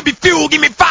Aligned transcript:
Give 0.00 0.06
me 0.06 0.12
fuel, 0.12 0.48
give 0.48 0.62
me 0.62 0.68
fire, 0.68 0.89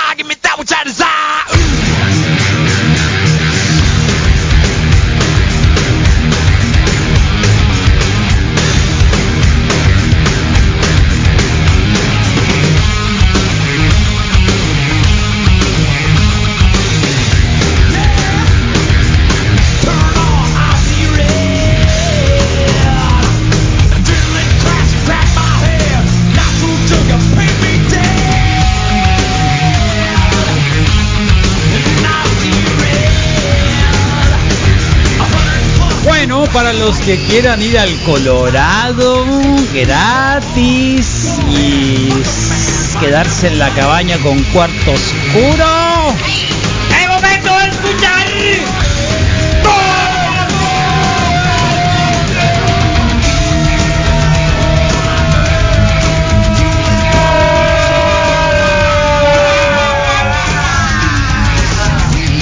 los 36.90 37.00
que 37.02 37.18
quieran 37.18 37.62
ir 37.62 37.78
al 37.78 37.96
Colorado 38.00 39.24
gratis 39.72 41.40
y 41.48 42.10
quedarse 43.00 43.48
en 43.48 43.60
la 43.60 43.70
cabaña 43.76 44.18
con 44.18 44.42
cuarto 44.46 44.94
oscuro. 44.94 46.16
¡Es 47.00 47.08
momento 47.08 47.60
de 47.60 47.68
escuchar! 47.68 48.28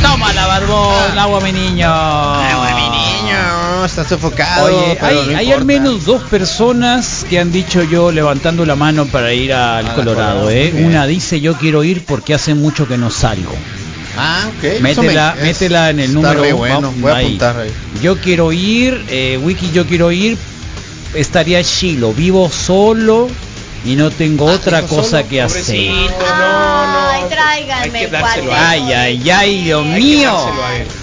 Toma 0.02 0.32
la 0.32 0.48
barbón, 0.48 1.20
agua 1.20 1.42
mi 1.42 1.52
niño. 1.52 2.57
Está 3.88 4.08
sofocado. 4.08 4.66
Oye, 4.66 4.98
hay, 5.02 5.16
no 5.32 5.38
hay 5.38 5.52
al 5.52 5.66
menos 5.66 6.06
dos 6.06 6.22
personas 6.24 7.26
que 7.30 7.40
han 7.40 7.52
dicho 7.52 7.84
yo 7.84 8.12
levantando 8.12 8.66
la 8.66 8.76
mano 8.76 9.06
para 9.08 9.34
ir 9.34 9.54
al 9.54 9.88
Ah, 9.88 9.96
Colorado. 9.96 10.42
Colorado, 10.42 10.50
¿eh? 10.52 10.74
Una 10.86 11.06
dice 11.08 11.42
yo 11.42 11.56
quiero 11.56 11.84
ir 11.84 12.06
porque 12.06 12.34
hace 12.34 12.54
mucho 12.54 12.88
que 12.88 12.98
no 12.98 13.10
salgo. 13.10 13.54
Ah, 14.18 14.50
ok. 14.50 14.82
Métela, 14.82 15.36
me- 15.38 15.44
métela 15.44 15.90
en 15.92 16.00
el 16.00 16.14
número. 16.14 16.42
re 16.42 16.54
bueno, 16.54 16.94
voy 16.98 17.12
a 17.12 17.18
apuntar 17.18 17.60
ahí. 17.60 17.72
Yo 18.02 18.18
quiero 18.20 18.52
ir, 18.52 19.04
eh, 19.10 19.40
Wiki, 19.42 19.72
yo 19.72 19.86
quiero 19.86 20.12
ir. 20.12 20.38
Estaría 21.14 21.64
chilo, 21.64 22.14
vivo 22.14 22.50
solo 22.52 23.28
y 23.86 23.96
no 23.96 24.10
tengo 24.12 24.50
Ah, 24.50 24.54
otra 24.54 24.82
cosa 24.82 25.20
solo, 25.20 25.30
que 25.30 25.42
hacer. 25.42 25.64
Pobrecito, 25.64 26.26
no, 26.38 26.92
no. 26.92 26.97
Ay, 27.38 27.66
tráiganme. 27.66 28.10
Ay, 28.56 28.94
ay, 28.94 29.30
ay, 29.30 29.62
Dios 29.64 29.86
mío. 29.86 30.36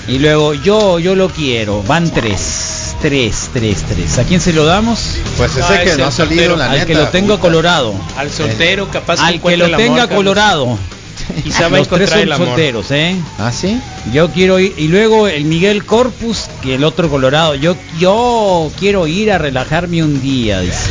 Y 0.09 0.19
luego 0.19 0.55
yo, 0.55 0.99
yo 0.99 1.15
lo 1.15 1.29
quiero. 1.29 1.83
Van 1.83 2.11
tres, 2.11 2.95
tres, 3.01 3.51
tres, 3.53 3.83
tres. 3.89 4.19
¿A 4.19 4.25
quién 4.25 4.41
se 4.41 4.53
lo 4.53 4.65
damos? 4.65 5.17
Pues 5.37 5.57
ese 5.57 5.75
que 5.83 5.91
ese 5.91 5.99
no 5.99 6.07
ha 6.07 6.11
salido, 6.11 6.37
soltero. 6.43 6.57
la 6.57 6.67
Al 6.67 6.73
neta. 6.73 6.87
que 6.87 6.95
lo 6.95 7.09
tenga 7.09 7.39
colorado. 7.39 7.95
Al 8.17 8.31
soltero, 8.31 8.89
capaz 8.91 9.21
Al 9.21 9.41
que 9.41 9.57
lo 9.57 9.77
tenga 9.77 10.09
colorado. 10.09 10.67
Va 10.67 11.67
a 11.67 11.69
Los 11.71 11.89
tres 11.89 12.09
encontrar 12.09 12.09
son 12.09 12.19
el 12.21 12.33
amor. 12.33 12.47
solteros, 12.49 12.91
¿eh? 12.91 13.17
¿Ah, 13.39 13.51
sí? 13.51 13.81
Yo 14.13 14.31
quiero 14.31 14.59
ir. 14.59 14.75
Y 14.77 14.89
luego 14.89 15.27
el 15.27 15.45
Miguel 15.45 15.85
Corpus, 15.85 16.47
que 16.63 16.75
el 16.75 16.85
otro 16.85 17.09
colorado. 17.09 17.55
Yo, 17.55 17.77
yo 17.99 18.71
quiero 18.79 19.07
ir 19.07 19.33
a 19.33 19.39
relajarme 19.39 20.03
un 20.03 20.21
día, 20.21 20.61
dice. 20.61 20.91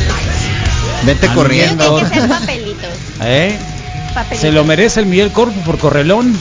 A 1.02 1.20
que 1.20 1.26
corriendo. 1.28 2.02
que 2.10 2.20
papelitos. 2.20 2.88
¿Eh? 3.22 3.56
¿Se 4.34 4.52
lo 4.52 4.64
merece 4.64 5.00
el 5.00 5.06
Miguel 5.06 5.30
Corpus 5.32 5.62
por 5.64 5.78
correlón? 5.78 6.36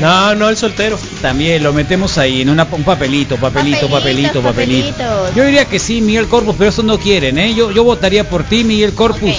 No, 0.00 0.34
no, 0.34 0.48
el 0.48 0.56
soltero. 0.56 0.98
También 1.20 1.62
lo 1.62 1.72
metemos 1.72 2.16
ahí 2.18 2.40
en 2.42 2.48
una, 2.48 2.66
un 2.70 2.84
papelito, 2.84 3.36
papelito, 3.36 3.88
papelito, 3.88 4.40
papelito. 4.40 5.30
Yo 5.36 5.44
diría 5.44 5.66
que 5.66 5.78
sí, 5.78 6.00
Miguel 6.00 6.26
Corpus, 6.26 6.54
pero 6.56 6.70
eso 6.70 6.82
no 6.82 6.98
quieren, 6.98 7.38
¿eh? 7.38 7.54
Yo, 7.54 7.70
yo 7.70 7.84
votaría 7.84 8.28
por 8.28 8.44
ti, 8.44 8.64
Miguel 8.64 8.94
Corpus. 8.94 9.34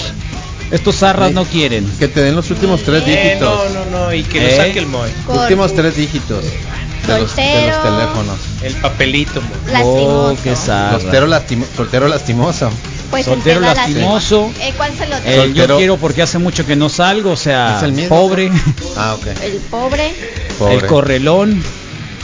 Estos 0.71 0.97
zarras 0.97 1.29
Sí. 1.29 1.33
no 1.35 1.45
quieren. 1.45 1.89
Que 1.99 2.07
te 2.07 2.21
den 2.21 2.35
los 2.35 2.49
últimos 2.51 2.81
tres 2.83 3.03
Eh, 3.07 3.11
dígitos. 3.33 3.59
no, 3.73 3.85
no, 3.85 4.05
no, 4.05 4.13
y 4.13 4.23
que 4.23 4.39
¿Eh? 4.39 4.51
lo 4.51 4.57
saque 4.57 4.79
el 4.79 4.88
Moy. 4.88 5.09
Corpus. 5.25 5.44
Últimos 5.44 5.73
tres 5.75 5.95
dígitos. 5.95 6.44
De 6.44 6.49
los, 6.49 7.07
de 7.07 7.19
los 7.19 7.29
Soltero. 7.31 7.77
teléfonos. 7.83 8.39
El 8.63 8.73
papelito. 8.75 9.41
Lastimoso. 9.71 10.31
Oh, 10.31 10.38
qué 10.44 10.55
zarra. 10.55 10.99
Soltero, 10.99 11.27
lastimo- 11.27 11.65
soltero 11.75 12.07
lastimoso. 12.07 12.69
Pues 13.15 13.25
Soltero 13.27 13.59
el 13.59 13.73
lastimoso. 13.73 14.51
Eh, 14.59 14.73
¿Cuál 14.75 14.91
se 14.97 15.07
lo 15.07 15.15
Eh, 15.23 15.53
yo 15.53 15.77
quiero 15.77 15.95
porque 15.95 16.21
hace 16.21 16.37
mucho 16.37 16.65
que 16.65 16.75
no 16.75 16.89
salgo, 16.89 17.31
o 17.31 17.37
sea, 17.37 17.77
¿Es 17.77 17.83
el 17.83 18.07
pobre. 18.09 18.51
Ah, 18.97 19.15
ok. 19.15 19.27
El 19.41 19.53
pobre, 19.69 20.13
Pobre. 20.59 20.75
El 20.75 20.85
correlón, 20.85 21.63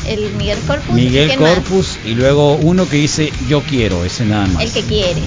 el 0.06 0.34
Miguel 0.34 0.60
Corpus. 0.68 0.94
Miguel. 0.94 1.36
Corpus 1.38 1.98
y 2.06 2.14
luego 2.16 2.56
uno 2.56 2.90
que 2.90 2.98
dice 2.98 3.32
yo 3.48 3.62
quiero, 3.62 4.04
ese 4.04 4.26
nada 4.26 4.48
más. 4.48 4.64
El 4.64 4.72
que 4.74 4.84
quiere. 4.84 5.22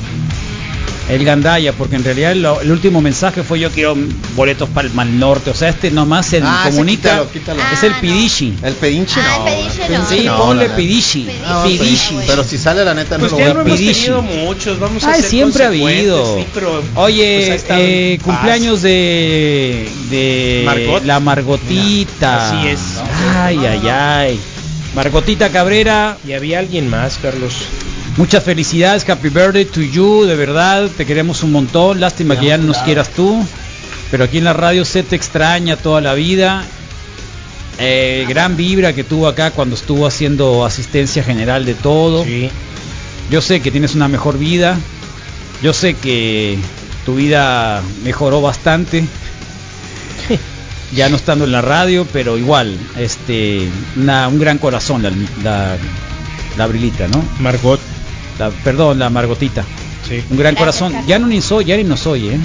El 1.08 1.22
Gandaya, 1.22 1.72
porque 1.74 1.96
en 1.96 2.04
realidad 2.04 2.34
lo- 2.34 2.62
el 2.62 2.70
último 2.72 3.02
mensaje 3.02 3.42
fue 3.42 3.60
yo 3.60 3.70
quiero 3.70 3.94
boletos 4.34 4.70
para 4.70 4.88
el 4.88 4.94
Mal 4.94 5.18
Norte, 5.18 5.50
o 5.50 5.54
sea, 5.54 5.68
este 5.68 5.90
nomás 5.90 6.24
se 6.24 6.40
Ah, 6.42 6.62
comunica, 6.70 7.10
quítalo, 7.10 7.30
quítalo. 7.30 7.60
es 7.74 7.82
Ah, 7.82 7.86
el 7.86 7.92
no. 7.92 8.00
Pidishi. 8.00 8.54
El 8.62 8.72
pedinche 8.74 9.20
Ah, 9.20 9.36
no. 9.38 9.46
el 9.46 9.54
pedinche 9.54 9.98
no. 9.98 10.08
Sí, 10.08 10.22
no, 10.24 10.36
ponle. 10.38 10.70
Pidishi. 10.70 11.24
Pidishi. 11.66 12.06
Ah, 12.08 12.12
bueno. 12.14 12.26
Pero 12.26 12.44
si 12.44 12.56
sale 12.56 12.84
la 12.86 12.94
neta 12.94 13.16
no 13.18 13.20
Pues 13.20 13.32
lo 13.32 13.38
ya 13.38 13.44
voy 13.52 13.54
no 13.54 13.74
a 13.74 13.76
tenido 13.76 14.22
muchos, 14.22 14.78
vamos 14.80 15.04
a 15.04 15.12
Ay, 15.12 15.20
ser 15.20 15.30
siempre 15.30 15.64
ha 15.64 15.68
habido. 15.68 16.36
sí, 16.38 16.46
pero, 16.54 16.70
pues, 16.80 16.84
ha 16.96 17.00
Oye, 17.00 17.60
eh, 17.68 18.18
cumpleaños 18.22 18.80
de, 18.80 19.86
de 20.08 20.62
Margot. 20.64 21.04
la 21.04 21.20
Margotita. 21.20 22.60
Así 22.60 22.68
es. 22.68 22.80
Ay, 23.36 23.58
ay, 23.58 23.88
ay. 23.88 24.40
Margotita 24.94 25.50
Cabrera, 25.50 26.16
Y 26.26 26.32
había 26.32 26.60
alguien 26.60 26.88
más, 26.88 27.18
Carlos. 27.20 27.52
Muchas 28.16 28.42
felicidades, 28.44 29.08
happy 29.08 29.28
birthday 29.28 29.64
to 29.64 29.80
you, 29.82 30.24
de 30.24 30.36
verdad, 30.36 30.88
te 30.96 31.04
queremos 31.06 31.42
un 31.42 31.52
montón, 31.52 32.00
lástima 32.00 32.38
que 32.38 32.46
ya 32.46 32.58
no 32.58 32.64
nos 32.64 32.78
quieras 32.78 33.10
tú, 33.10 33.44
pero 34.10 34.24
aquí 34.24 34.38
en 34.38 34.44
la 34.44 34.52
radio 34.52 34.84
se 34.84 35.02
te 35.02 35.16
extraña 35.16 35.76
toda 35.76 36.00
la 36.00 36.14
vida. 36.14 36.64
Eh, 37.80 38.24
gran 38.28 38.56
vibra 38.56 38.92
que 38.92 39.02
tuvo 39.02 39.26
acá 39.26 39.50
cuando 39.50 39.74
estuvo 39.74 40.06
haciendo 40.06 40.64
asistencia 40.64 41.24
general 41.24 41.64
de 41.64 41.74
todo. 41.74 42.22
Sí. 42.24 42.48
Yo 43.30 43.40
sé 43.40 43.60
que 43.60 43.72
tienes 43.72 43.96
una 43.96 44.06
mejor 44.06 44.38
vida. 44.38 44.78
Yo 45.60 45.72
sé 45.72 45.94
que 45.94 46.56
tu 47.04 47.16
vida 47.16 47.82
mejoró 48.04 48.40
bastante. 48.40 49.04
Ya 50.94 51.08
no 51.08 51.16
estando 51.16 51.44
en 51.46 51.50
la 51.50 51.62
radio, 51.62 52.06
pero 52.12 52.38
igual, 52.38 52.78
este, 52.96 53.68
una- 53.96 54.28
un 54.28 54.38
gran 54.38 54.58
corazón 54.58 55.02
la, 55.02 55.10
la, 55.42 55.76
la 56.56 56.66
Brilita, 56.68 57.08
¿no? 57.08 57.24
Margot. 57.40 57.80
La- 58.38 58.50
perdón, 58.50 58.98
la 58.98 59.10
Margotita. 59.10 59.64
Sí. 60.08 60.22
Un 60.30 60.36
gran 60.36 60.54
corazón. 60.54 60.92
Ya 61.06 61.18
no 61.18 61.26
ni 61.26 61.40
soy, 61.40 61.64
ya 61.66 61.76
ni 61.76 61.84
no 61.84 61.96
soy, 61.96 62.28
¿eh? 62.28 62.38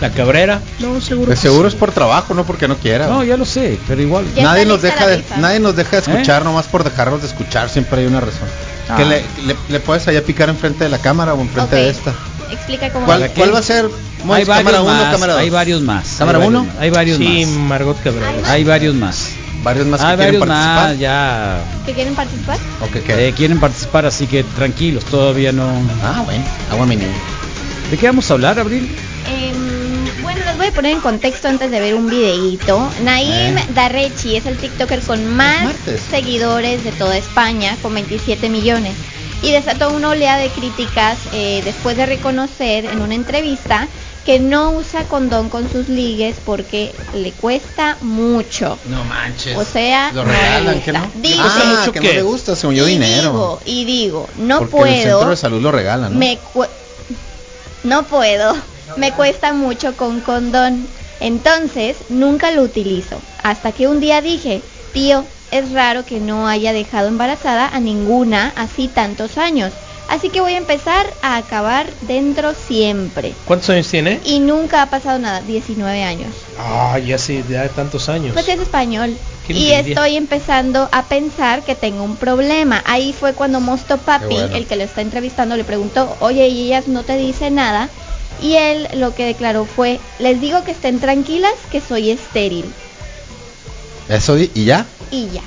La 0.00 0.10
Cabrera. 0.10 0.60
No, 0.80 1.00
seguro. 1.00 1.28
De 1.30 1.34
que 1.36 1.40
seguro 1.40 1.68
sí. 1.70 1.74
es 1.76 1.78
por 1.80 1.92
trabajo, 1.92 2.34
no 2.34 2.44
porque 2.44 2.66
no 2.68 2.76
quiera. 2.76 3.06
No, 3.06 3.22
ya 3.24 3.36
lo 3.36 3.44
sé, 3.44 3.78
pero 3.86 4.02
igual. 4.02 4.24
Ya 4.34 4.42
nadie 4.42 4.64
nos 4.66 4.82
deja 4.82 5.06
de, 5.06 5.22
nadie 5.38 5.60
nos 5.60 5.76
deja 5.76 6.00
de 6.00 6.10
escuchar 6.10 6.42
¿Eh? 6.42 6.44
nomás 6.44 6.66
por 6.66 6.82
dejarnos 6.84 7.20
de 7.22 7.28
escuchar 7.28 7.68
siempre 7.68 8.00
hay 8.00 8.06
una 8.06 8.20
razón 8.20 8.48
Ah. 8.88 8.96
que 8.96 9.04
le, 9.04 9.22
le, 9.46 9.56
le 9.68 9.78
puedes 9.80 10.06
allá 10.08 10.22
picar 10.24 10.48
enfrente 10.48 10.82
de 10.82 10.90
la 10.90 10.98
cámara 10.98 11.34
o 11.34 11.40
enfrente 11.40 11.76
Ok. 11.76 11.82
de 11.82 11.88
esta 11.88 12.12
Explica 12.50 12.90
cómo 12.92 13.06
¿cuál, 13.06 13.22
va 13.54 13.58
a 13.60 13.62
ser 13.62 13.84
Hay 14.28 14.44
varios 14.44 14.48
cámara 14.48 14.82
1 14.82 14.92
más, 14.92 15.12
cámara 15.12 15.32
2 15.34 15.42
hay 15.42 15.50
varios 15.50 15.82
más. 15.82 16.14
¿Cámara 16.18 16.38
hay 16.40 16.46
uno? 16.48 16.58
varios 16.64 16.74
más, 16.74 16.82
Hay 16.82 16.90
varios 16.90 17.18
Sí, 17.18 17.46
más. 17.46 17.56
Margot 17.68 18.02
Cabrera. 18.02 18.32
Hay 18.48 18.64
varios 18.64 18.94
más. 18.96 19.30
Varios 19.62 19.86
más 19.86 20.00
que 20.00 20.06
Hay 20.06 20.16
quieren 20.16 20.40
varios 20.40 20.46
participar 20.48 20.88
más, 20.90 20.98
ya 20.98 21.64
¿Que 21.86 21.92
quieren 21.92 22.14
participar? 22.14 22.58
¿O 22.80 22.90
que 22.90 23.00
qué? 23.02 23.28
eh, 23.28 23.32
quieren 23.32 23.60
participar, 23.60 24.06
así 24.06 24.26
que 24.26 24.42
tranquilos, 24.44 25.04
todavía 25.04 25.52
no. 25.52 25.68
ah 26.02 26.22
bueno 26.24 26.44
agua 26.70 26.86
mi 26.86 26.96
niño 26.96 27.10
¿De 27.90 27.96
qué 27.98 28.06
vamos 28.06 28.30
a 28.30 28.34
hablar, 28.34 28.58
Abril? 28.58 28.90
Em, 29.28 30.22
bueno, 30.22 30.40
les 30.46 30.56
voy 30.56 30.66
a 30.68 30.72
poner 30.72 30.92
en 30.92 31.00
contexto 31.00 31.48
antes 31.48 31.70
de 31.70 31.78
ver 31.78 31.94
un 31.94 32.08
videíto. 32.08 32.90
Naim 33.02 33.58
Eh. 33.58 33.64
Darrechi 33.74 34.36
es 34.36 34.46
el 34.46 34.56
TikToker 34.56 35.00
con 35.00 35.26
más 35.36 35.66
seguidores 36.10 36.84
de 36.84 36.92
toda 36.92 37.16
España, 37.18 37.76
con 37.82 37.92
27 37.94 38.48
millones. 38.48 38.94
Y 39.42 39.50
desató 39.52 39.90
una 39.90 40.08
oleada 40.10 40.38
de 40.38 40.48
críticas 40.48 41.18
eh, 41.34 41.60
después 41.64 41.96
de 41.98 42.06
reconocer 42.06 42.86
en 42.86 43.02
una 43.02 43.14
entrevista 43.14 43.88
que 44.24 44.38
no 44.38 44.70
usa 44.72 45.04
condón 45.08 45.48
con 45.48 45.70
sus 45.70 45.88
ligues 45.88 46.36
porque 46.44 46.94
le 47.12 47.32
cuesta 47.32 47.98
mucho. 48.00 48.78
no 48.84 49.04
manches 49.04 49.56
O 49.56 49.64
sea, 49.64 50.12
lo 50.12 50.24
regalan 50.24 50.76
gusta. 50.76 50.84
que 50.84 50.92
no 50.92 51.10
Dice- 51.16 51.36
ah 51.40 51.74
mucho 51.80 51.92
que 51.92 52.00
qué? 52.00 52.06
no 52.08 52.12
le 52.14 52.22
gusta 52.22 52.54
según 52.56 52.76
yo 52.76 52.86
y 52.88 52.92
dinero 52.92 53.32
digo, 53.32 53.60
y 53.64 53.84
digo, 53.84 54.28
no 54.36 54.58
porque 54.60 54.76
en 54.76 54.86
el 54.88 54.94
centro 55.02 55.18
puedo 55.18 55.30
de 55.30 55.36
salud 55.36 55.60
lo 55.62 55.72
regalan 55.72 56.12
¿no? 56.12 56.18
me 56.18 56.38
cu- 56.38 56.66
no 57.84 58.04
puedo, 58.06 58.54
me 58.96 59.12
cuesta 59.12 59.52
mucho 59.52 59.96
con 59.96 60.20
condón. 60.20 60.86
Entonces, 61.20 61.96
nunca 62.08 62.50
lo 62.50 62.62
utilizo. 62.62 63.20
Hasta 63.42 63.72
que 63.72 63.86
un 63.88 64.00
día 64.00 64.20
dije, 64.20 64.62
tío, 64.92 65.24
es 65.50 65.70
raro 65.72 66.04
que 66.04 66.18
no 66.20 66.46
haya 66.48 66.72
dejado 66.72 67.08
embarazada 67.08 67.68
a 67.68 67.80
ninguna 67.80 68.52
así 68.56 68.88
tantos 68.88 69.36
años. 69.38 69.72
Así 70.12 70.28
que 70.28 70.42
voy 70.42 70.52
a 70.52 70.58
empezar 70.58 71.06
a 71.22 71.38
acabar 71.38 71.88
dentro 72.02 72.52
siempre. 72.52 73.32
¿Cuántos 73.46 73.70
años 73.70 73.88
tiene? 73.88 74.20
Y 74.26 74.40
nunca 74.40 74.82
ha 74.82 74.90
pasado 74.90 75.18
nada, 75.18 75.40
19 75.40 76.04
años. 76.04 76.34
Ah, 76.58 76.98
ya 76.98 77.14
hace 77.14 77.42
ya 77.48 77.66
tantos 77.70 78.10
años. 78.10 78.34
Pues 78.34 78.46
es 78.46 78.60
español. 78.60 79.16
Y 79.48 79.70
estoy 79.70 80.16
empezando 80.16 80.86
a 80.92 81.04
pensar 81.04 81.62
que 81.62 81.74
tengo 81.74 82.04
un 82.04 82.16
problema. 82.16 82.82
Ahí 82.84 83.14
fue 83.18 83.32
cuando 83.32 83.60
Mosto 83.60 83.96
Papi, 83.96 84.34
bueno. 84.34 84.54
el 84.54 84.66
que 84.66 84.76
lo 84.76 84.82
está 84.82 85.00
entrevistando, 85.00 85.56
le 85.56 85.64
preguntó, 85.64 86.14
oye, 86.20 86.46
¿y 86.46 86.66
ellas 86.66 86.88
no 86.88 87.04
te 87.04 87.16
dicen 87.16 87.54
nada? 87.54 87.88
Y 88.42 88.56
él 88.56 88.88
lo 88.96 89.14
que 89.14 89.24
declaró 89.24 89.64
fue, 89.64 89.98
les 90.18 90.42
digo 90.42 90.62
que 90.62 90.72
estén 90.72 91.00
tranquilas, 91.00 91.54
que 91.70 91.80
soy 91.80 92.10
estéril. 92.10 92.66
Eso 94.10 94.36
y 94.36 94.50
ya. 94.66 94.84
Y 95.10 95.30
ya. 95.30 95.42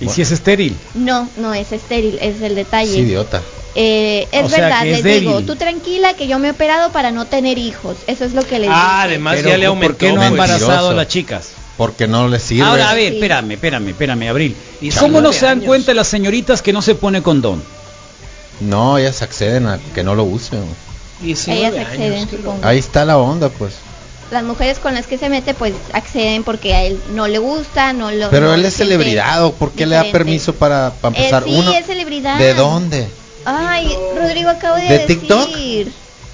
¿Y 0.00 0.08
si 0.08 0.22
es 0.22 0.32
estéril? 0.32 0.76
No, 0.94 1.28
no 1.36 1.54
es 1.54 1.70
estéril, 1.70 2.18
es 2.20 2.42
el 2.42 2.56
detalle. 2.56 2.90
Es 2.90 2.98
idiota. 2.98 3.40
Eh, 3.74 4.28
es 4.32 4.44
O 4.44 4.48
sea, 4.48 4.58
verdad, 4.60 4.84
les 4.84 4.98
es 4.98 5.20
digo, 5.20 5.40
tú 5.42 5.56
tranquila 5.56 6.14
que 6.14 6.26
yo 6.26 6.38
me 6.38 6.48
he 6.48 6.50
operado 6.50 6.92
para 6.92 7.10
no 7.10 7.24
tener 7.24 7.56
hijos. 7.58 7.96
Eso 8.06 8.24
es 8.24 8.32
lo 8.34 8.42
que 8.42 8.58
les 8.58 8.68
Ah, 8.70 9.02
además 9.02 9.36
Pero, 9.36 9.48
ya 9.48 9.56
le 9.56 9.64
¿Por 9.66 9.68
aumentó. 9.70 9.98
qué 9.98 10.06
no 10.12 10.14
ha 10.14 10.28
pues. 10.28 10.30
embarazado 10.30 10.90
a 10.90 10.94
las 10.94 11.08
chicas? 11.08 11.48
Porque 11.78 12.06
no 12.06 12.28
le 12.28 12.38
sirve. 12.38 12.64
Ahora, 12.68 12.90
a 12.90 12.94
ver, 12.94 13.08
Sí. 13.10 13.14
espérame, 13.16 13.52
espérame, 13.52 13.88
espérame, 13.88 14.28
Abril. 14.28 14.56
¿Y 14.82 14.90
cómo 14.90 15.20
no 15.22 15.32
se 15.32 15.46
dan 15.46 15.58
años. 15.58 15.66
cuenta 15.66 15.94
las 15.94 16.06
señoritas 16.06 16.60
que 16.60 16.72
no 16.72 16.82
se 16.82 16.94
pone 16.94 17.22
condón? 17.22 17.62
No, 18.60 18.98
ellas 18.98 19.22
acceden 19.22 19.66
a 19.66 19.78
que 19.94 20.02
no 20.04 20.14
lo 20.14 20.24
usen. 20.24 20.60
güey. 20.60 20.74
19 21.22 21.66
Ellas 21.68 21.86
acceden, 21.86 22.12
años. 22.28 22.28
Ahí 22.62 22.78
está 22.78 23.04
la 23.04 23.16
onda, 23.16 23.48
pues. 23.48 23.72
Las 24.30 24.44
mujeres 24.44 24.78
con 24.78 24.94
las 24.94 25.06
que 25.06 25.18
se 25.18 25.28
mete 25.28 25.52
pues 25.54 25.72
acceden 25.92 26.42
porque 26.42 26.74
a 26.74 26.82
él 26.84 26.98
no 27.14 27.28
le 27.28 27.38
gusta, 27.38 27.92
no 27.92 28.10
lo... 28.10 28.30
Pero 28.30 28.46
no 28.48 28.54
él 28.54 28.64
es 28.64 28.74
celebridad, 28.74 29.44
¿o 29.44 29.52
¿por 29.52 29.72
qué 29.72 29.84
le 29.86 29.94
da 29.96 30.04
permiso 30.10 30.54
para, 30.54 30.90
para 31.00 31.14
Eh, 31.14 31.18
empezar? 31.18 31.44
sí, 31.44 31.50
Uno, 31.54 31.70
es 31.72 31.84
celebridad. 31.86 32.38
¿De 32.38 32.54
dónde? 32.54 33.08
Ay, 33.44 33.96
Rodrigo 34.16 34.50
acabo 34.50 34.76
de, 34.76 34.82
¿De 34.82 34.98
decir. 34.98 35.20
TikTok? 35.20 35.48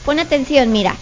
Pon 0.05 0.19
atención, 0.19 0.71
mira. 0.73 0.97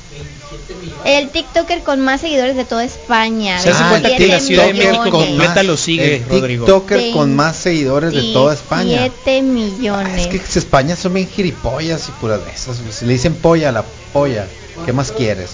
El 1.05 1.31
TikToker 1.31 1.83
con 1.83 2.01
más 2.01 2.21
seguidores 2.21 2.57
de 2.57 2.65
toda 2.65 2.85
España. 2.85 3.61
Se 3.61 3.71
hace 3.71 3.83
Ah, 3.83 3.89
cuenta 3.91 4.17
que 4.17 4.27
la 4.27 4.41
Ciudad 4.41 4.67
de 4.67 4.75
México 4.75 5.03
con 5.11 5.11
completa 5.27 5.55
más- 5.57 5.65
lo 5.65 5.77
sigue, 5.77 6.17
el 6.17 6.29
Rodrigo. 6.29 6.65
TikToker 6.65 7.13
con 7.13 7.35
más 7.37 7.57
seguidores 7.57 8.13
de 8.13 8.33
toda 8.33 8.55
España. 8.55 8.99
7 9.25 9.43
millones. 9.43 10.27
Es 10.27 10.27
que 10.51 10.59
España 10.59 10.97
son 10.97 11.15
bien 11.15 11.29
gilipollas 11.29 12.09
y 12.09 12.13
puras 12.13 12.45
de 12.45 12.51
esas. 12.51 12.79
Si 12.91 13.05
le 13.07 13.13
dicen 13.13 13.35
polla 13.35 13.69
a 13.69 13.73
la 13.73 13.85
polla, 14.13 14.47
¿qué 14.85 14.93
más 14.93 15.13
quieres? 15.13 15.51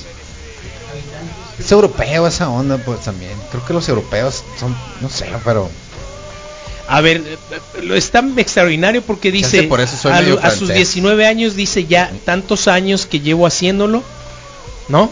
Es 1.59 1.71
europeo 1.71 2.27
esa 2.27 2.49
onda, 2.49 2.79
pues 2.79 3.01
también. 3.01 3.33
Creo 3.51 3.65
que 3.65 3.73
los 3.75 3.89
europeos 3.89 4.43
son, 4.59 4.75
no 5.01 5.11
sé, 5.11 5.27
pero 5.45 5.69
A 6.93 7.01
ver, 7.01 7.19
eh, 7.19 7.39
eh, 7.51 7.83
lo 7.83 7.95
está 7.95 8.23
extraordinario 8.37 9.03
porque 9.03 9.33
dice 9.33 9.63
sé, 9.63 9.63
por 9.65 9.81
eso 9.81 9.97
soy 9.97 10.13
a, 10.13 10.21
medio 10.21 10.35
lo- 10.35 10.41
a 10.43 10.51
sus 10.51 10.59
francés. 10.69 10.77
19 10.77 11.27
años 11.27 11.57
dice 11.57 11.87
ya 11.87 12.11
tantos 12.25 12.69
años 12.69 13.07
que 13.07 13.21
llevo 13.21 13.47
haciéndolo, 13.47 14.03
¿no? 14.89 15.11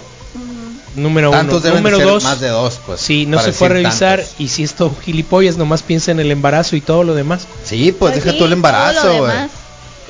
Número 0.96 1.30
tantos 1.30 1.54
uno. 1.58 1.64
deben 1.64 1.78
Número 1.82 1.98
de 1.98 2.02
ser 2.04 2.12
dos. 2.12 2.24
más 2.24 2.40
de 2.40 2.48
dos, 2.48 2.80
pues. 2.84 3.00
Sí, 3.00 3.24
no 3.24 3.40
se 3.40 3.52
fue 3.52 3.68
a 3.68 3.70
revisar 3.70 4.18
tantos. 4.18 4.34
y 4.40 4.48
si 4.48 4.64
esto 4.64 4.92
gilipollas 5.04 5.56
nomás 5.56 5.82
piensa 5.82 6.10
en 6.10 6.18
el 6.20 6.30
embarazo 6.32 6.74
y 6.76 6.80
todo 6.80 7.04
lo 7.04 7.14
demás. 7.14 7.46
Sí, 7.64 7.92
pues, 7.96 8.14
deja 8.16 8.32
sí, 8.32 8.38
tú 8.38 8.44
el 8.44 8.50
todo 8.50 8.52
embarazo, 8.56 9.12
demás. 9.12 9.50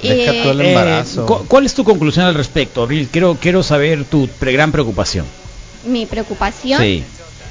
Deja 0.02 0.32
Eh, 0.32 0.40
tú 0.42 0.50
el 0.50 0.60
Eh, 0.62 0.68
embarazo. 0.70 1.26
cu- 1.26 1.44
¿Cuál 1.46 1.66
es 1.66 1.74
tu 1.74 1.84
conclusión 1.84 2.24
al 2.24 2.34
respecto, 2.34 2.82
Abril? 2.82 3.08
Quiero, 3.12 3.36
quiero 3.38 3.62
saber 3.62 4.04
tu 4.06 4.26
pre- 4.26 4.52
gran 4.52 4.72
preocupación. 4.72 5.26
Mi 5.84 6.06
preocupación 6.06 6.80
Sí. 6.80 7.04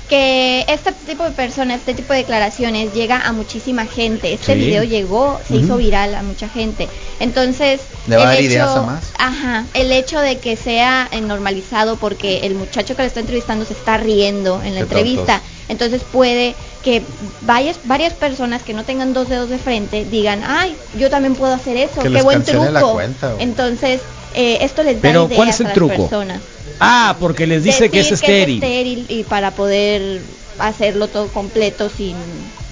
Que 0.09 0.65
este 0.67 0.91
tipo 1.05 1.23
de 1.23 1.31
personas, 1.31 1.77
este 1.79 1.93
tipo 1.93 2.11
de 2.13 2.19
declaraciones 2.19 2.93
llega 2.93 3.19
a 3.21 3.31
muchísima 3.31 3.85
gente. 3.85 4.33
Este 4.33 4.53
Sí. 4.53 4.59
video 4.59 4.83
llegó, 4.83 5.39
se 5.47 5.55
hizo 5.57 5.77
viral 5.77 6.15
a 6.15 6.23
mucha 6.23 6.49
gente. 6.49 6.89
Entonces, 7.19 7.81
Le 8.07 8.15
va 8.17 8.23
a 8.23 8.31
el 8.31 8.35
dar 8.37 8.43
ideas 8.43 8.69
a 8.75 8.81
más. 8.81 9.03
Ajá, 9.19 9.65
el 9.75 9.91
hecho 9.91 10.19
de 10.19 10.39
que 10.39 10.55
sea 10.55 11.07
eh, 11.11 11.21
normalizado 11.21 11.97
porque 11.97 12.39
el 12.39 12.55
muchacho 12.55 12.95
que 12.95 13.03
le 13.03 13.07
está 13.07 13.19
entrevistando 13.19 13.65
se 13.65 13.73
está 13.73 13.97
riendo 13.97 14.55
en 14.63 14.71
la 14.73 14.79
Qué 14.79 14.83
entrevista. 14.85 15.33
tontos. 15.39 15.49
Entonces 15.69 16.01
puede 16.11 16.55
que 16.83 17.03
varias 17.41 17.79
varias 17.83 18.13
personas 18.13 18.63
que 18.63 18.73
no 18.73 18.83
tengan 18.85 19.13
dos 19.13 19.29
dedos 19.29 19.49
de 19.49 19.59
frente 19.59 20.05
digan, 20.05 20.41
"Ay, 20.45 20.75
yo 20.97 21.09
también 21.11 21.35
puedo 21.35 21.53
hacer 21.53 21.77
eso, 21.77 21.97
Que 21.97 22.03
qué 22.03 22.09
les 22.09 22.23
buen 22.23 22.43
truco." 22.43 22.65
la 22.71 22.81
cuenta, 22.81 23.33
güey. 23.33 23.43
Entonces, 23.43 24.01
eh, 24.33 24.57
esto 24.61 24.81
les 24.81 24.95
da 24.95 25.01
Pero, 25.01 25.25
ideas 25.25 25.35
¿cuál 25.35 25.49
es 25.49 25.59
el 25.59 25.65
a 25.67 25.69
las 25.69 25.75
truco? 25.75 25.95
personas 26.09 26.41
Ah, 26.79 27.17
porque 27.19 27.45
les 27.47 27.63
dice 27.63 27.89
que 27.89 27.99
es 27.99 28.11
estéril. 28.11 28.55
estéril 28.63 29.05
y 29.09 29.23
para 29.23 29.51
poder 29.51 30.21
hacerlo 30.59 31.07
todo 31.07 31.27
completo 31.27 31.89
sin 31.95 32.15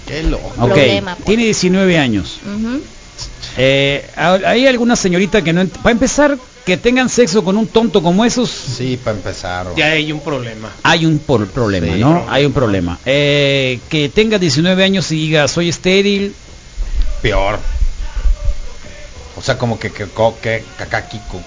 Qué 0.07 0.23
loco. 0.23 0.49
Problema, 0.55 1.15
pues. 1.15 1.25
tiene 1.25 1.43
19 1.45 1.97
años. 1.97 2.39
Eh, 3.57 4.05
ha- 4.15 4.39
hay 4.45 4.67
alguna 4.67 4.95
señorita 4.95 5.41
que 5.41 5.51
no... 5.51 5.65
Para 5.67 5.91
empezar, 5.91 6.37
que 6.65 6.77
tengan 6.77 7.09
sexo 7.09 7.43
con 7.43 7.57
un 7.57 7.67
tonto 7.67 8.01
como 8.03 8.23
esos, 8.23 8.49
Sí, 8.49 8.97
para 9.03 9.17
empezar. 9.17 9.67
Ya 9.75 9.87
hay 9.87 10.11
un 10.11 10.19
problema. 10.21 10.69
hay 10.83 11.05
un 11.05 11.17
por- 11.19 11.47
problema, 11.49 11.87
Sí, 11.93 11.99
¿no? 11.99 12.09
problema. 12.11 12.33
Hay 12.33 12.45
un 12.45 12.53
problema. 12.53 12.99
Eh, 13.05 13.79
que 13.89 14.09
tenga 14.09 14.37
19 14.37 14.83
años 14.83 15.11
y 15.11 15.15
diga, 15.15 15.47
soy 15.47 15.69
estéril, 15.69 16.33
Peor. 17.21 17.59
O 19.35 19.41
sea, 19.41 19.57
como 19.57 19.79
que, 19.79 19.91
que, 19.91 20.05
co- 20.05 20.37
que, 20.41 20.63
cacaquico, 20.77 21.41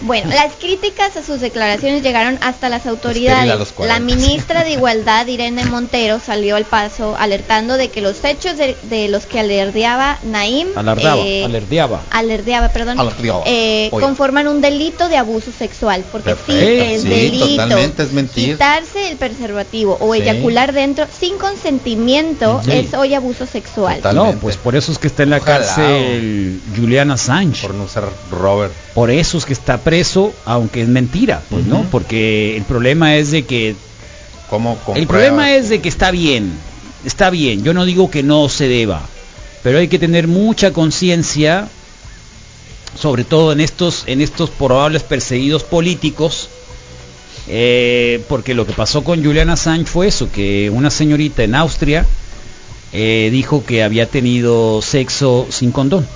Bueno, 0.00 0.30
las 0.34 0.52
críticas 0.54 1.16
a 1.16 1.22
sus 1.22 1.40
declaraciones 1.40 2.02
llegaron 2.02 2.38
hasta 2.42 2.68
las 2.68 2.86
autoridades. 2.86 3.46
los 3.58 3.70
La 3.70 3.98
40. 3.98 4.00
ministra 4.00 4.64
de 4.64 4.70
Igualdad, 4.72 5.26
Irene 5.26 5.64
Montero, 5.66 6.20
salió 6.20 6.56
al 6.56 6.64
paso 6.64 7.16
alertando 7.18 7.76
de 7.76 7.88
que 7.88 8.00
los 8.00 8.24
hechos 8.24 8.56
de, 8.56 8.76
de 8.84 9.08
los 9.08 9.26
que 9.26 9.40
alerdeaba 9.40 10.18
Naim, 10.24 10.68
alardaba, 10.76 11.22
eh, 11.24 11.44
alerdeaba. 11.44 12.02
alerdeaba, 12.10 12.68
perdón, 12.70 12.98
Alerdeaba. 13.00 13.42
eh, 13.46 13.88
conforman 13.90 14.48
un 14.48 14.60
delito 14.60 15.08
de 15.08 15.16
abuso 15.16 15.50
sexual, 15.56 16.04
porque 16.10 16.30
sí 16.30 16.36
Perfecto, 16.52 16.84
es 16.84 17.02
sí, 17.02 17.08
delito. 17.08 17.48
totalmente 17.48 18.02
es 18.02 18.12
mentir. 18.12 18.52
Quitarse 18.52 19.10
el 19.10 19.16
preservativo 19.16 19.96
o 20.00 20.14
Sí. 20.14 20.22
eyacular 20.22 20.72
dentro 20.72 21.06
sin 21.18 21.38
consentimiento 21.38 22.60
Sí. 22.64 22.72
es 22.72 22.94
hoy 22.94 23.14
abuso 23.14 23.46
sexual. 23.46 23.96
Total. 23.96 24.14
No, 24.14 24.20
Totalmente. 24.22 24.42
pues 24.42 24.56
por 24.56 24.76
eso 24.76 24.92
es 24.92 24.98
que 24.98 25.06
está 25.06 25.22
en 25.22 25.30
la 25.30 25.38
Ojalá, 25.38 25.58
cárcel 25.58 26.60
Julian 26.76 27.10
Assange. 27.10 27.62
por 27.62 27.74
no 27.74 27.84
usar 27.84 28.04
Robert. 28.30 28.72
Por 28.94 29.10
eso 29.10 29.38
es 29.38 29.44
que 29.46 29.51
está 29.52 29.78
preso, 29.78 30.32
aunque 30.44 30.82
es 30.82 30.88
mentira, 30.88 31.42
pues, 31.50 31.66
¿no? 31.66 31.84
Porque 31.90 32.56
el 32.56 32.64
problema 32.64 33.16
es 33.16 33.30
de 33.30 33.44
que 33.44 33.76
¿Cómo 34.48 34.78
el 34.94 35.06
problema 35.06 35.54
es 35.54 35.70
de 35.70 35.80
que 35.80 35.88
está 35.88 36.10
bien, 36.10 36.52
está 37.06 37.30
bien. 37.30 37.64
Yo 37.64 37.72
no 37.72 37.86
digo 37.86 38.10
que 38.10 38.22
no 38.22 38.48
se 38.50 38.68
deba, 38.68 39.00
pero 39.62 39.78
hay 39.78 39.88
que 39.88 39.98
tener 39.98 40.28
mucha 40.28 40.72
conciencia, 40.72 41.68
sobre 42.98 43.24
todo 43.24 43.52
en 43.52 43.60
estos, 43.60 44.04
en 44.06 44.20
estos 44.20 44.50
probables 44.50 45.02
perseguidos 45.04 45.62
políticos, 45.62 46.50
eh, 47.48 48.22
porque 48.28 48.52
lo 48.52 48.66
que 48.66 48.74
pasó 48.74 49.02
con 49.02 49.24
Julian 49.24 49.48
Assange 49.48 49.86
fue 49.86 50.08
eso, 50.08 50.30
que 50.30 50.68
una 50.68 50.90
señorita 50.90 51.42
en 51.44 51.54
Austria 51.54 52.04
eh, 52.92 53.30
dijo 53.32 53.64
que 53.64 53.82
había 53.82 54.06
tenido 54.06 54.82
sexo 54.82 55.46
sin 55.48 55.72
condón. 55.72 56.06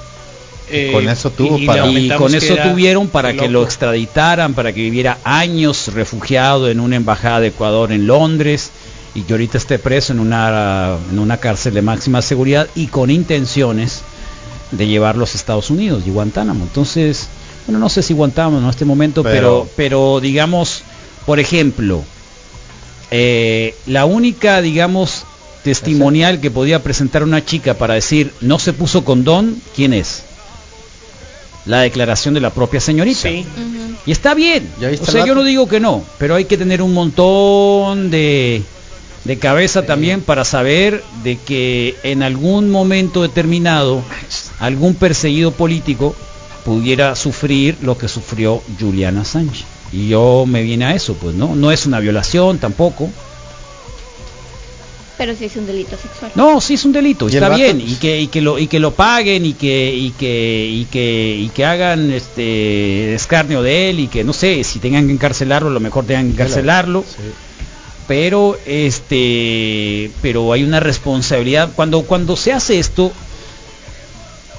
Eh, 0.69 0.91
con 0.93 1.09
eso 1.09 1.31
tuvo 1.31 1.59
y- 1.59 1.67
para- 1.67 1.83
con 2.19 2.35
eso 2.35 2.55
tuvieron 2.73 3.09
para 3.09 3.33
que 3.35 3.49
lo 3.49 3.63
extraditaran, 3.63 4.55
para 4.55 4.73
que 4.73 4.81
viviera 4.81 5.19
años 5.25 5.89
refugiado 5.95 6.69
en 6.69 6.81
una 6.81 6.97
embajada 6.97 7.41
de 7.41 7.49
Ecuador 7.49 7.93
en 7.93 8.07
Londres 8.07 8.71
y 9.15 9.23
que 9.23 9.33
ahorita 9.35 9.59
esté 9.59 9.79
preso 9.79 10.13
en 10.13 10.19
una, 10.21 10.97
en 11.11 11.19
una 11.21 11.37
cárcel 11.37 11.73
de 11.75 11.83
máxima 11.83 12.21
seguridad 12.21 12.67
y 12.75 12.89
con 12.89 13.11
intenciones 13.11 14.03
de 14.73 14.87
llevarlos 14.89 15.35
a 15.35 15.39
Estados 15.39 15.71
Unidos 15.71 16.03
y 16.07 16.11
Guantánamo. 16.11 16.65
Entonces, 16.65 17.29
bueno, 17.67 17.79
no 17.79 17.89
sé 17.89 18.03
si 18.03 18.13
Guantánamo 18.15 18.59
en 18.59 18.69
este 18.69 18.85
momento, 18.85 19.23
pero, 19.23 19.69
Pero- 19.69 19.69
pero 19.77 20.21
digamos, 20.21 20.83
por 21.25 21.39
ejemplo, 21.39 22.03
eh, 23.11 23.75
la 23.87 24.05
única, 24.05 24.61
digamos, 24.63 25.25
testimonial 25.63 26.41
que 26.41 26.51
podía 26.51 26.83
presentar 26.83 27.23
una 27.23 27.45
chica 27.45 27.75
para 27.75 27.95
decir 27.95 28.33
no 28.41 28.59
se 28.59 28.73
puso 28.73 29.05
condón, 29.05 29.61
¿quién 29.75 29.93
es? 29.93 30.23
La 31.67 31.81
declaración 31.81 32.35
de 32.35 32.41
la 32.41 32.51
propia 32.51 32.81
señorita. 32.81 33.29
Sí. 33.29 33.45
Y 34.07 34.13
está 34.13 34.35
bien. 34.35 34.71
¿Ya 34.81 34.89
viste 34.89 35.09
O 35.09 35.13
sea, 35.13 35.27
yo 35.27 35.35
no 35.35 35.43
digo 35.43 35.69
que 35.69 35.81
no, 35.81 36.05
pero 36.19 36.37
hay 36.37 36.45
que 36.45 36.57
tener 36.57 36.81
un 36.81 36.95
montón 36.95 38.11
de, 38.11 38.63
de 39.25 39.39
cabeza 39.39 39.85
también 39.85 40.21
para 40.21 40.45
saber 40.45 41.03
de 41.25 41.37
que 41.37 41.97
en 42.05 42.23
algún 42.23 42.71
momento 42.71 43.23
determinado 43.23 44.03
algún 44.61 44.95
perseguido 44.95 45.51
político 45.51 46.15
pudiera 46.65 47.15
sufrir 47.17 47.77
lo 47.83 47.99
que 47.99 48.09
sufrió 48.09 48.63
Juliana 48.79 49.25
Sánchez. 49.25 49.65
Y 49.93 50.09
yo 50.09 50.45
me 50.47 50.63
viene 50.63 50.85
a 50.85 50.95
eso, 50.95 51.15
pues 51.15 51.35
no, 51.35 51.55
no 51.55 51.71
es 51.71 51.87
una 51.87 52.01
violación 52.01 52.59
tampoco. 52.59 53.11
Pero 55.19 55.35
sí 55.35 55.47
es 55.47 55.57
un 55.57 55.67
delito 55.67 55.97
sexual. 55.97 56.33
No, 56.35 56.61
sí 56.61 56.75
es 56.75 56.85
un 56.85 56.93
delito, 56.93 57.27
está 57.29 57.49
bien 57.57 57.81
y 57.81 57.95
que 57.95 58.21
y 58.21 58.27
que 58.29 58.43
lo 58.43 58.59
y 58.59 58.67
que 58.67 58.79
lo 58.79 58.93
paguen 58.95 59.47
y 59.47 59.55
que 59.55 59.95
y 59.95 60.11
que 60.11 60.69
y 60.71 60.85
que 60.85 61.39
y 61.41 61.49
que 61.49 61.65
hagan 61.65 62.11
este 62.13 63.15
escarnio 63.15 63.63
de 63.63 63.89
él 63.91 64.01
y 64.01 64.09
que 64.09 64.25
no 64.25 64.33
sé, 64.35 64.63
si 64.63 64.79
tengan 64.79 65.07
que 65.07 65.13
encarcelarlo, 65.15 65.69
a 65.71 65.73
lo 65.73 65.81
mejor 65.81 66.05
tengan 66.05 66.27
que 66.27 66.33
encarcelarlo. 66.33 67.05
Pero 68.07 68.59
este 68.67 70.11
pero 70.23 70.53
hay 70.53 70.63
una 70.65 70.81
responsabilidad 70.81 71.71
cuando 71.75 72.03
cuando 72.03 72.37
se 72.37 72.53
hace 72.53 72.79
esto 72.79 73.11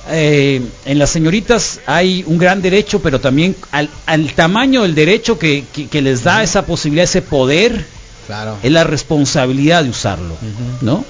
eh, 0.09 0.61
en 0.85 0.99
las 0.99 1.09
señoritas 1.09 1.81
hay 1.85 2.23
un 2.27 2.37
gran 2.37 2.61
derecho, 2.61 3.01
pero 3.01 3.19
también 3.19 3.55
al, 3.71 3.89
al 4.05 4.33
tamaño 4.33 4.83
del 4.83 4.95
derecho 4.95 5.37
que, 5.37 5.65
que- 5.73 5.87
que 5.87 6.01
les 6.01 6.23
da 6.23 6.41
esa 6.43 6.65
posibilidad, 6.65 7.03
ese 7.03 7.21
poder, 7.21 7.85
Claro. 8.27 8.57
es 8.61 8.71
la 8.71 8.83
responsabilidad 8.83 9.83
de 9.83 9.89
usarlo, 9.89 10.35
¿no? 10.81 11.03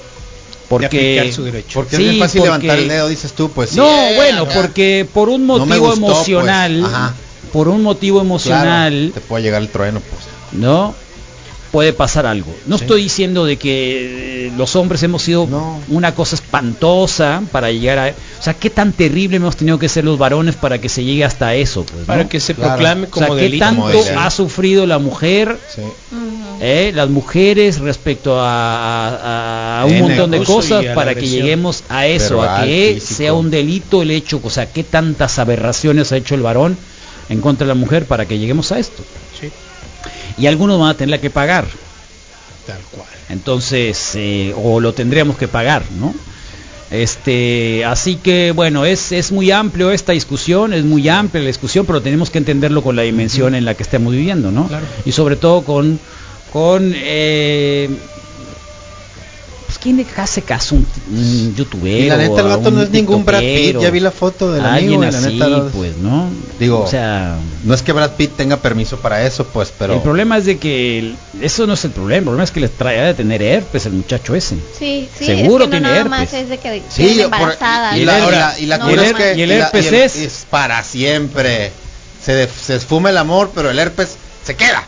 Porque 0.69 1.31
su 1.33 1.43
derecho. 1.43 1.71
Porque 1.79 1.95
Sí, 1.97 2.03
es 2.03 2.09
bien 2.09 2.19
fácil 2.21 2.39
porque- 2.41 2.47
levantar 2.67 2.79
el 2.79 2.87
dedo, 2.89 3.07
dices 3.07 3.33
tú, 3.33 3.49
pues 3.51 3.71
sí. 3.71 3.77
no, 3.77 3.87
eh, 3.87 4.15
bueno, 4.15 4.45
porque 4.53 5.07
por 5.13 5.29
un 5.29 5.47
No 5.47 5.57
motivo 5.59 5.87
gustó, 5.87 6.01
pues. 6.01 6.11
emocional, 6.29 6.85
Ajá. 6.85 7.13
por 7.53 7.67
un 7.69 7.81
motivo 7.83 8.19
emocional, 8.21 8.93
Claro, 8.93 9.13
te 9.13 9.21
puede 9.21 9.43
llegar 9.43 9.61
el 9.61 9.69
trueno, 9.69 10.01
pues. 10.01 10.23
¿no? 10.61 10.93
Puede 11.77 11.93
pasar 11.93 12.25
algo. 12.25 12.51
No 12.65 12.79
Sí. 12.79 12.85
estoy 12.85 13.03
diciendo 13.03 13.45
de 13.45 13.57
que 13.57 14.47
eh, 14.47 14.51
los 14.57 14.75
hombres 14.75 15.03
hemos 15.03 15.21
sido 15.21 15.45
No. 15.45 15.79
una 15.89 16.15
cosa 16.15 16.35
espantosa 16.35 17.43
para 17.51 17.69
llegar 17.71 17.99
a... 17.99 18.07
O 18.39 18.41
sea, 18.43 18.55
qué 18.55 18.71
tan 18.71 18.93
terrible 18.93 19.37
hemos 19.37 19.55
tenido 19.57 19.77
que 19.77 19.87
ser 19.87 20.03
los 20.03 20.17
varones 20.17 20.55
para 20.55 20.81
que 20.81 20.89
se 20.89 21.03
llegue 21.03 21.23
hasta 21.23 21.53
eso, 21.53 21.83
pues, 21.83 21.99
¿no? 21.99 22.05
Para 22.07 22.27
que 22.27 22.39
se 22.39 22.55
Claro. 22.55 22.71
proclame 22.71 23.03
o 23.05 23.09
como 23.11 23.27
sea, 23.27 23.35
qué 23.35 23.41
delito. 23.43 23.65
tanto 23.65 23.81
Como 23.83 23.93
delito. 23.93 24.19
ha 24.19 24.29
sufrido 24.31 24.87
la 24.87 24.97
mujer, 24.97 25.55
Sí. 25.75 25.83
Eh, 26.61 26.91
las 26.95 27.09
mujeres 27.11 27.77
respecto 27.79 28.39
a, 28.41 29.09
a- 29.09 29.81
a 29.81 29.85
un 29.85 29.93
En 29.93 30.01
montón 30.01 30.31
de 30.31 30.43
cosas 30.43 30.83
para 30.95 31.13
que 31.13 31.27
lleguemos 31.27 31.83
a 31.89 32.07
eso, 32.07 32.41
a 32.41 32.63
que 32.63 32.93
físico. 32.95 33.13
sea 33.17 33.33
un 33.35 33.51
delito 33.51 34.01
el 34.01 34.09
hecho, 34.09 34.41
o 34.43 34.49
sea, 34.49 34.65
qué 34.73 34.83
tantas 34.83 35.37
aberraciones 35.37 36.11
ha 36.11 36.17
hecho 36.17 36.33
el 36.33 36.41
varón 36.41 36.75
en 37.29 37.39
contra 37.41 37.67
de 37.67 37.69
la 37.69 37.75
mujer 37.79 38.05
para 38.05 38.25
que 38.25 38.39
lleguemos 38.39 38.71
a 38.71 38.79
esto. 38.79 39.03
Y 40.37 40.47
algunos 40.47 40.79
van 40.79 40.89
a 40.89 40.93
tener 40.93 41.19
que 41.19 41.29
pagar. 41.29 41.65
tal 42.65 42.79
cual. 42.91 43.07
Entonces, 43.29 44.11
eh, 44.15 44.53
o 44.55 44.79
lo 44.79 44.93
tendríamos 44.93 45.37
que 45.37 45.47
pagar, 45.47 45.83
¿no? 45.99 46.13
Este, 46.89 47.83
así 47.83 48.15
que 48.15 48.53
bueno, 48.55 48.85
es, 48.85 49.11
es 49.11 49.33
muy 49.33 49.51
amplio 49.51 49.91
esta 49.91 50.13
discusión, 50.13 50.71
es 50.71 50.85
muy 50.85 51.09
amplia 51.09 51.41
la 51.43 51.47
discusión, 51.47 51.85
pero 51.85 52.01
tenemos 52.01 52.29
que 52.29 52.37
entenderlo 52.37 52.81
con 52.81 52.95
la 52.95 53.01
dimensión 53.01 53.55
en 53.55 53.65
la 53.65 53.73
que 53.73 53.83
estamos 53.83 54.13
viviendo, 54.13 54.51
¿no? 54.51 54.67
Claro. 54.67 54.85
Y 55.05 55.11
sobre 55.11 55.35
todo 55.35 55.63
con, 55.63 55.99
con 56.53 56.93
eh, 56.95 57.89
pues, 59.77 59.83
¿quién 59.83 59.97
le 59.97 60.05
hace 60.17 60.41
caso 60.41 60.75
un, 60.75 60.87
un 61.11 61.55
youtuber? 61.55 61.91
Y 62.01 62.09
la 62.09 62.17
neta, 62.17 62.41
el 62.41 62.47
o 62.47 62.51
a 62.51 62.57
vato 62.57 62.71
no 62.71 62.77
un 62.77 62.83
es 62.83 62.89
ningún 62.89 63.23
Brad 63.25 63.39
Pitt, 63.39 63.79
ya 63.79 63.89
vi 63.89 63.99
la 63.99 64.11
foto 64.11 64.51
del 64.51 64.65
amigo 64.65 64.95
y 64.95 64.97
la 65.11 65.17
así, 65.17 65.33
neta, 65.33 65.47
no- 65.47 65.67
pues, 65.69 65.97
¿no? 65.97 66.29
Digo, 66.59 66.81
o 66.81 66.87
sea, 66.87 67.37
No 67.63 67.73
es 67.73 67.81
que 67.81 67.91
Brad 67.93 68.11
Pitt 68.11 68.35
tenga 68.37 68.57
permiso 68.57 68.97
para 68.97 69.25
eso, 69.25 69.45
pues, 69.47 69.71
pero... 69.77 69.93
el 69.95 70.01
problema 70.01 70.37
es 70.37 70.45
de 70.45 70.57
que 70.57 70.99
el- 70.99 71.15
eso 71.41 71.67
no 71.67 71.73
es 71.73 71.85
el 71.85 71.91
problema, 71.91 72.17
el 72.19 72.23
problema 72.25 72.43
es 72.43 72.51
que 72.51 72.59
le 72.59 72.69
trae 72.69 72.99
de 73.01 73.13
tener 73.13 73.41
herpes 73.41 73.85
el 73.85 73.93
muchacho 73.93 74.35
ese. 74.35 74.55
Sí, 74.77 75.07
sí, 75.17 75.25
Seguro 75.25 75.65
es 75.65 75.69
que 75.69 75.79
no 75.79 75.87
tiene 75.87 75.87
nada 75.87 75.95
herpes. 75.97 76.09
más 76.11 76.33
es 76.33 76.49
de 76.49 76.57
que 76.57 76.81
Sí, 76.89 77.15
queden 77.15 77.29
por- 77.31 77.57
y, 77.95 78.05
la, 78.05 78.19
la- 78.19 78.59
y 78.59 78.65
la 78.65 78.77
no, 78.77 78.89
cura 78.89 79.01
y 79.03 79.05
el 79.05 79.11
es 79.11 79.13
que 79.15 79.35
y 79.37 79.41
el 79.43 79.51
herpes 79.51 79.85
y 79.85 79.87
el- 79.89 79.93
es- 79.95 80.45
para 80.49 80.83
siempre. 80.83 81.71
Se, 82.23 82.33
de- 82.33 82.47
se 82.49 82.75
esfuma 82.75 83.09
el 83.11 83.17
amor, 83.17 83.51
pero 83.55 83.69
el 83.69 83.77
herpes 83.79 84.15
se 84.45 84.55
queda. 84.55 84.85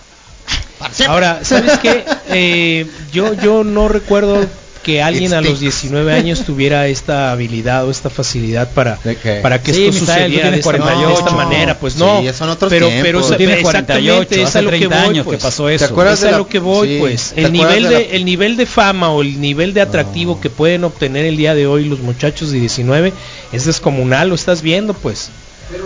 Ahora, 1.08 1.40
¿sabes 1.44 1.78
qué? 1.80 2.06
Eh, 2.32 2.86
yo, 3.12 3.34
yo 3.34 3.64
no 3.64 3.88
recuerdo 3.88 4.46
que 4.84 5.02
alguien 5.02 5.34
a 5.34 5.42
los 5.42 5.58
Sticks. 5.58 5.82
19 5.82 6.14
años 6.14 6.44
tuviera 6.46 6.88
esta 6.88 7.32
habilidad 7.32 7.86
o 7.86 7.92
esta 7.92 8.10
facilidad 8.10 8.72
para, 8.72 8.98
para 9.42 9.62
que 9.62 9.74
Sí, 9.74 9.86
esto 9.88 10.00
sucediera 10.06 10.50
de 10.52 10.58
esta, 10.60 10.72
48. 10.72 11.08
de 11.08 11.14
esta 11.14 11.32
manera. 11.32 11.78
Pues 11.80 11.96
no, 11.98 12.22
Sí, 12.22 12.28
son 12.34 12.50
otros 12.50 12.70
pero, 12.70 12.88
tiempos. 12.88 13.04
pero 13.06 13.20
exactamente, 13.20 13.62
48, 13.64 14.36
es 14.36 14.56
a 14.56 14.62
lo 14.62 14.72
que 14.72 14.78
30 14.78 14.96
voy, 15.02 15.06
años 15.10 15.24
que 15.26 15.30
pues. 15.32 15.44
pasó 15.44 15.70
eso. 15.70 15.86
¿Te 15.86 15.92
acuerdas 15.92 16.14
Es 16.16 16.22
de 16.22 16.28
a 16.30 16.32
la- 16.32 16.38
lo 16.38 16.48
que 16.48 16.60
voy, 16.60 16.88
sí, 16.88 16.98
pues. 17.00 17.32
¿te 17.36 17.42
El 17.44 17.52
nivel 17.52 17.84
de 17.84 17.90
de, 17.90 17.96
la- 17.96 18.16
el 18.16 18.26
nivel 18.26 18.58
de 18.58 18.66
fama 18.66 19.12
o 19.12 19.22
el 19.22 19.40
nivel 19.42 19.74
de 19.74 19.82
atractivo 19.82 20.40
que 20.40 20.50
pueden 20.50 20.84
obtener 20.84 21.26
el 21.26 21.38
día 21.38 21.56
de 21.56 21.68
hoy 21.68 21.86
los 21.86 22.00
muchachos 22.00 22.52
de 22.52 22.60
19 22.60 23.14
es 23.52 23.66
descomunal, 23.66 24.30
lo 24.30 24.36
estás 24.36 24.62
viendo, 24.62 24.94
pues. 24.94 25.30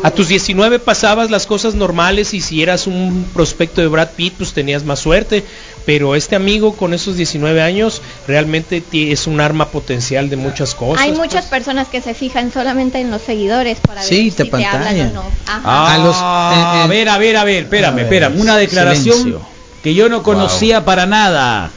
A 0.02 0.12
tus 0.12 0.30
19 0.30 0.80
pasabas 0.80 1.30
las 1.30 1.46
cosas 1.46 1.76
normales 1.76 2.34
y 2.34 2.40
si 2.40 2.64
eras 2.64 2.88
un 2.88 3.26
prospecto 3.34 3.82
de 3.82 3.88
Brad 3.88 4.12
Pitt, 4.16 4.36
pues 4.38 4.54
tenías 4.54 4.86
más 4.86 5.00
suerte. 5.00 5.44
Pero 5.86 6.16
este 6.16 6.36
amigo 6.38 6.78
con 6.78 6.94
esos 6.94 7.18
19 7.18 7.62
años 7.62 8.02
realmente 8.26 8.82
es 9.12 9.28
un 9.28 9.42
arma 9.42 9.70
potencial 9.70 10.30
de 10.30 10.38
muchas 10.38 10.76
cosas. 10.76 11.04
Hay 11.04 11.12
muchas 11.12 11.46
pues. 11.46 11.50
personas 11.50 11.90
que 11.90 12.00
se 12.02 12.14
fijan 12.14 12.54
solamente 12.54 13.02
en 13.02 13.12
los 13.12 13.22
seguidores 13.22 13.80
para 13.86 14.00
ver 14.02 14.08
Sí, 14.10 14.32
si 14.32 14.38
te 14.38 14.46
te 14.46 14.66
hablan 14.66 15.10
o 15.10 15.14
no. 15.14 15.24
Ajá. 15.46 15.62
Ah, 15.66 15.94
A 15.94 15.98
los- 15.98 16.16
eh, 16.16 16.80
eh, 16.80 16.84
a 16.84 16.88
ver, 16.88 17.10
a 17.10 17.18
ver, 17.18 17.36
a 17.38 17.44
ver, 17.44 17.64
espérame, 17.64 17.92
a 17.92 17.96
ver, 17.96 18.04
espérame. 18.06 18.40
Una 18.40 18.56
declaración 18.58 19.18
silencio. 19.18 19.42
que 19.84 19.94
yo 19.94 20.08
no 20.08 20.24
conocía 20.24 20.86
para 20.86 21.06
nada. 21.06 21.70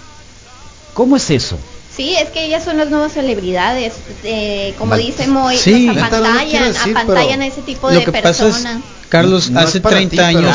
¿Cómo 0.94 1.16
es 1.16 1.28
eso? 1.30 1.58
Sí, 1.94 2.14
es 2.14 2.28
que 2.28 2.44
ellas 2.44 2.62
son 2.62 2.76
las 2.76 2.90
nuevas 2.90 3.12
celebridades. 3.12 3.94
eh, 4.22 4.74
como 4.78 4.90
Mal- 4.90 5.00
dice 5.00 5.26
Moy, 5.26 5.56
Sí. 5.56 5.86
los 5.86 5.96
apantallan, 5.96 6.72
decir, 6.72 6.96
apantallan 6.96 7.42
a 7.42 7.46
ese 7.46 7.62
tipo 7.62 7.90
de 7.90 8.00
personas. 8.12 8.78
Carlos, 9.08 9.50
No 9.50 9.60
hace 9.60 9.80
para 9.80 9.96
30 9.96 10.10
ti, 10.10 10.16
pero 10.16 10.48
años, 10.50 10.54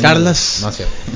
Carlas. 0.00 0.60
No 0.62 0.70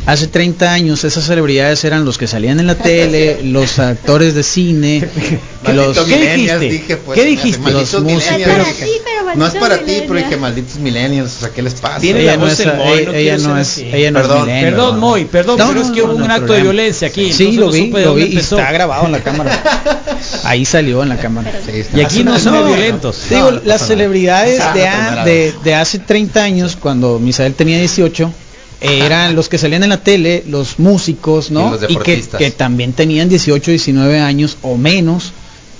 hace 0.07 0.27
30 0.27 0.73
años 0.73 1.03
esas 1.05 1.25
celebridades 1.25 1.83
eran 1.85 2.05
los 2.05 2.19
que 2.19 2.27
salían 2.27 2.61
en 2.61 2.67
la 2.67 2.75
tele, 2.75 3.41
los 3.45 3.79
actores 3.79 4.35
de 4.35 4.43
cine, 4.43 5.09
que 5.65 5.73
los 5.73 5.99
¿Qué 5.99 6.05
millennials, 6.17 6.61
dijiste? 6.61 6.69
dije, 6.83 6.97
pues, 6.99 7.19
¿Qué 7.19 7.25
dijiste? 7.27 7.59
malditos 7.61 7.93
Los 7.95 8.03
músicos. 8.03 8.25
No 8.37 8.37
es 8.37 8.39
dije, 8.39 8.51
para 8.53 8.65
ti, 8.65 8.91
pero 9.05 9.25
No 9.25 9.31
es 9.31 9.37
malditos 9.37 9.61
para 9.61 9.79
ti, 9.79 9.85
pero 9.85 9.95
millennials. 9.97 10.25
dije 10.31 10.37
malditos 10.41 10.77
millennials, 10.77 11.37
o 11.37 11.41
sea, 11.41 11.49
¿qué 11.51 11.63
les 11.63 11.75
pasa? 11.75 12.01
Tiene 12.01 12.21
ella 12.21 12.31
la 12.33 12.37
no 12.37 12.43
voz 12.45 12.53
es, 12.53 12.59
del 12.59 12.77
Moy, 12.77 13.05
no 13.07 13.13
ella, 13.15 13.39
no 13.39 13.59
es, 13.59 13.79
ella 13.79 14.11
no 14.11 14.19
es 14.21 14.27
Perdón. 14.27 14.47
Perdón, 14.47 14.99
Moy, 15.01 15.25
perdón, 15.25 15.59
No, 15.59 15.69
pero 15.69 15.81
es 15.81 15.91
que 15.91 16.03
hubo 16.03 16.13
no, 16.13 16.25
un 16.25 16.31
acto 16.31 16.53
de 16.53 16.61
violencia 16.63 17.09
aquí. 17.09 17.33
Sí, 17.33 17.53
lo 17.53 17.71
vi, 17.71 17.89
lo 17.91 18.15
vi, 18.15 18.37
está 18.37 18.71
grabado 18.73 19.07
en 19.07 19.13
la 19.13 19.23
cámara. 19.23 19.63
Ahí 20.45 20.65
salió 20.65 21.03
en 21.03 21.09
la 21.09 21.17
cámara. 21.17 21.51
Y 21.95 22.01
aquí 22.01 22.23
no 22.25 22.39
son 22.39 22.67
violentos. 22.67 23.17
Digo, 23.31 23.51
las 23.65 23.87
celebridades 23.87 24.61
Ah, 24.61 25.25
de 25.25 25.75
hace 25.75 25.99
30 25.99 26.34
años, 26.43 26.77
cuando 26.81 27.19
Misael 27.19 27.55
tenía 27.55 27.79
18, 27.79 28.33
eh, 28.81 29.01
eran 29.05 29.35
los 29.35 29.49
que 29.49 29.59
salían 29.59 29.83
en 29.83 29.89
la 29.91 30.03
tele, 30.03 30.45
los 30.47 30.79
músicos, 30.79 31.51
Y 31.51 31.55
¿no? 31.55 31.71
los 31.73 32.03
que, 32.03 32.51
también 32.51 32.93
tenían 32.93 33.29
18, 33.29 33.71
19 33.71 34.21
años 34.21 34.57
o 34.63 34.77
menos, 34.77 35.33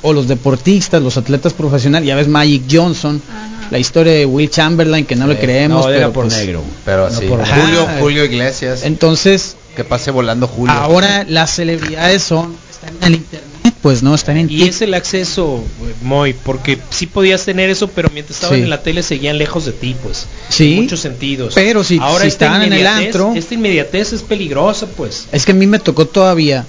o 0.03 0.13
los 0.13 0.29
deportistas, 0.29 1.03
los 1.03 1.17
atletas 1.17 1.53
profesionales. 1.55 2.07
Ya 2.07 2.15
ves 2.15 2.29
Magic 2.29 2.63
Johnson, 2.71 3.21
Ajá. 3.29 3.69
la 3.71 3.79
historia 3.79 4.13
de 4.13 4.27
Will 4.27 4.51
Chamberlain, 4.51 5.07
que 5.07 5.17
no 5.17 5.27
le 5.27 5.35
Sí. 5.35 5.41
creemos, 5.41 5.85
No, 5.85 5.91
era 5.91 5.99
pero 6.01 6.13
por 6.13 6.25
pues, 6.27 6.37
negro. 6.37 6.63
Pero 6.85 7.09
No 7.11 7.19
sí. 7.21 7.27
por- 7.27 7.41
Ajá. 7.41 7.61
Julio, 7.63 7.89
Julio 8.01 8.25
Iglesias. 8.25 8.83
Entonces, 8.85 9.57
que 9.75 9.83
pase 9.85 10.11
volando 10.11 10.47
Julio. 10.47 10.75
ahora 10.75 11.25
las 11.29 11.55
celebridades 11.55 12.23
son, 12.23 12.55
están 12.71 12.95
en 13.01 13.05
el 13.07 13.15
internet, 13.15 13.49
pues 13.85 14.03
no, 14.03 14.15
están 14.15 14.39
en 14.39 14.49
Y 14.51 14.63
es 14.63 14.81
el 14.81 14.95
acceso, 14.95 15.63
eh, 15.87 15.95
Moy, 16.01 16.33
porque 16.33 16.79
sí 16.89 17.07
podías 17.07 17.45
tener 17.45 17.69
eso, 17.69 17.87
pero 17.89 18.09
mientras 18.15 18.39
estaban 18.39 18.57
Sí. 18.57 18.63
en 18.63 18.71
la 18.71 18.83
tele 18.83 19.03
seguían 19.03 19.37
lejos 19.37 19.67
de 19.67 19.73
ti, 19.73 19.95
pues. 20.03 20.25
Sí, 20.49 20.73
En 20.73 20.83
muchos 20.85 21.01
sentidos. 21.01 21.53
pero 21.55 21.85
si- 21.85 21.99
si 21.99 22.03
esta 22.03 22.25
estaban 22.27 22.63
en 22.63 22.73
el 22.73 22.87
antro- 22.87 23.35
Esta 23.37 23.53
inmediatez 23.53 24.15
es 24.15 24.23
peligrosa, 24.23 24.87
pues. 24.87 25.27
Es 25.33 25.45
que 25.45 25.53
a 25.53 25.55
mí 25.55 25.67
me 25.67 25.79
tocó 25.81 26.07
todavía. 26.07 26.65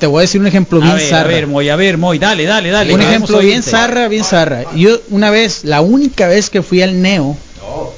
Te 0.00 0.06
voy 0.06 0.20
a 0.20 0.22
decir 0.22 0.40
un 0.40 0.46
ejemplo 0.46 0.78
A 0.82 0.94
bien 0.94 0.96
a 0.96 1.10
zarra. 1.10 1.28
ver, 1.28 1.46
Moy, 1.46 1.68
a 1.68 1.76
ver, 1.76 1.98
Moy, 1.98 2.18
dale, 2.18 2.44
dale, 2.46 2.70
dale. 2.70 2.94
un 2.94 3.02
ejemplo 3.02 3.40
bien 3.40 3.56
oírte. 3.56 3.70
zarra, 3.70 4.08
bien 4.08 4.24
zarra. 4.24 4.64
Yo 4.74 4.98
una 5.10 5.30
vez, 5.30 5.64
la 5.64 5.82
única 5.82 6.28
vez 6.28 6.48
que 6.48 6.62
fui 6.62 6.80
al 6.80 7.02
Neo 7.02 7.36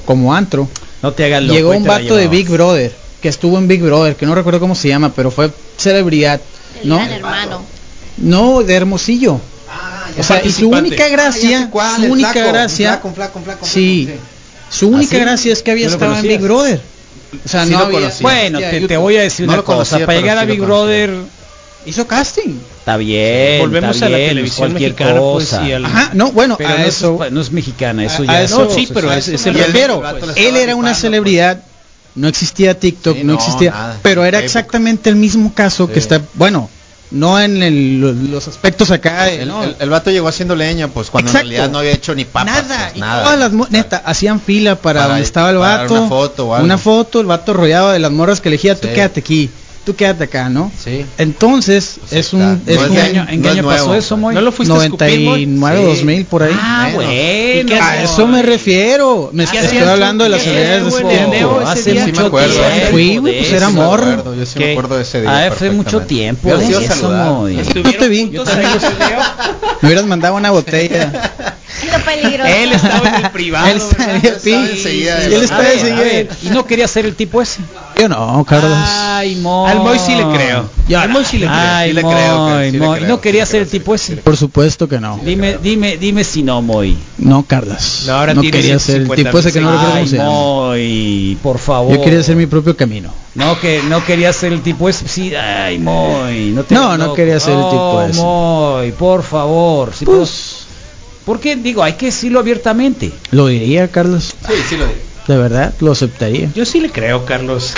como 0.05 0.35
antro, 0.35 0.67
No 1.01 1.13
te 1.13 1.23
hagas 1.23 1.41
loco. 1.41 1.55
llegó 1.55 1.69
un 1.71 1.85
vato 1.85 2.17
de. 2.17 2.27
Big 2.27 2.49
Brother 2.49 2.91
que 3.21 3.29
estuvo 3.29 3.57
en 3.59 3.69
Big 3.69 3.81
Brother, 3.81 4.17
que 4.17 4.25
no 4.25 4.35
recuerdo 4.35 4.59
cómo 4.59 4.75
se 4.75 4.89
llama, 4.89 5.13
pero 5.15 5.31
fue 5.31 5.51
celebridad, 5.77 6.41
El 6.83 6.89
¿no? 6.89 6.97
gran 6.97 7.11
hermano. 7.13 7.76
No, 8.17 8.63
de 8.63 8.73
Hermosillo. 8.75 9.39
o 10.19 10.23
sea, 10.23 10.43
y 10.43 10.51
su 10.51 10.69
única 10.69 11.05
Ah, 11.05 11.07
ya 11.09 11.13
gracia, 11.15 11.69
cuál, 11.71 11.95
su 12.01 12.11
única 12.11 12.31
flaco, 12.33 12.47
gracia, 12.51 12.89
flaco, 12.93 13.11
flaco, 13.13 13.39
flaco, 13.41 13.65
sí, 13.65 14.09
su 14.69 14.87
única 14.89 15.11
sí? 15.17 15.21
gracia 15.21 15.53
es 15.53 15.61
que 15.61 15.71
había 15.71 15.85
¿Tú 15.87 15.91
lo 15.91 15.95
estado 15.97 16.15
en? 16.17 16.27
Big 16.27 16.39
Brother. 16.41 16.81
O 17.45 17.47
sea, 17.47 17.65
Sí 17.65 17.71
no 17.71 17.79
lo 17.79 17.85
había, 17.85 17.99
conocía. 17.99 18.21
Bueno, 18.23 18.59
te, 18.87 18.97
voy 18.97 19.17
a 19.17 19.21
decir 19.21 19.45
No 19.45 19.53
una 19.53 19.61
cosa. 19.61 19.99
Para 19.99 20.19
llegar 20.19 20.37
sí 20.37 20.43
a 20.43 20.45
Big. 20.45 20.61
Brother 20.61 21.13
hizo 21.85 22.07
casting. 22.07 22.55
está 22.79 22.97
bien. 22.97 23.59
Volvemos 23.59 23.95
está 23.95 24.05
a 24.07 24.09
la 24.09 24.17
bien, 24.17 24.29
televisión 24.29 24.69
cualquier 24.69 24.91
mexicana, 24.93 25.19
pues, 25.21 25.49
cosa. 25.49 25.67
y 25.67 25.71
al- 25.73 25.85
Ajá, 25.85 26.09
no, 26.13 26.31
bueno, 26.31 26.55
Pero 26.57 26.69
a 26.69 26.77
no, 26.79 26.85
eso 26.85 27.23
es, 27.25 27.31
no 27.31 27.41
es 27.41 27.51
mexicana, 27.51 28.05
eso 28.05 28.23
a- 28.23 28.25
ya 28.25 28.31
a 28.31 28.41
es- 28.43 28.51
eso- 28.51 28.65
No, 28.65 28.71
sí, 28.71 28.87
pero 28.93 29.11
es, 29.13 29.27
es 29.27 29.45
el 29.45 29.53
refiero. 29.53 30.01
Él 30.35 30.55
era 30.55 30.75
una 30.75 30.89
rifando, 30.89 30.95
celebridad, 30.95 31.63
no 32.15 32.27
existía 32.27 32.79
TikTok, 32.79 33.17
Sí, 33.17 33.23
no, 33.23 33.33
no, 33.33 33.39
existía, 33.39 33.71
nada. 33.71 33.99
pero 34.01 34.25
era 34.25 34.39
exactamente 34.39 35.09
el 35.09 35.17
mismo 35.17 35.53
caso 35.53 35.87
que 35.91 35.99
está, 35.99 36.21
bueno, 36.33 36.69
no 37.11 37.39
en 37.39 37.63
el- 37.63 37.99
lo- 38.01 38.11
los 38.13 38.47
aspectos 38.47 38.91
acá, 38.91 39.23
de, 39.25 39.43
El, 39.43 39.47
no, 39.47 39.63
el- 39.63 39.75
el 39.79 39.89
vato 39.89 40.11
llegó 40.11 40.27
haciendo 40.27 40.55
leña, 40.55 40.87
pues 40.89 41.09
cuando 41.09 41.29
Exacto. 41.29 41.45
en 41.47 41.51
realidad 41.51 41.71
no 41.71 41.79
había 41.79 41.91
hecho 41.91 42.13
ni 42.13 42.25
papas. 42.25 42.45
nada, 42.67 42.85
pues, 42.87 42.97
y 42.97 42.99
nada. 42.99 43.23
todas 43.23 43.39
las 43.39 43.69
neta 43.71 44.01
hacían 44.05 44.41
fila 44.41 44.75
para, 44.75 44.99
Para- 45.01 45.09
donde 45.13 45.23
estaba 45.23 45.49
el 45.51 45.57
vato, 45.57 45.93
una 45.93 46.07
foto 46.09 46.47
o 46.47 46.53
algo. 46.55 46.65
una 46.65 46.77
foto, 46.77 47.19
el 47.21 47.25
vato 47.27 47.53
rodeado 47.53 47.91
de 47.91 47.99
las 47.99 48.11
morras 48.11 48.41
que 48.41 48.49
elegía, 48.49 48.75
tú 48.79 48.87
Sí. 48.87 48.93
quédate 48.93 49.19
aquí, 49.21 49.49
tú 49.87 49.95
quédate 49.95 50.25
acá, 50.25 50.49
¿no? 50.49 50.69
Sí. 50.77 51.05
Entonces 51.17 51.95
Pues 52.01 52.11
es 52.13 52.33
un, 52.33 52.41
No 52.41 52.53
es 52.53 52.59
es 52.67 52.77
¿En 52.77 52.83
un 52.83 52.89
qué 52.89 52.95
de- 52.95 53.01
año, 53.07 53.21
en 53.21 53.27
qué 53.27 53.37
no 53.37 53.45
es 53.47 53.53
año 53.53 53.63
pasó 53.67 53.77
nuevo, 53.85 53.93
eso. 53.95 54.17
Moy? 54.17 54.35
¿No 54.35 54.41
lo 54.41 54.51
fuiste 54.51 54.75
a 54.75 54.83
escupir, 54.83 55.19
Moy? 55.21 55.45
99, 55.47 55.79
Sí. 55.79 55.85
2000 55.85 56.25
por 56.25 56.43
ahí. 56.43 56.51
Ah, 56.53 56.89
Bueno. 56.93 57.09
bueno. 57.09 57.11
¿Y 57.61 57.65
qué 57.65 57.79
A 57.79 58.03
eso 58.03 58.27
me 58.27 58.41
refiero. 58.41 59.29
Me 59.31 59.45
¿Qué 59.45 59.57
estoy 59.59 59.67
hacías 59.79 59.87
hablando 59.87 60.25
de 60.25 60.29
las 60.31 60.41
¿Qué 60.43 60.49
celebridades 60.49 60.83
de 60.83 60.89
ese 61.39 61.65
Hace? 61.65 61.83
Sí 61.93 62.11
mucho 62.11 62.25
acuerdo. 62.25 62.53
tiempo. 62.53 62.91
Fui, 62.91 63.17
güey, 63.17 63.37
pues 63.39 63.51
era. 63.53 63.67
Sí 63.69 63.73
morro. 63.73 64.35
Yo 64.35 64.45
sí 64.45 64.59
me 64.59 64.71
acuerdo 64.71 64.95
de 64.97 65.01
ese 65.03 65.21
día. 65.21 65.29
Ah, 65.31 65.47
hace 65.53 65.71
mucho 65.71 66.01
tiempo 66.01 66.49
Yo 66.49 66.59
sí 66.59 66.73
te 67.99 68.07
vi. 68.09 68.25
Me 68.25 68.39
hubieras 69.87 70.05
mandado 70.05 70.35
una 70.35 70.51
botella. 70.51 71.55
Lo 71.91 71.99
peligroso. 72.03 72.49
Él 72.53 72.73
estaba 72.73 73.09
en 73.09 73.25
el 73.25 73.31
privado. 73.31 73.67
Él 73.67 73.81
pi- 74.43 74.53
enseguida 74.53 75.19
y 76.43 76.49
no 76.49 76.65
quería 76.65 76.87
ser 76.87 77.05
el 77.05 77.15
tipo 77.15 77.41
ese. 77.41 77.61
Yo 77.99 78.07
no, 78.09 78.43
Carlos. 78.47 78.71
Ay, 78.75 79.35
Moy. 79.37 79.71
Al 79.71 79.79
Moy 79.79 79.99
sí 79.99 80.15
le 80.15 80.23
creo. 80.35 80.69
Ya. 80.87 81.01
Al 81.03 81.09
Moy 81.09 81.25
sí 81.25 81.37
le 81.37 81.47
creo. 81.47 81.57
Ay, 81.59 81.89
Sí 81.89 81.95
le 81.95 82.01
creo, 82.01 82.11
que 82.11 82.17
Moy, 82.53 82.65
sí 82.71 82.77
le 82.77 82.87
creo, 82.97 83.07
no 83.07 83.21
quería 83.21 83.45
ser 83.45 83.61
el 83.63 83.67
tipo 83.69 83.95
ese. 83.95 84.17
Por 84.17 84.37
supuesto 84.37 84.87
que 84.87 84.99
no. 84.99 85.19
Dime, 85.23 85.57
dime, 85.61 85.97
dime 85.97 86.23
si 86.23 86.43
no, 86.43 86.61
Moy. 86.61 86.97
No, 87.17 87.43
Carlos. 87.47 88.03
No, 88.07 88.13
ahora 88.13 88.33
tiene 88.33 88.51
quería 88.51 88.79
ser 88.79 88.97
el 89.01 89.07
150 89.07 89.29
tipo 89.29 89.39
ese 89.39 89.51
que 89.53 89.61
no 89.61 89.71
recuerdo 89.71 89.91
cómo 89.91 90.01
Ay, 90.03 90.07
se 90.07 90.17
llama. 90.17 90.29
Moy, 90.29 91.37
por 91.43 91.57
favor. 91.59 91.95
Yo 91.97 92.03
quería 92.03 92.19
hacer 92.19 92.35
mi 92.35 92.45
propio 92.45 92.75
camino. 92.77 93.11
No, 93.35 93.59
que 93.59 93.81
no 93.83 94.03
quería 94.03 94.33
ser 94.33 94.51
el 94.53 94.61
tipo 94.61 94.89
ese. 94.89 95.07
Sí, 95.07 95.33
ay, 95.35 95.77
Moy. 95.79 96.51
No, 96.55 96.63
te 96.63 96.73
No, 96.75 96.97
no 96.97 97.13
quería 97.13 97.39
ser 97.39 97.53
el 97.53 97.59
tipo 97.65 97.93
No, 98.03 98.07
ese. 98.09 98.21
Moy, 98.21 98.91
por 98.93 99.23
favor. 99.23 99.91
Sí, 99.95 100.05
Pues, 100.05 100.56
¿Por 101.27 101.39
qué? 101.39 101.55
Digo, 101.57 101.83
hay 101.83 101.93
que 101.93 102.07
decirlo 102.07 102.39
abiertamente. 102.39 103.11
lo 103.31 103.45
diría, 103.47 103.87
Carlos. 103.89 104.33
Sí, 104.47 104.53
sí 104.69 104.77
lo 104.77 104.85
digo. 104.87 104.97
De 105.27 105.37
verdad, 105.37 105.73
lo 105.81 105.91
aceptaría. 105.91 106.49
Yo 106.55 106.65
sí 106.65 106.79
le 106.79 106.89
creo, 106.89 107.23
Carlos. 107.25 107.73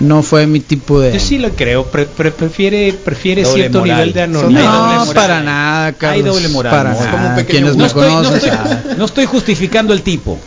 No 0.00 0.22
fue 0.22 0.46
mi 0.46 0.58
tipo 0.60 0.98
de... 0.98 1.12
Yo 1.12 1.20
sí 1.20 1.36
le 1.36 1.50
creo. 1.50 1.84
Pre- 1.84 2.06
pre- 2.06 2.30
prefiere 2.32 2.94
prefiere 2.94 3.42
Doble 3.42 3.54
cierto 3.56 3.80
moral. 3.80 3.96
nivel 3.98 4.12
de 4.14 4.22
anonimato. 4.22 5.04
No, 5.04 5.12
para 5.12 5.42
nada, 5.42 5.92
Carlos. 5.92 6.16
Hay 6.16 6.22
doble 6.32 6.48
moral, 6.48 6.72
Para 6.72 6.92
nada. 6.94 7.10
como 7.10 7.28
un 7.28 7.34
pequeño 7.36 7.58
Quienes 7.72 7.76
No 7.76 7.84
estoy, 7.86 8.08
no, 8.08 8.14
conocen 8.16 8.34
estoy, 8.36 8.50
saben. 8.50 8.78
no 8.98 9.04
estoy 9.04 9.26
justificando 9.26 9.92
el 9.92 10.00
tipo, 10.00 10.38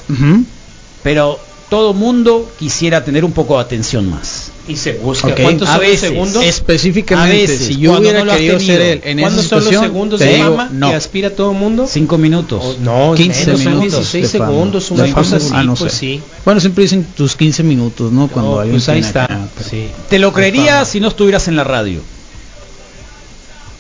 pero 1.04 1.40
todo 1.70 1.94
mundo 1.94 2.50
quisiera 2.60 3.04
tener 3.04 3.26
un 3.26 3.32
poco 3.32 3.56
de 3.56 3.62
atención 3.62 4.10
más. 4.10 4.52
Y 4.68 4.76
se 4.78 4.94
busca. 4.94 5.28
Ok. 5.28 5.42
¿Cuántos 5.42 5.70
A 5.70 5.74
son 5.74 5.82
veces. 5.82 6.02
los 6.02 6.10
segundos? 6.12 6.44
Específicamente, 6.44 7.38
A 7.38 7.42
veces, 7.50 7.68
si 7.68 7.78
yo 7.78 7.98
hubiera 8.00 8.20
no 8.20 8.26
lo 8.26 8.32
has 8.32 8.38
querido 8.38 8.58
tenido. 8.58 8.76
ser 8.78 8.82
él 8.82 9.02
en 9.04 9.20
esa 9.20 9.28
¿Cuándo 9.28 9.44
son 9.44 9.64
los 9.66 9.84
segundos 9.84 10.20
de 10.20 10.34
digo, 10.34 10.44
fama 10.50 10.70
no. 10.72 10.90
que 10.90 10.96
aspira 10.96 11.30
todo 11.30 11.52
el 11.52 11.58
mundo? 11.58 11.86
Cinco 11.88 12.18
minutos. 12.18 12.62
Oh, 12.64 12.76
no, 12.82 13.14
15 13.16 13.46
menos, 13.46 13.62
son 13.62 13.72
minutos 13.74 13.92
16 14.12 14.32
de 14.32 14.40
fama. 14.40 14.52
segundos, 14.52 14.92
una 14.92 15.14
cosa 15.14 15.36
así, 15.36 15.50
Ah, 15.54 15.64
no 15.64 15.76
pues 15.76 15.94
sé. 15.94 16.00
sí. 16.00 16.22
Bueno, 16.44 16.60
siempre 16.60 16.84
dicen 16.84 17.06
tus 17.16 17.36
15 17.36 17.62
minutos, 17.64 18.12
¿no? 18.12 18.28
Cuando 18.28 18.60
alguien 18.60 18.78
pues 18.78 18.90
ahí 18.90 18.96
tiene 18.96 19.08
está. 19.08 19.24
acá, 19.26 19.48
pero- 19.56 19.70
Sí. 19.70 19.86
Te 20.10 20.18
lo 20.20 20.34
creería 20.34 20.84
si 20.86 21.00
no 21.00 21.10
estuvieras 21.10 21.48
en 21.48 21.56
la 21.56 21.64
radio. 21.64 22.00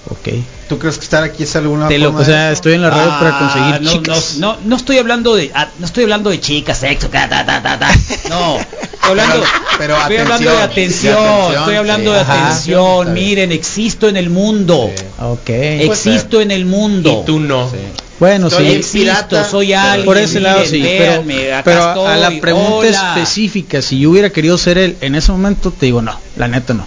Ok. 0.07 0.29
¿Tú 0.69 0.77
crees 0.77 0.97
que 0.97 1.03
estar 1.03 1.23
aquí 1.23 1.43
es 1.43 1.55
alguna 1.55 1.87
Te 1.87 1.97
lo- 1.97 2.07
forma 2.07 2.19
O 2.21 2.25
sea, 2.25 2.51
estoy 2.51 2.73
en 2.73 2.81
la 2.83 2.89
radio 2.91 3.09
para 3.19 3.37
Ah, 3.37 3.39
conseguir 3.39 3.81
no, 3.81 3.91
chicas. 3.91 4.35
No, 4.37 4.53
no, 4.53 4.59
no 4.65 4.75
estoy 4.75 4.97
hablando 4.99 5.35
de 5.35 5.51
ah, 5.53 5.67
no 5.79 5.85
estoy 5.85 6.03
hablando 6.03 6.29
de 6.29 6.39
chicas, 6.39 6.77
sexo, 6.79 7.09
ta, 7.09 7.27
ta, 7.27 7.43
ta, 7.45 7.61
ta, 7.63 7.79
ta. 7.79 7.87
No, 8.29 8.57
estoy 8.57 9.09
hablando, 9.09 9.35
Pero- 9.39 9.45
pero 9.79 9.97
estoy 9.97 10.17
hablando 10.17 10.51
de 10.51 10.57
atención, 10.61 11.13
atención, 11.15 11.15
de 11.15 11.29
atención, 11.29 11.59
estoy 11.59 11.75
hablando 11.75 12.11
sí. 12.11 12.15
de 12.15 12.21
Ajá, 12.21 12.45
atención. 12.47 13.13
Miren, 13.13 13.51
existo 13.51 14.07
en 14.09 14.17
el 14.17 14.29
mundo. 14.29 14.91
Sí. 14.95 15.03
Ok. 15.21 15.49
Existo 15.49 16.41
en 16.41 16.51
el 16.51 16.65
mundo. 16.65 17.21
Y 17.23 17.25
tú 17.25 17.39
no. 17.39 17.69
Sí. 17.69 17.77
Bueno, 18.19 18.47
Estoy 18.47 18.67
sí. 18.67 18.71
Existo, 18.75 18.99
pirata, 18.99 19.43
soy 19.49 19.73
alguien. 19.73 20.05
Por 20.05 20.17
ese 20.17 20.39
lado 20.39 20.59
miren, 20.59 20.71
sí, 20.71 20.81
véanme, 20.81 21.35
pero, 21.35 21.63
pero 21.63 22.07
a 22.07 22.15
la 22.15 22.27
estoy, 22.27 22.39
pregunta 22.41 22.69
hola. 22.77 23.13
específica, 23.15 23.81
si 23.81 23.99
yo 23.99 24.11
hubiera 24.11 24.29
querido 24.29 24.57
ser 24.57 24.77
él 24.77 24.95
en 25.01 25.15
ese 25.15 25.31
momento, 25.31 25.71
te 25.71 25.87
digo 25.87 26.01
no, 26.01 26.17
la 26.37 26.47
neta 26.47 26.73
no. 26.73 26.85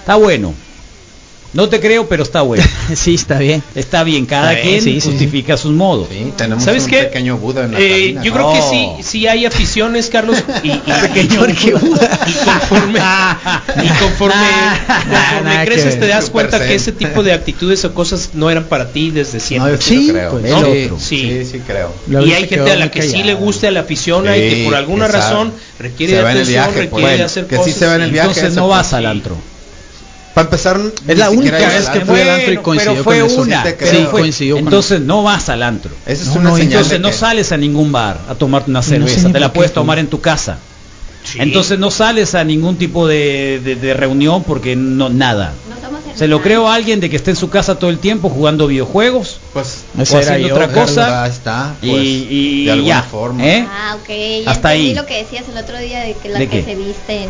Está 0.00 0.14
bueno. 0.14 0.54
No 1.52 1.68
te 1.68 1.80
creo, 1.80 2.08
pero 2.08 2.22
está 2.22 2.42
bueno. 2.42 2.62
sí, 2.94 3.14
está 3.16 3.38
bien. 3.38 3.60
Está 3.74 4.04
bien, 4.04 4.24
cada 4.26 4.52
Está 4.52 4.62
bien, 4.68 4.80
quien 4.82 4.94
sí, 4.94 5.00
sí, 5.00 5.08
justifica 5.10 5.56
sus 5.56 5.72
modos. 5.72 6.06
Sí, 6.08 6.32
tenemos 6.36 6.62
¿Sabes 6.62 6.84
un 6.84 6.90
qué? 6.90 6.98
pequeño 7.04 7.38
Buda 7.38 7.64
en 7.64 7.72
la 7.72 7.80
Eh, 7.80 7.88
cabina. 7.90 8.22
yo 8.22 8.32
creo 8.32 8.52
que 8.52 8.60
sí, 8.62 8.88
sí 9.02 9.26
hay 9.26 9.46
aficiones, 9.46 10.08
Carlos, 10.10 10.36
y, 10.62 10.68
y- 10.68 10.80
Pequeño 11.12 11.46
y- 11.48 11.70
Buda. 11.72 12.20
y 12.26 12.32
conforme, 12.44 13.00
y 13.84 13.88
conforme, 13.88 14.46
conforme 14.46 15.44
Nada 15.44 15.60
que 15.64 15.66
creces 15.66 15.98
te 15.98 16.06
das 16.06 16.30
cuenta 16.30 16.58
que 16.64 16.74
ese 16.74 16.92
tipo 16.92 17.22
de 17.24 17.32
actitudes 17.32 17.84
o 17.84 17.94
cosas 17.94 18.30
no 18.34 18.48
eran 18.50 18.64
para 18.64 18.92
ti 18.92 19.10
desde 19.10 19.40
siempre. 19.40 19.76
sí, 19.80 20.08
creo. 20.10 20.30
pues. 20.30 20.52
Sí. 21.02 21.20
Sí, 21.20 21.44
sí 21.50 21.60
creo. 21.66 21.92
La 22.08 22.22
y 22.22 22.32
hay 22.32 22.46
gente 22.46 22.70
a 22.70 22.76
la 22.76 22.90
que 22.90 23.02
sí 23.02 23.22
le 23.24 23.34
gusta, 23.34 23.70
le 23.70 23.80
apasiona 23.80 24.36
y 24.36 24.40
que 24.50 24.64
por 24.64 24.74
alguna 24.76 25.06
que 25.06 25.12
sabe. 25.12 25.24
razón 25.24 25.52
requiere 25.78 26.12
de 26.14 26.20
atención, 26.20 26.46
viaje, 26.46 26.70
requiere 26.82 26.90
pues. 27.02 27.18
de 27.18 27.24
hacer 27.24 27.46
Que 27.46 27.56
sí 27.56 27.62
cosas. 27.62 27.74
se 27.74 27.86
va 27.86 27.94
en 27.96 28.02
el 28.02 28.08
y- 28.10 28.12
viaje. 28.12 28.28
Entonces 28.28 28.54
no 28.54 28.66
pues, 28.68 28.76
vas 28.78 28.92
al 28.92 29.06
antro. 29.06 29.36
Para 30.34 30.44
empezar, 30.46 30.80
Es 31.08 31.18
la 31.18 31.28
ni 31.30 31.36
única 31.38 31.58
vez 31.58 31.88
que 31.88 32.00
fui 32.02 32.20
al 32.20 32.30
antro 32.30 32.52
y 32.52 32.56
coincidió 32.58 32.92
pero 32.92 33.04
fue 33.04 33.18
con 33.20 33.26
eso. 33.30 33.40
una. 33.42 33.62
Sí 33.64 33.68
te 33.70 33.72
pero 33.74 33.90
creo. 33.90 34.10
fue- 34.10 34.20
coincidió 34.20 34.54
con 34.56 34.64
entonces 34.64 35.00
no 35.00 35.22
vas 35.24 35.48
al 35.48 35.62
antro. 35.62 35.90
Esa 36.06 36.22
es 36.22 36.28
No, 36.28 36.34
una 36.34 36.50
no, 36.50 36.56
señal 36.56 36.72
Entonces 36.72 37.00
no 37.00 37.08
que- 37.08 37.14
sales 37.14 37.52
a 37.52 37.56
ningún 37.56 37.90
bar 37.92 38.20
a 38.28 38.34
tomarte 38.36 38.70
una 38.70 38.82
cerveza. 38.82 39.30
te 39.32 39.40
la 39.40 39.52
puedes 39.52 39.72
tú. 39.72 39.80
tomar 39.80 39.98
en 39.98 40.06
tu 40.06 40.20
casa. 40.20 40.58
Sí. 41.24 41.38
Entonces 41.40 41.78
no 41.78 41.90
sales 41.90 42.34
a 42.34 42.44
ningún 42.44 42.76
tipo 42.76 43.06
de, 43.08 43.60
de- 43.62 43.76
de 43.76 43.94
reunión 43.94 44.42
porque 44.44 44.76
no 44.76 45.08
nada. 45.10 45.52
Se 46.14 46.26
lo 46.28 46.42
creo 46.42 46.68
a 46.68 46.74
alguien 46.74 47.00
de 47.00 47.08
que 47.08 47.16
esté 47.16 47.30
en 47.30 47.36
su 47.36 47.48
casa 47.50 47.78
todo 47.78 47.88
el 47.88 47.98
tiempo 47.98 48.28
jugando 48.28 48.66
videojuegos 48.66 49.38
Pues, 49.52 49.84
o 49.96 50.02
era 50.02 50.18
haciendo 50.32 50.48
yo, 50.48 50.54
otra 50.54 50.68
cosa 50.72 51.26
está, 51.26 51.74
y, 51.80 51.90
pues, 51.90 52.02
y 52.04 52.64
de 52.66 52.72
alguna 52.72 52.94
ya, 52.96 53.02
forma. 53.02 53.46
¿eh? 53.46 53.66
Ah, 53.68 53.96
ok. 54.02 54.08
Ya 54.44 54.50
Hasta 54.50 54.68
ahí. 54.68 54.92
lo 54.94 55.06
que 55.06 55.16
decías 55.22 55.44
el 55.50 55.56
otro 55.56 55.78
día 55.78 56.00
de 56.00 56.14
que 56.14 56.28
las 56.28 56.38
¿De 56.40 56.48
que 56.48 56.58
qué? 56.58 56.64
se 56.64 56.74
visten, 56.76 57.28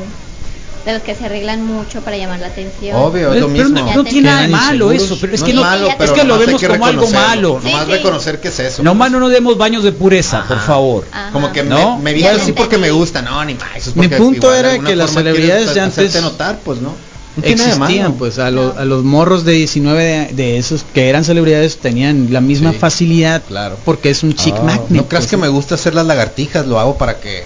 de 0.84 0.92
los 0.94 1.02
que 1.02 1.14
se 1.14 1.26
arreglan 1.26 1.64
mucho 1.64 2.00
para 2.00 2.16
llamar 2.16 2.40
la 2.40 2.46
atención. 2.46 2.96
Obvio, 2.96 3.32
es 3.34 3.40
lo 3.40 3.48
Pero 3.48 3.68
mismo. 3.68 3.86
no, 3.86 3.94
no 3.96 4.04
tiene 4.04 4.28
nada 4.28 4.42
de 4.42 4.48
malo 4.48 4.92
eso, 4.92 5.18
pero 5.20 5.34
es 5.34 5.40
No 5.40 5.46
que 5.46 5.52
no, 5.52 5.60
malo, 5.62 5.88
es 5.88 5.94
pero 5.98 6.14
que 6.14 6.24
lo 6.24 6.38
vemos 6.38 6.60
que 6.60 6.68
como 6.68 6.86
algo 6.86 7.08
malo. 7.10 7.58
Sí, 7.62 7.68
Nomás 7.70 7.86
sí. 7.86 7.92
reconocer 7.92 8.40
que 8.40 8.48
es 8.48 8.58
eso. 8.60 8.82
Nomás 8.82 9.08
pues. 9.08 9.12
no 9.12 9.20
nos 9.20 9.30
demos 9.32 9.58
baños 9.58 9.82
de 9.84 9.92
pureza, 9.92 10.44
por 10.48 10.58
favor. 10.60 11.06
Ajá. 11.12 11.30
Como 11.32 11.52
que 11.52 11.62
¿No? 11.62 11.98
me, 11.98 12.14
me 12.14 12.20
lo 12.20 12.28
así 12.30 12.52
porque 12.52 12.78
me 12.78 12.90
gusta, 12.90 13.20
no, 13.22 13.44
ni 13.44 13.54
más. 13.54 13.68
eso 13.76 13.90
es 13.90 13.96
Mi 13.96 14.08
punto 14.08 14.46
igual 14.54 14.58
era 14.58 14.78
que 14.78 14.96
las 14.96 15.10
celebridades 15.12 15.74
de 15.74 15.80
antes 15.80 16.22
notar, 16.22 16.58
pues 16.64 16.80
no. 16.80 16.94
Existían 17.42 18.14
pues 18.14 18.38
a, 18.38 18.50
los- 18.50 18.76
a 18.76 18.84
los 18.84 19.04
morros 19.04 19.44
de 19.44 19.52
19 19.52 20.02
de, 20.02 20.32
de 20.34 20.58
esos 20.58 20.84
que 20.92 21.08
eran 21.08 21.24
celebridades 21.24 21.78
tenían 21.78 22.28
la 22.32 22.40
misma 22.40 22.72
Sí, 22.72 22.78
facilidad 22.78 23.42
claro. 23.46 23.78
porque 23.84 24.10
es 24.10 24.22
un 24.24 24.34
chic 24.34 24.54
Ah, 24.58 24.62
magnet 24.62 24.88
No 24.90 25.06
creas 25.06 25.24
pues, 25.24 25.30
que 25.30 25.36
me 25.36 25.48
gusta 25.48 25.76
hacer 25.76 25.94
las 25.94 26.06
lagartijas, 26.06 26.66
lo 26.66 26.80
hago 26.80 26.98
para 26.98 27.20
que 27.20 27.44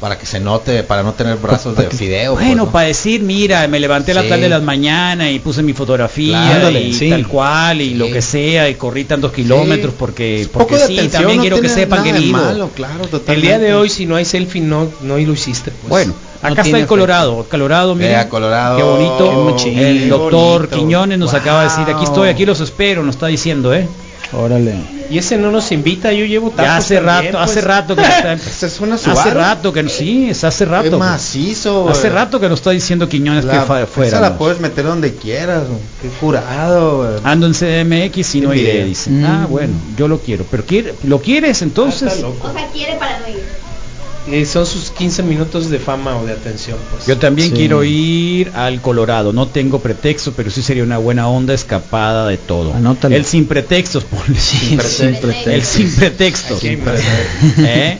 para 0.00 0.18
que 0.18 0.26
se 0.26 0.40
note, 0.40 0.82
para 0.82 1.02
no 1.02 1.14
tener 1.14 1.36
brazos 1.36 1.74
de 1.76 1.88
fideo. 1.88 2.34
pues, 2.34 2.46
Bueno, 2.46 2.66
¿no? 2.66 2.70
para 2.70 2.88
decir, 2.88 3.22
mira, 3.22 3.66
me 3.66 3.80
levanté 3.80 4.12
a 4.12 4.16
las 4.16 4.24
Sí. 4.24 4.28
tal 4.30 4.40
de 4.42 4.48
las 4.50 4.62
mañanas 4.62 5.30
y 5.30 5.38
puse 5.38 5.62
mi 5.62 5.72
fotografía 5.72 6.58
Claro, 6.58 6.70
y 6.70 6.92
sí. 6.92 7.08
tal 7.08 7.26
cual 7.26 7.80
y 7.80 7.88
Sí. 7.90 7.94
lo 7.94 8.06
que 8.10 8.20
sea 8.20 8.68
y 8.68 8.74
corrí 8.74 9.04
tantos 9.04 9.32
kilómetros 9.32 9.94
porque, 9.98 10.46
porque 10.52 10.76
sí, 10.76 10.82
atención 10.98 11.10
también 11.12 11.36
no 11.38 11.42
quiero 11.42 11.60
que 11.62 11.68
sepan 11.70 12.04
que 12.04 12.12
vivo. 12.12 12.36
malo, 12.38 12.70
claro, 12.74 13.04
El 13.26 13.40
día 13.40 13.58
de 13.58 13.72
hoy, 13.74 13.88
si 13.88 14.04
no 14.04 14.16
hay 14.16 14.24
selfie, 14.26 14.60
no, 14.60 14.88
no 15.00 15.16
lo 15.16 15.32
hiciste. 15.32 15.70
Pues. 15.70 15.88
Bueno, 15.88 16.14
No 16.42 16.48
acá 16.50 16.60
está 16.62 16.78
el 16.78 16.86
Colorado, 16.86 17.46
Colorado, 17.50 17.94
miren, 17.94 18.12
Vea, 18.12 18.28
Colorado. 18.28 18.76
qué 18.76 18.82
bonito. 18.82 19.56
Qué 19.64 19.90
el 19.90 20.08
doctor 20.10 20.58
bonito. 20.66 20.76
Quiñones 20.76 21.18
nos 21.18 21.32
acaba 21.32 21.62
de 21.62 21.68
decir, 21.70 21.84
aquí 21.94 22.04
estoy, 22.04 22.28
aquí 22.28 22.44
los 22.44 22.60
espero, 22.60 23.02
nos 23.02 23.14
está 23.14 23.28
diciendo, 23.28 23.72
¿eh? 23.72 23.88
Órale 24.32 24.74
y 25.08 25.18
ese 25.18 25.36
no 25.38 25.52
nos 25.52 25.70
invita, 25.70 26.12
yo 26.12 26.24
llevo 26.24 26.50
tacos 26.50 26.64
Ya 26.64 26.76
hace 26.78 26.96
también, 26.96 27.32
rato, 27.32 27.38
pues. 27.38 27.50
hace 27.50 27.60
rato 27.60 27.94
que 27.94 28.02
nos 28.02 28.10
está, 28.10 28.32
es 28.66 28.80
una 28.80 28.94
hace 28.96 29.30
rato 29.30 29.72
que 29.72 29.88
sí, 29.88 30.30
es 30.30 30.42
hace 30.42 30.64
rato. 30.64 30.88
Es 30.88 30.92
macizo. 30.98 31.88
Hace 31.88 32.10
rato 32.10 32.40
que 32.40 32.48
nos 32.48 32.58
está 32.58 32.70
diciendo 32.72 33.08
Quiñones 33.08 33.44
La- 33.44 33.52
que 33.60 33.66
fa- 33.66 33.86
fuera. 33.86 34.08
Esa 34.08 34.20
la 34.20 34.36
puedes 34.36 34.58
meter 34.58 34.84
donde 34.84 35.14
quieras. 35.14 35.68
güey. 35.68 35.78
Qué 36.02 36.08
curado. 36.18 36.96
güey. 36.98 37.10
Ando 37.22 37.46
en 37.46 37.52
CDMX 37.54 38.34
y 38.34 38.40
no 38.40 38.52
iré, 38.52 38.84
dice. 38.84 39.10
Mm. 39.10 39.24
Ah, 39.24 39.46
bueno, 39.48 39.74
yo 39.96 40.08
lo 40.08 40.18
quiero. 40.18 40.44
Pero 40.50 40.64
quiere, 40.64 40.94
¿lo 41.04 41.20
quieres 41.20 41.62
Ah, 41.62 41.64
entonces? 41.64 42.20
loco. 42.20 42.48
O 42.48 42.52
sea, 42.52 42.66
quiere 42.72 42.96
para 42.96 43.20
no 43.20 43.28
ir. 43.28 43.44
Eh, 44.28 44.44
son 44.44 44.66
sus 44.66 44.90
15 44.90 45.22
minutos 45.22 45.70
de 45.70 45.78
fama 45.78 46.16
o 46.16 46.26
de 46.26 46.32
atención. 46.32 46.76
Pues. 46.90 47.06
Yo 47.06 47.16
también 47.16 47.50
Sí. 47.50 47.54
quiero 47.54 47.84
ir 47.84 48.50
al 48.54 48.80
Colorado. 48.80 49.32
No 49.32 49.46
tengo 49.46 49.78
pretexto, 49.80 50.32
pero 50.32 50.50
sí 50.50 50.62
sería 50.62 50.82
una 50.82 50.98
buena 50.98 51.28
onda 51.28 51.54
escapada 51.54 52.26
de 52.26 52.36
todo. 52.36 52.74
El 53.08 53.24
sin 53.24 53.46
pretextos, 53.46 54.04
ponle. 54.04 54.38
Sí, 54.40 54.76
pretextos. 54.76 54.90
sin 54.96 55.14
pretextos. 55.20 55.46
El 55.54 55.62
sin 55.64 55.90
pretextos. 55.96 56.60
Sin 56.60 56.82
¿Eh? 57.64 57.98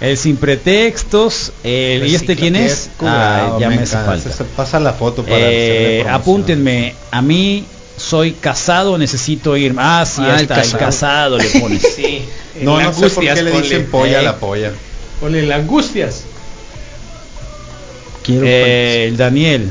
El 0.00 0.18
sin 0.18 0.36
pretextos. 0.36 1.52
el- 1.62 2.06
¿Y 2.08 2.14
este 2.14 2.36
quién 2.36 2.56
es? 2.56 2.90
Ah, 3.00 3.56
ya 3.58 3.70
me, 3.70 3.76
hace 3.76 3.96
falta. 3.96 4.30
Se 4.30 4.44
pasa 4.44 4.78
la 4.80 4.92
foto 4.92 5.22
para 5.24 5.36
Eh, 5.40 6.04
apúntenme. 6.10 6.94
A 7.10 7.22
mí 7.22 7.64
soy 7.96 8.32
casado, 8.32 8.98
necesito 8.98 9.56
ir. 9.56 9.74
Ah, 9.78 10.04
sí, 10.06 10.20
Ah, 10.22 10.34
el 10.34 10.40
está, 10.42 10.60
el 10.60 10.72
casado 10.72 11.38
le 11.38 11.44
pones. 11.58 11.80
Sí. 11.96 12.20
No, 12.60 12.80
no 12.80 12.92
sé 12.92 13.08
por 13.08 13.24
qué 13.24 13.42
le 13.42 13.50
dicen 13.62 13.86
polla 13.90 14.18
a 14.18 14.20
Eh. 14.20 14.24
la 14.24 14.36
polla. 14.36 14.72
Ponle 15.24 15.40
el 15.40 15.50
angustias. 15.52 16.24
quiero 18.22 18.44
Eh, 18.46 19.06
el 19.08 19.16
Daniel. 19.16 19.70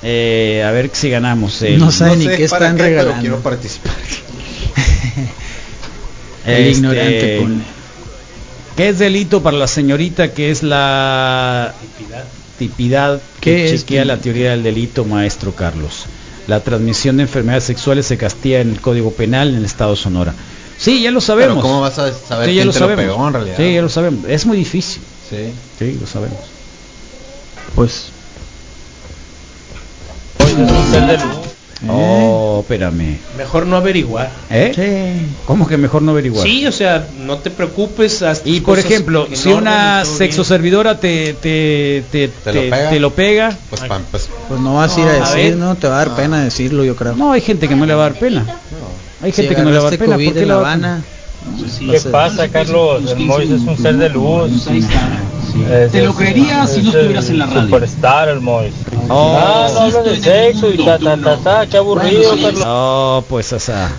Eh, 0.00 0.62
a 0.64 0.70
ver 0.70 0.90
si 0.92 1.10
ganamos. 1.10 1.60
el- 1.62 1.76
No 1.80 1.90
sabe 1.90 2.16
ni 2.18 2.26
sé 2.26 2.36
qué 2.36 2.44
están 2.44 2.78
regalando. 2.78 3.20
quiero 3.20 3.40
participar. 3.40 3.92
el 6.46 6.54
Este, 6.66 6.70
ignorante 6.70 7.38
ponle. 7.40 7.64
¿Qué 8.76 8.90
es 8.90 9.00
delito 9.00 9.42
para 9.42 9.56
la 9.56 9.66
señorita 9.66 10.32
que 10.32 10.52
es 10.52 10.62
la 10.62 11.74
tipidad 12.56 13.20
que 13.40 13.56
¿Qué 13.56 13.74
es? 13.74 13.80
chequea 13.80 14.04
la 14.04 14.18
teoría 14.18 14.52
del 14.52 14.62
delito, 14.62 15.04
maestro 15.04 15.52
Carlos? 15.56 16.04
La 16.46 16.60
transmisión 16.60 17.16
de 17.16 17.24
enfermedades 17.24 17.64
sexuales 17.64 18.06
se 18.06 18.16
castiga 18.18 18.60
en 18.60 18.70
el 18.70 18.80
Código 18.80 19.10
Penal 19.12 19.48
en 19.48 19.56
el 19.56 19.64
Estado 19.64 19.90
de 19.92 19.96
Sonora. 19.96 20.32
Sí, 20.84 21.00
ya 21.02 21.10
lo 21.10 21.20
sabemos. 21.20 21.54
Pero 21.56 21.62
¿cómo 21.62 21.80
vas 21.80 21.98
a 21.98 22.12
saber 22.12 22.48
Sí, 22.50 22.54
ya 22.56 22.58
quién 22.60 22.66
lo 22.66 22.72
te 22.72 22.78
sabemos. 22.78 23.04
lo 23.06 23.12
pegó 23.14 23.26
en 23.28 23.32
realidad? 23.34 23.56
Sí, 23.56 23.74
ya 23.74 23.82
lo 23.82 23.88
sabemos. 23.88 24.24
Es 24.28 24.44
muy 24.46 24.56
difícil. 24.58 25.02
Sí. 25.30 25.52
Sí, 25.78 25.98
lo 26.00 26.06
sabemos. 26.06 26.38
pues 27.74 28.10
Oh, 31.86 32.54
No, 32.56 32.60
espérame. 32.60 33.18
Mejor 33.36 33.66
no 33.66 33.76
averiguar. 33.76 34.30
¿Eh? 34.50 35.18
¿Cómo 35.46 35.66
que 35.66 35.76
mejor 35.76 36.00
no 36.02 36.12
averiguar? 36.12 36.46
Sí, 36.46 36.66
o 36.66 36.72
sea, 36.72 37.08
no 37.18 37.38
te 37.38 37.50
preocupes. 37.50 38.22
haz 38.22 38.42
Y 38.44 38.60
por 38.60 38.78
ejemplo, 38.78 39.26
si 39.32 39.48
orden 39.50 39.62
una 39.62 40.00
y 40.02 40.04
todo 40.06 40.16
sexo 40.16 40.42
bien. 40.42 40.44
servidora 40.48 40.98
te, 41.00 41.34
te, 41.34 42.04
te, 42.10 42.28
¿Te 42.28 42.52
te- 42.52 42.52
lo 42.54 42.60
pega? 42.70 42.90
te 42.90 43.00
lo 43.00 43.14
pega, 43.14 43.58
Pues, 43.68 43.82
pues, 44.10 44.28
Pues 44.48 44.60
no 44.60 44.74
vas 44.74 44.96
a 44.96 45.00
ir 45.00 45.06
a 45.08 45.10
A 45.10 45.14
decir, 45.14 45.50
ver. 45.50 45.56
¿no? 45.56 45.74
Te 45.76 45.88
va 45.88 45.96
a 46.00 46.04
dar 46.06 46.16
pena 46.16 46.42
decirlo, 46.44 46.84
yo 46.84 46.94
creo. 46.96 47.16
no, 47.16 47.32
hay 47.32 47.40
gente 47.42 47.68
que 47.68 47.74
no 47.76 47.84
le 47.86 47.94
va 47.94 48.06
a 48.06 48.10
dar 48.10 48.18
pena. 48.18 48.60
Hay 49.24 49.32
Si 49.32 49.40
gente 49.40 49.56
que 49.56 49.62
no 49.62 49.70
le 49.70 49.78
va 49.78 49.88
a 49.88 49.90
pena. 49.90 50.16
COVID 50.16 50.26
¿Por 50.26 50.34
qué 50.34 50.42
en 50.42 50.48
La 50.48 50.54
Habana? 50.56 51.02
¿Qué 51.90 52.00
pasa, 52.10 52.48
Carlos? 52.48 53.10
El 53.12 53.26
Mois 53.26 53.50
es 53.50 53.60
un 53.62 53.76
ser 53.76 53.96
de 53.96 54.08
luz. 54.08 54.66
Es- 54.66 55.92
Te 55.92 56.02
lo 56.02 56.14
creerías 56.14 56.72
si 56.72 56.82
no 56.82 56.88
es 56.90 56.94
estuvieras 56.96 57.28
en 57.30 57.38
la 57.38 57.46
radio. 57.46 57.62
Superstar, 57.62 58.28
el 58.28 58.40
Mois. 58.40 58.72
Oh. 59.08 59.36
Ah, 59.38 59.68
no 59.72 59.80
hablan 59.80 60.04
de 60.04 60.16
sexo 60.20 60.72
y 60.72 60.78
ta, 60.82 60.98
ta, 60.98 61.16
ta, 61.18 61.36
ta, 61.36 61.66
qué 61.66 61.76
aburrido, 61.76 62.30
Carlos. 62.42 62.64
No, 62.64 63.24
pues 63.28 63.52
o 63.52 63.60
sea. 63.60 63.92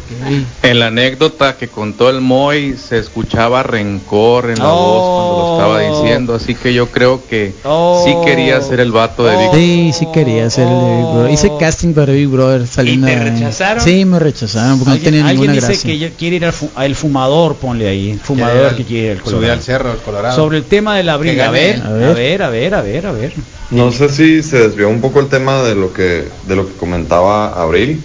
En 0.64 0.80
la 0.80 0.88
anécdota 0.88 1.56
que 1.56 1.68
contó 1.70 2.10
el 2.10 2.20
Moy 2.22 2.76
se 2.76 2.98
escuchaba 2.98 3.62
rencor 3.64 4.50
en 4.50 4.58
la 4.60 4.66
voz 4.66 5.02
cuando 5.04 5.38
lo 5.40 5.54
estaba 5.86 6.02
diciendo, 6.02 6.34
así 6.36 6.56
que 6.56 6.74
yo 6.74 6.90
creo 6.90 7.22
que 7.28 7.54
Oh. 7.64 8.04
sí 8.04 8.16
quería 8.26 8.60
ser 8.62 8.80
el 8.80 8.92
vato 8.92 9.24
de 9.26 9.38
Big 9.38 9.52
Sí, 9.54 9.92
sí 9.94 10.08
quería 10.12 10.50
ser 10.50 10.68
el 10.68 10.74
de 10.80 10.96
Big 10.98 11.06
Brother. 11.06 11.32
Hice 11.32 11.52
casting 11.60 11.94
para 11.94 12.12
Big 12.12 12.28
Brother 12.28 12.68
saliendo. 12.68 13.08
¿Y 13.08 13.12
te 13.12 13.20
rechazaron? 13.24 13.84
Sí, 13.84 14.04
me 14.06 14.18
rechazaron 14.20 14.80
porque 14.80 14.90
no 14.90 14.94
Alguien, 14.96 15.12
tenía 15.14 15.28
alguien 15.30 15.52
ninguna 15.52 15.68
dice 15.68 15.68
gracia. 15.68 15.90
que 15.92 15.98
ya 16.00 16.10
quiere 16.18 16.36
ir 16.38 16.46
al, 16.46 16.54
fu- 16.54 16.72
al 16.76 16.96
fumador, 17.26 17.56
ponle 17.56 17.88
ahí. 17.88 18.20
Fumador 18.24 18.66
al- 18.68 18.76
que 18.76 18.84
quiere 18.84 19.06
ir 19.06 19.12
al 19.12 19.18
subir 19.18 19.32
Colorado. 19.34 19.54
al 19.54 19.62
cerro, 19.62 19.92
el 19.92 19.98
Colorado. 20.00 20.36
Sobre 20.36 20.58
el 20.58 20.64
tema 20.66 20.98
del 20.98 21.10
abril, 21.10 21.36
Que 21.36 21.42
a 21.42 21.52
ver, 21.52 21.80
gane. 21.80 22.06
a 22.06 22.14
ver, 22.14 22.44
a 22.44 22.50
ver, 22.50 22.74
a 22.76 22.82
ver, 22.82 23.08
a 23.08 23.12
ver. 23.12 23.34
No 23.72 23.92
sé 23.92 24.10
si 24.10 24.44
se 24.44 24.60
desvió 24.68 24.90
un 24.90 25.02
poco 25.02 25.20
el 25.20 25.28
tema 25.28 25.64
de 25.64 25.76
lo 25.76 25.92
que 25.94 26.26
de 26.48 26.56
lo 26.56 26.68
que 26.68 26.74
comentaba 26.74 27.48
Abril, 27.62 28.00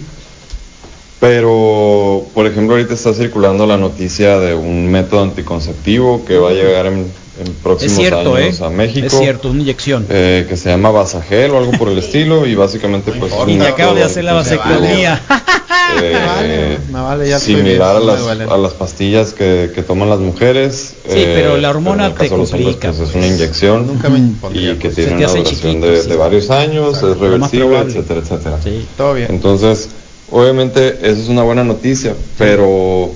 pero 1.19 2.25
por 2.33 2.47
ejemplo 2.47 2.75
ahorita 2.75 2.93
está 2.95 3.13
circulando 3.13 3.67
la 3.67 3.77
noticia 3.77 4.39
de 4.39 4.55
un 4.55 4.89
método 4.89 5.21
anticonceptivo 5.23 6.25
que 6.25 6.37
va 6.37 6.49
a 6.49 6.53
llegar 6.53 6.87
en, 6.87 7.11
en 7.39 7.47
Es 7.47 7.53
próximos 7.63 7.95
cierto, 7.97 8.37
¿eh? 8.37 8.43
años 8.45 8.61
a 8.61 8.69
México. 8.69 9.07
Es 9.07 9.13
cierto, 9.17 9.49
una 9.49 9.61
inyección. 9.61 10.05
eh, 10.09 10.45
que 10.49 10.57
se 10.57 10.69
llama 10.69 10.91
Basagel 10.91 11.51
o 11.51 11.57
algo 11.57 11.71
por 11.73 11.89
el 11.89 11.97
estilo 11.97 12.45
y 12.45 12.55
básicamente 12.55 13.11
pues 13.13 13.31
Y 13.47 13.57
te 13.57 13.67
acabo 13.67 13.93
de 13.95 14.03
hacer 14.03 14.23
la 14.23 14.33
vasectomía. 14.33 15.21
eh, 15.27 15.31
Me 16.01 16.11
vale, 16.13 16.77
me 16.91 17.01
vale, 17.01 17.29
ya 17.29 17.37
estoy 17.37 17.55
similar 17.55 17.97
a 17.97 17.99
me 17.99 18.05
las, 18.05 18.49
a 18.49 18.57
las 18.57 18.73
pastillas 18.73 19.33
que, 19.33 19.71
que 19.75 19.83
toman 19.83 20.09
las 20.09 20.19
mujeres 20.19 20.93
Sí, 21.05 21.23
pero 21.33 21.57
la 21.57 21.69
hormona 21.69 22.13
caso 22.13 22.27
te 22.27 22.33
hombres, 22.33 22.49
complica, 22.51 22.87
pues, 22.89 22.99
es 23.01 23.09
pues. 23.11 23.15
una 23.15 23.27
inyección 23.27 23.87
Nunca 23.87 24.09
me 24.09 24.19
Mm. 24.19 24.35
pondría, 24.35 24.71
y 24.71 24.75
que 24.75 24.89
pues. 24.89 24.95
tiene 24.95 25.11
una 25.17 25.27
duración 25.27 25.43
chiquito, 25.45 25.85
de, 25.87 26.01
sí. 26.01 26.09
de 26.09 26.15
varios 26.15 26.49
años, 26.49 26.97
es 27.03 27.17
reversible, 27.17 27.77
etcétera, 27.79 28.19
etcétera. 28.21 28.57
Sí. 28.63 28.85
Todo 28.95 29.13
bien. 29.15 29.27
Entonces, 29.31 29.89
obviamente, 30.31 30.97
eso 31.01 31.21
es 31.21 31.27
una 31.27 31.43
buena 31.43 31.63
noticia, 31.65 32.13
pero 32.37 33.11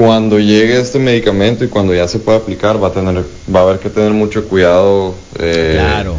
cuando 0.00 0.38
llegue 0.38 0.80
este 0.80 0.98
medicamento 0.98 1.62
y 1.62 1.68
cuando 1.68 1.94
ya 1.94 2.08
se 2.08 2.20
pueda 2.20 2.38
aplicar, 2.38 2.82
va 2.82 2.88
a 2.88 2.90
tener, 2.90 3.22
va 3.54 3.60
a 3.60 3.62
haber 3.64 3.80
que 3.80 3.90
tener 3.90 4.12
mucho 4.12 4.48
cuidado. 4.48 5.14
eh, 5.38 5.74
Claro. 5.74 6.16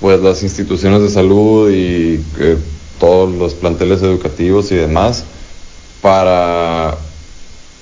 Pues 0.00 0.18
las 0.20 0.42
instituciones 0.42 1.00
de 1.00 1.08
salud 1.08 1.70
y 1.70 2.20
eh, 2.40 2.56
todos 2.98 3.32
los 3.32 3.54
planteles 3.54 4.02
educativos 4.02 4.72
y 4.72 4.74
demás 4.74 5.22
para 6.02 6.96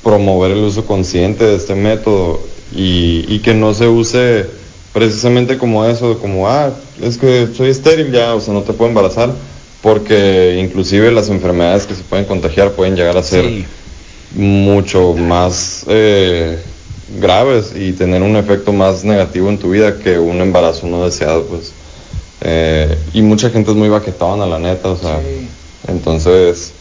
promover 0.02 0.50
el 0.50 0.58
uso 0.64 0.84
consciente 0.84 1.46
de 1.46 1.56
este 1.56 1.76
método 1.76 2.38
y, 2.76 3.24
y 3.26 3.38
que 3.38 3.54
no 3.54 3.72
se 3.72 3.88
use 3.88 4.44
precisamente 4.92 5.56
como 5.56 5.86
eso, 5.86 6.18
como, 6.18 6.46
ah, 6.46 6.74
es 7.00 7.16
que 7.16 7.48
soy 7.56 7.70
estéril 7.70 8.12
ya, 8.12 8.34
o 8.34 8.40
sea, 8.42 8.52
no 8.52 8.64
te 8.64 8.74
puedo 8.74 8.90
embarazar, 8.90 9.30
porque 9.80 10.58
inclusive 10.62 11.10
las 11.10 11.30
enfermedades 11.30 11.86
que 11.86 11.94
se 11.94 12.02
pueden 12.02 12.26
contagiar 12.26 12.72
pueden 12.72 12.96
llegar 12.96 13.16
a 13.16 13.22
ser 13.22 13.46
Sí. 13.46 13.64
Mucho 14.34 15.14
más 15.14 15.84
eh, 15.88 16.58
graves 17.20 17.72
y 17.74 17.92
tener 17.92 18.22
un 18.22 18.36
efecto 18.36 18.72
más 18.72 19.04
negativo 19.04 19.48
en 19.48 19.58
tu 19.58 19.70
vida 19.70 19.98
que 19.98 20.18
un 20.18 20.40
embarazo 20.40 20.86
no 20.86 21.04
deseado, 21.04 21.44
pues. 21.44 21.72
Eh, 22.40 22.98
y 23.12 23.22
mucha 23.22 23.50
gente 23.50 23.70
es 23.70 23.76
muy 23.76 23.88
baquetona, 23.88 24.46
la 24.46 24.58
neta, 24.58 24.88
o 24.88 24.96
sea, 24.96 25.20
entonces 25.86 26.72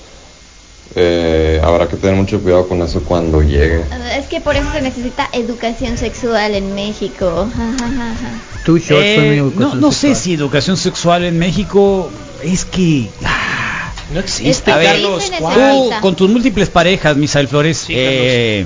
eh, 0.95 1.61
habrá 1.63 1.87
que 1.87 1.97
tener 1.97 2.15
mucho 2.15 2.41
cuidado 2.41 2.67
con 2.67 2.81
eso 2.81 3.01
cuando 3.03 3.41
llegue. 3.41 3.83
Es 4.17 4.25
que 4.27 4.41
por 4.41 4.55
eso 4.55 4.71
se 4.73 4.81
necesita 4.81 5.29
educación 5.33 5.97
sexual 5.97 6.55
en 6.55 6.73
México. 6.73 7.47
Ja, 7.55 7.73
ja, 7.79 7.87
ja, 7.87 8.15
ja. 8.15 8.63
Too 8.65 8.77
short 8.77 9.01
Eh, 9.03 9.51
no, 9.55 9.75
no 9.75 9.91
sé 9.91 10.15
si 10.15 10.33
educación 10.33 10.77
sexual 10.77 11.23
en 11.23 11.37
México 11.39 12.09
es 12.43 12.65
que 12.65 13.09
No 14.13 14.19
existe, 14.19 14.71
A 14.71 14.77
ver, 14.77 14.87
Carlos. 14.87 15.31
Tú 15.53 15.89
con 16.01 16.15
tus 16.15 16.29
múltiples 16.29 16.69
parejas, 16.69 17.15
Misael 17.17 17.47
Flores, 17.47 17.77
Sí, 17.87 17.93
eh, 17.95 18.65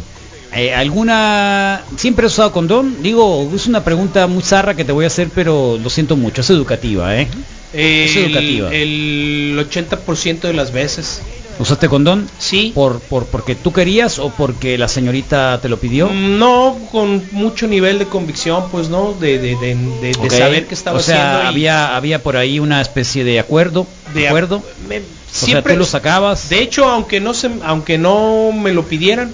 eh, 0.53 0.73
alguna 0.73 1.83
siempre 1.97 2.25
has 2.25 2.33
usado 2.33 2.51
condón? 2.51 3.03
Digo, 3.03 3.51
es 3.53 3.67
una 3.67 3.83
pregunta 3.83 4.25
muy 4.27 4.41
zarra 4.41 4.73
que 4.75 4.85
te 4.85 4.91
voy 4.91 5.03
a 5.03 5.07
hacer, 5.07 5.29
pero 5.35 5.77
lo 5.81 5.89
siento 5.89 6.15
mucho, 6.15 6.41
es 6.41 6.49
educativa, 6.49 7.15
¿eh? 7.19 7.27
Es 7.73 8.15
El, 8.15 8.25
educativa. 8.25 8.73
el 8.73 9.67
80% 9.69 10.39
de 10.41 10.53
las 10.53 10.71
veces. 10.71 11.21
¿Usaste 11.57 11.87
condón? 11.87 12.29
Sí. 12.37 12.71
¿Por, 12.75 12.99
por 12.99 13.27
porque 13.27 13.55
tú 13.55 13.71
querías 13.71 14.19
o 14.19 14.29
porque 14.29 14.77
la 14.77 14.87
señorita 14.89 15.59
te 15.61 15.69
lo 15.69 15.79
pidió? 15.79 16.09
Mm, 16.09 16.37
No, 16.37 16.77
con 16.91 17.23
mucho 17.31 17.65
nivel 17.67 17.97
de 17.99 18.07
convicción, 18.07 18.65
pues 18.71 18.89
no, 18.89 19.13
de, 19.13 19.39
de, 19.39 19.55
de, 19.55 20.29
saber 20.29 20.67
qué 20.67 20.73
estaba 20.73 20.99
o 20.99 21.01
sea, 21.01 21.15
haciendo. 21.37 21.43
y 21.43 21.47
había 21.47 21.95
había 21.95 22.21
por 22.23 22.35
ahí 22.35 22.59
una 22.59 22.81
especie 22.81 23.23
de 23.23 23.39
acuerdo, 23.39 23.87
de 24.13 24.27
acuerdo. 24.27 24.63
me- 24.89 24.99
o 24.99 25.01
sea, 25.31 25.61
tú 25.61 25.75
lo 25.75 25.85
sacabas. 25.85 26.49
De 26.49 26.61
hecho, 26.61 26.85
aunque 26.89 27.19
no 27.19 27.33
se, 27.33 27.49
aunque 27.63 27.97
no 27.97 28.51
me 28.53 28.73
lo 28.73 28.83
pidieran, 28.83 29.33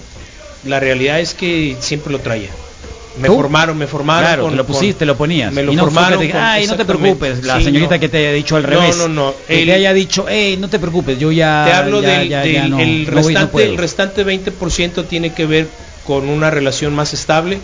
la 0.66 0.80
realidad 0.80 1.20
es 1.20 1.34
que 1.34 1.76
siempre 1.80 2.12
lo 2.12 2.20
traía. 2.20 2.50
Me 3.18 3.28
¿Tú? 3.28 3.36
formaron, 3.36 3.78
me 3.78 3.88
formaron. 3.88 4.24
Claro, 4.24 4.42
con- 4.44 4.52
te 4.52 4.58
lo 4.58 4.66
con- 4.66 4.74
pusiste, 4.76 5.06
lo 5.06 5.18
ponías. 5.18 5.52
Me 5.52 5.64
lo 5.64 5.74
y 5.74 5.76
no 5.76 5.84
fue 5.84 5.92
formaron. 5.92 6.20
te 6.20 6.32
con- 6.32 6.40
Ay, 6.42 6.66
no 6.68 6.76
te 6.78 6.86
preocupes. 6.86 7.44
La 7.44 7.58
Sí, 7.58 7.66
señorita 7.66 7.96
no. 7.96 8.00
que 8.00 8.08
te 8.10 8.18
haya 8.20 8.32
dicho 8.32 8.56
al 8.56 8.64
No, 8.64 8.70
revés. 8.70 8.98
no, 8.98 9.08
no. 9.10 9.34
Que 9.48 9.60
El- 9.62 9.68
te 9.68 9.74
haya 9.74 9.94
dicho, 9.94 10.26
hey, 10.30 10.58
no 10.60 10.70
te 10.70 10.80
preocupes, 10.80 11.20
yo 11.20 11.32
ya. 11.32 11.64
Te 11.66 11.74
hablo 11.74 12.02
ya, 12.02 12.20
del 12.20 12.30
ya, 12.30 12.42
del- 12.42 12.54
ya 12.54 12.68
no, 12.70 12.80
el, 12.80 13.06
no 13.14 13.22
voy, 13.22 13.34
no 13.34 13.40
restante, 13.42 13.66
el 13.66 13.78
restante 13.78 14.24
20% 14.24 15.04
tiene 15.06 15.34
que 15.34 15.46
ver 15.46 15.68
con 16.06 16.30
una 16.30 16.50
relación 16.50 16.96
más 16.96 17.14
estable, 17.14 17.60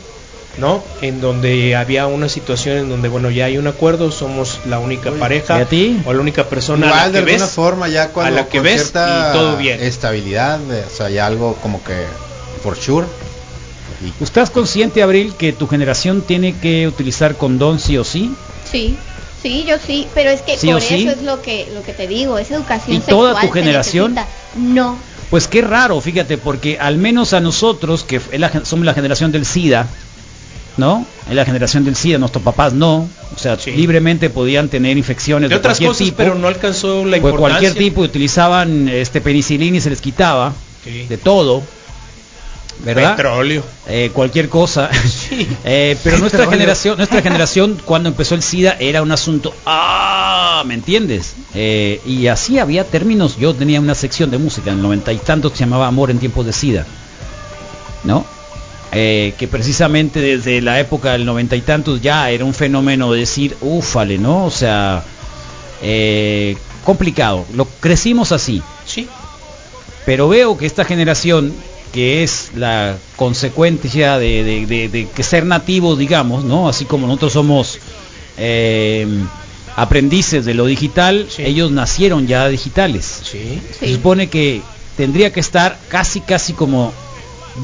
¿no? 0.58 0.84
En 1.02 1.22
donde 1.22 1.76
había 1.78 2.08
una 2.08 2.28
situación 2.28 2.78
en 2.78 2.90
donde, 2.90 3.08
bueno, 3.08 3.30
ya 3.32 3.46
hay 3.46 3.58
un 3.58 3.68
acuerdo, 3.68 4.12
somos 4.12 4.60
la 4.68 4.80
única 4.80 5.12
pareja 5.12 5.60
¿Y 5.60 5.62
a 5.62 5.66
ti? 5.66 6.02
o 6.06 6.14
la 6.14 6.20
única 6.20 6.44
persona 6.50 6.88
a 6.88 6.90
Igual 6.90 7.00
la 7.00 7.06
de 7.08 7.12
que 7.26 7.32
alguna 7.32 7.46
ves. 7.46 7.54
forma 7.56 7.88
ya 7.88 8.10
cuando 8.10 8.36
la 8.36 8.48
que 8.50 8.58
con 8.58 8.66
ves 8.66 8.90
y 8.90 8.92
todo 8.92 9.56
bien. 9.56 9.82
estabilidad, 9.82 10.60
o 10.62 10.90
sea, 10.96 11.10
ya 11.10 11.26
algo 11.26 11.56
como 11.62 11.82
que 11.86 11.94
for 12.62 12.76
sure. 12.76 13.08
¿Estás 14.22 14.50
consciente, 14.50 15.02
Abril, 15.02 15.34
que 15.38 15.54
tu 15.54 15.68
generación 15.68 16.22
tiene 16.22 16.56
que 16.58 16.88
utilizar 16.88 17.36
condón 17.36 17.80
sí 17.80 17.98
o 17.98 18.04
sí? 18.04 18.32
Sí, 18.72 18.96
sí, 19.42 19.66
yo 19.68 19.76
sí, 19.86 20.08
pero 20.14 20.30
es 20.30 20.42
que 20.42 20.58
¿Sí 20.58 20.68
por 20.68 20.78
eso 20.78 20.88
sí? 20.88 21.08
es 21.08 21.22
lo 21.24 21.42
que 21.42 21.68
lo 21.74 21.82
que 21.84 21.94
te 21.94 22.08
digo, 22.08 22.38
es 22.38 22.52
educación 22.52 22.98
¿Y 22.98 23.00
toda 23.00 23.40
tu 23.42 23.50
generación? 23.50 24.16
No. 24.56 24.98
Pues 25.30 25.48
qué 25.48 25.62
raro, 25.62 26.00
fíjate, 26.00 26.38
porque 26.38 26.78
al 26.80 26.98
menos 26.98 27.34
a 27.34 27.40
nosotros, 27.42 28.04
que 28.04 28.22
somos 28.64 28.86
la 28.86 28.94
generación 28.94 29.32
del 29.32 29.46
SIDA, 29.46 29.88
¿no? 30.78 31.06
Es 31.28 31.36
la 31.36 31.44
generación 31.44 31.84
del 31.84 31.96
SIDA, 31.96 32.18
nuestros 32.18 32.44
papás 32.44 32.72
no, 32.74 33.10
o 33.36 33.40
sea, 33.40 33.58
Sí. 33.58 33.72
libremente 33.72 34.30
podían 34.30 34.70
tener 34.70 34.98
infecciones 34.98 35.50
de 35.50 35.56
de, 35.56 35.60
otras 35.60 35.78
cualquier 35.80 35.90
cosas, 35.90 36.06
tipo, 36.06 36.18
pero 36.18 36.36
no 36.36 36.48
alcanzó 36.48 37.04
la 37.04 37.20
pues 37.20 37.36
cualquier 37.36 37.74
tipo 37.74 38.02
utilizaban 38.02 38.88
este 38.88 39.20
penicilina 39.20 39.78
y 39.78 39.82
se 39.82 39.90
les 39.90 40.00
quitaba 40.02 40.54
Sí. 40.84 41.06
de 41.10 41.18
todo, 41.18 41.64
¿verdad? 42.84 43.16
Petróleo. 43.16 43.64
Eh, 43.88 44.12
cualquier 44.14 44.50
cosa. 44.50 44.90
Eh, 45.70 45.98
pero 46.04 46.18
nuestra 46.18 46.40
Petróleo. 46.40 46.60
generación, 46.60 46.98
nuestra 46.98 47.22
generación 47.22 47.78
cuando 47.84 48.10
empezó 48.10 48.36
el 48.36 48.42
SIDA 48.42 48.78
era 48.80 49.02
un 49.02 49.12
asunto, 49.12 49.54
ah, 49.66 50.64
¿me 50.66 50.74
entiendes? 50.74 51.34
Eh, 51.54 52.02
y 52.06 52.28
así 52.28 52.58
había 52.58 52.86
términos. 52.86 53.38
Yo 53.38 53.54
tenía 53.54 53.82
una 53.82 53.94
sección 53.94 54.32
de 54.32 54.38
música 54.38 54.72
en 54.72 54.78
el 54.78 54.82
noventa 54.84 55.12
y 55.12 55.18
tantos 55.18 55.52
que 55.52 55.58
se 55.58 55.64
llamaba 55.66 55.88
Amor 55.88 56.10
en 56.10 56.20
tiempos 56.20 56.46
de 56.46 56.54
SIDA, 56.54 56.86
¿no? 58.06 58.26
Que 58.92 59.50
precisamente 59.52 60.22
desde 60.22 60.62
la 60.62 60.80
época 60.80 61.12
del 61.12 61.26
noventa 61.26 61.56
y 61.56 61.62
tantos 61.62 62.02
ya 62.02 62.30
era 62.32 62.46
un 62.46 62.54
fenómeno 62.54 63.12
de 63.12 63.20
decir, 63.20 63.58
ufale, 63.62 64.18
¿no? 64.18 64.46
O 64.46 64.52
sea, 64.52 65.04
complicado. 66.86 67.46
Lo 67.54 67.66
crecimos 67.66 68.32
así. 68.32 68.64
Sí. 68.86 69.08
Pero 70.06 70.30
veo 70.30 70.58
que 70.58 70.66
esta 70.66 70.86
generación, 70.86 71.54
que 71.98 72.22
es 72.22 72.52
la 72.54 72.96
consecuencia 73.16 74.20
de, 74.20 74.44
de- 74.44 74.66
de- 74.68 74.88
de 74.88 75.08
que 75.10 75.24
ser 75.24 75.48
nativos, 75.48 75.98
digamos, 75.98 76.44
¿no? 76.44 76.70
Así 76.70 76.86
como 76.86 77.08
nosotros 77.08 77.34
somos 77.34 77.80
eh, 78.38 79.08
aprendices 79.76 80.46
de 80.46 80.54
lo 80.54 80.68
digital, 80.68 81.26
Sí. 81.28 81.42
ellos 81.44 81.72
nacieron 81.72 82.28
ya 82.28 82.48
digitales. 82.50 83.22
Sí. 83.24 83.60
Se 83.80 83.92
supone 83.96 84.28
que 84.30 84.62
tendría 84.96 85.34
que 85.34 85.40
estar 85.40 85.80
casi, 85.90 86.22
casi 86.22 86.54
como, 86.54 86.94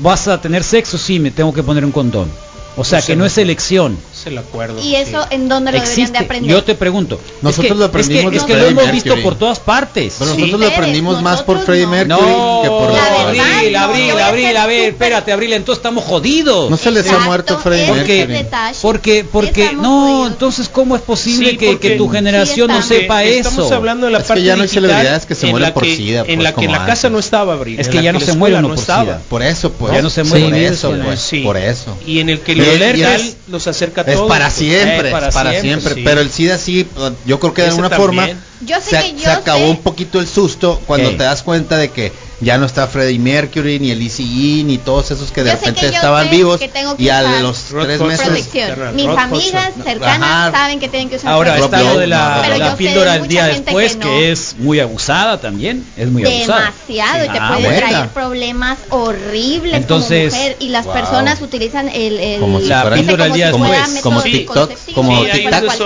vas 0.01 0.27
a 0.27 0.41
tener 0.41 0.63
sexo, 0.63 0.97
sí, 0.97 1.19
me 1.19 1.29
tengo 1.29 1.53
que 1.53 1.61
poner 1.61 1.85
un 1.85 1.91
condón. 1.91 2.27
O 2.75 2.83
sea, 2.83 2.97
O 2.97 3.01
sea, 3.01 3.05
que 3.05 3.15
no 3.15 3.25
es 3.27 3.37
elección. 3.37 3.95
Es 4.23 4.27
el 4.27 4.37
acuerdo. 4.37 4.81
¿Y 4.81 4.95
eso 4.95 5.21
sí. 5.23 5.27
en 5.31 5.49
dónde 5.49 5.71
lo 5.71 5.77
deberían 5.79 5.95
de 5.95 6.01
Existe. 6.03 6.17
aprender? 6.23 6.51
Yo 6.51 6.63
te 6.63 6.75
pregunto. 6.75 7.19
Nosotros 7.41 7.65
es 7.65 7.71
que, 7.73 7.79
lo 7.79 7.85
aprendimos 7.85 8.23
es 8.23 8.25
que, 8.25 8.31
de 8.31 8.37
es 8.37 8.43
que 8.65 8.73
lo 8.73 8.81
hemos 8.81 8.91
visto 8.91 9.21
por 9.21 9.35
todas 9.35 9.59
partes. 9.59 10.15
Pero 10.19 10.31
Sí. 10.33 10.37
nosotros 10.41 10.61
lo 10.61 10.67
aprendimos 10.67 11.21
más 11.21 11.43
por 11.43 11.59
Freddie 11.63 11.83
no. 11.85 11.91
Mercury 11.91 12.19
No, 12.31 12.59
que 12.63 12.69
por 12.69 12.91
La 12.93 13.01
verdad, 13.01 13.25
Abril, 13.27 13.75
Abril, 13.75 14.11
Abril, 14.19 14.57
a 14.57 14.67
ver, 14.67 14.89
espérate, 14.89 15.31
Abril, 15.31 15.53
entonces 15.53 15.79
estamos 15.79 16.03
jodidos. 16.03 16.69
No 16.69 16.77
se 16.77 16.91
les 16.91 17.09
ha 17.11 17.19
muerto 17.19 17.57
Freddie 17.59 17.91
Mercury. 17.91 18.45
porque, 18.81 19.25
porque, 19.29 19.63
Estamos 19.65 19.83
no, 19.83 20.01
jodidos. 20.07 20.27
entonces 20.31 20.69
cómo 20.69 20.95
es 20.95 21.01
posible 21.01 21.51
Sí, 21.51 21.57
que, 21.57 21.91
tu 21.97 22.07
generación 22.09 22.69
Sí 22.69 22.75
no 22.75 22.81
sepa 22.81 23.23
eso? 23.23 23.49
Estamos 23.49 23.71
hablando 23.71 24.05
de 24.07 24.11
la 24.13 24.17
Es 24.19 24.23
que 24.23 24.27
parte 24.29 24.43
ya 24.43 24.55
no 24.55 24.63
hay 24.63 24.67
celebridades 24.69 25.25
que 25.25 25.35
se 25.35 25.45
en 25.47 25.51
mueren 25.51 25.69
la 25.69 25.73
por 25.73 25.83
que- 25.83 25.95
SIDA, 25.95 26.19
En 26.21 26.25
pues, 26.25 26.37
la 26.39 26.49
que 26.51 26.55
como 26.55 26.71
la 26.71 26.85
casa 26.85 27.09
no 27.09 27.19
estaba, 27.19 27.53
Abril. 27.53 27.79
Es 27.79 27.87
en 27.87 27.93
que 27.93 28.03
ya 28.03 28.13
no 28.13 28.19
se 28.19 28.33
mueren 28.33 28.61
no 28.61 28.69
por 28.69 28.77
estaba. 28.77 29.03
SIDA. 29.03 29.21
Por 29.29 29.43
eso, 29.43 29.71
pues. 29.71 29.93
Ya 29.93 30.01
no 30.01 30.09
se 30.09 30.23
mueren. 30.23 30.49
por 30.49 30.57
eso, 30.59 30.93
pues. 31.03 31.31
Por 31.43 31.57
eso. 31.57 31.97
Y 32.07 32.19
en 32.19 32.29
el 32.29 32.39
que 32.39 32.55
lo 32.55 32.63
es- 32.63 33.37
los 33.47 33.67
acerca 33.67 34.01
a 34.01 34.05
Es 34.13 34.17
todos. 34.19 34.29
para 34.29 34.49
siempre, 34.49 35.09
Eh, 35.09 35.11
para 35.11 35.29
para, 35.31 35.49
siempre, 35.51 35.69
siempre. 35.71 35.93
sí. 35.95 36.01
Pero 36.03 36.21
el 36.21 36.31
SIDA 36.31 36.57
sí, 36.57 36.87
yo 37.25 37.39
creo 37.39 37.53
que 37.53 37.61
de 37.63 37.67
Ese 37.67 37.71
alguna 37.77 37.89
también. 37.89 38.07
forma 38.37 38.43
Yo 38.61 38.75
sé 38.81 38.89
se, 38.89 39.01
que 39.01 39.13
yo 39.13 39.23
se 39.25 39.31
acabó 39.31 39.59
sé- 39.65 39.69
un 39.71 39.77
poquito 39.81 40.19
el 40.19 40.27
susto 40.27 40.81
cuando 40.87 41.11
¿Qué? 41.11 41.17
te 41.17 41.23
das 41.23 41.43
cuenta 41.43 41.77
de 41.77 41.89
que 41.91 42.11
ya 42.43 42.57
no 42.57 42.65
está 42.65 42.87
Freddie 42.87 43.19
Mercury, 43.19 43.79
ni 43.79 43.91
el 43.91 44.01
ECE, 44.01 44.23
ni 44.63 44.77
todos 44.77 45.11
esos 45.11 45.31
que 45.31 45.43
de 45.43 45.51
Yo 45.51 45.55
repente 45.57 45.81
que 45.81 45.87
estaban 45.95 46.29
vivos 46.29 46.59
que 46.59 46.67
tengo 46.67 46.95
que 46.95 47.03
y 47.03 47.09
a 47.09 47.21
los 47.41 47.71
Rod 47.71 47.85
tres 47.85 48.01
meses 48.01 48.25
protección. 48.27 48.95
Mis 48.95 49.05
Rod 49.05 49.17
amigas 49.17 49.69
Hudson. 49.69 49.83
cercanas 49.83 50.29
Ajá. 50.29 50.51
saben 50.51 50.79
que 50.79 50.89
tienen 50.89 51.09
que 51.09 51.15
usar 51.17 51.31
Ahora 51.31 51.55
Rob 51.55 51.65
está 51.65 51.69
protección. 51.77 51.93
lo 51.95 51.99
de 51.99 52.07
la, 52.07 52.39
Pero 52.43 52.57
la 52.57 52.75
píldora 52.75 53.11
de 53.13 53.19
el 53.19 53.27
día 53.27 53.45
después 53.47 53.93
que 53.93 53.99
que, 53.99 54.05
no. 54.07 54.19
es 54.19 54.55
muy 54.59 54.79
abusada 54.79 55.39
también, 55.41 55.85
es 55.97 56.09
muy 56.09 56.23
abusada. 56.25 56.73
demasiado 56.87 57.25
y 57.25 57.29
te 57.29 57.37
Ah, 57.39 57.47
puede 57.55 57.63
bueno. 57.67 57.87
traer 57.87 58.09
problemas 58.09 58.79
horribles 58.89 59.73
Entonces, 59.75 60.33
como 60.33 60.41
mujer 60.43 60.57
y 60.59 60.69
las 60.69 60.85
wow. 60.85 60.93
personas 60.93 61.41
utilizan 61.41 61.89
el, 61.89 62.19
el 62.19 62.39
Como 62.39 62.59
si 62.59 62.65
fuera- 62.67 62.93
píldora 62.93 63.23
al 63.25 63.29
como 63.29 63.35
día 63.35 63.51
como, 63.51 63.65
después. 63.71 64.01
como 64.01 64.21
TikTok, 64.23 64.71
como 64.93 65.07
como 65.17 65.25
TikTok, 65.31 65.77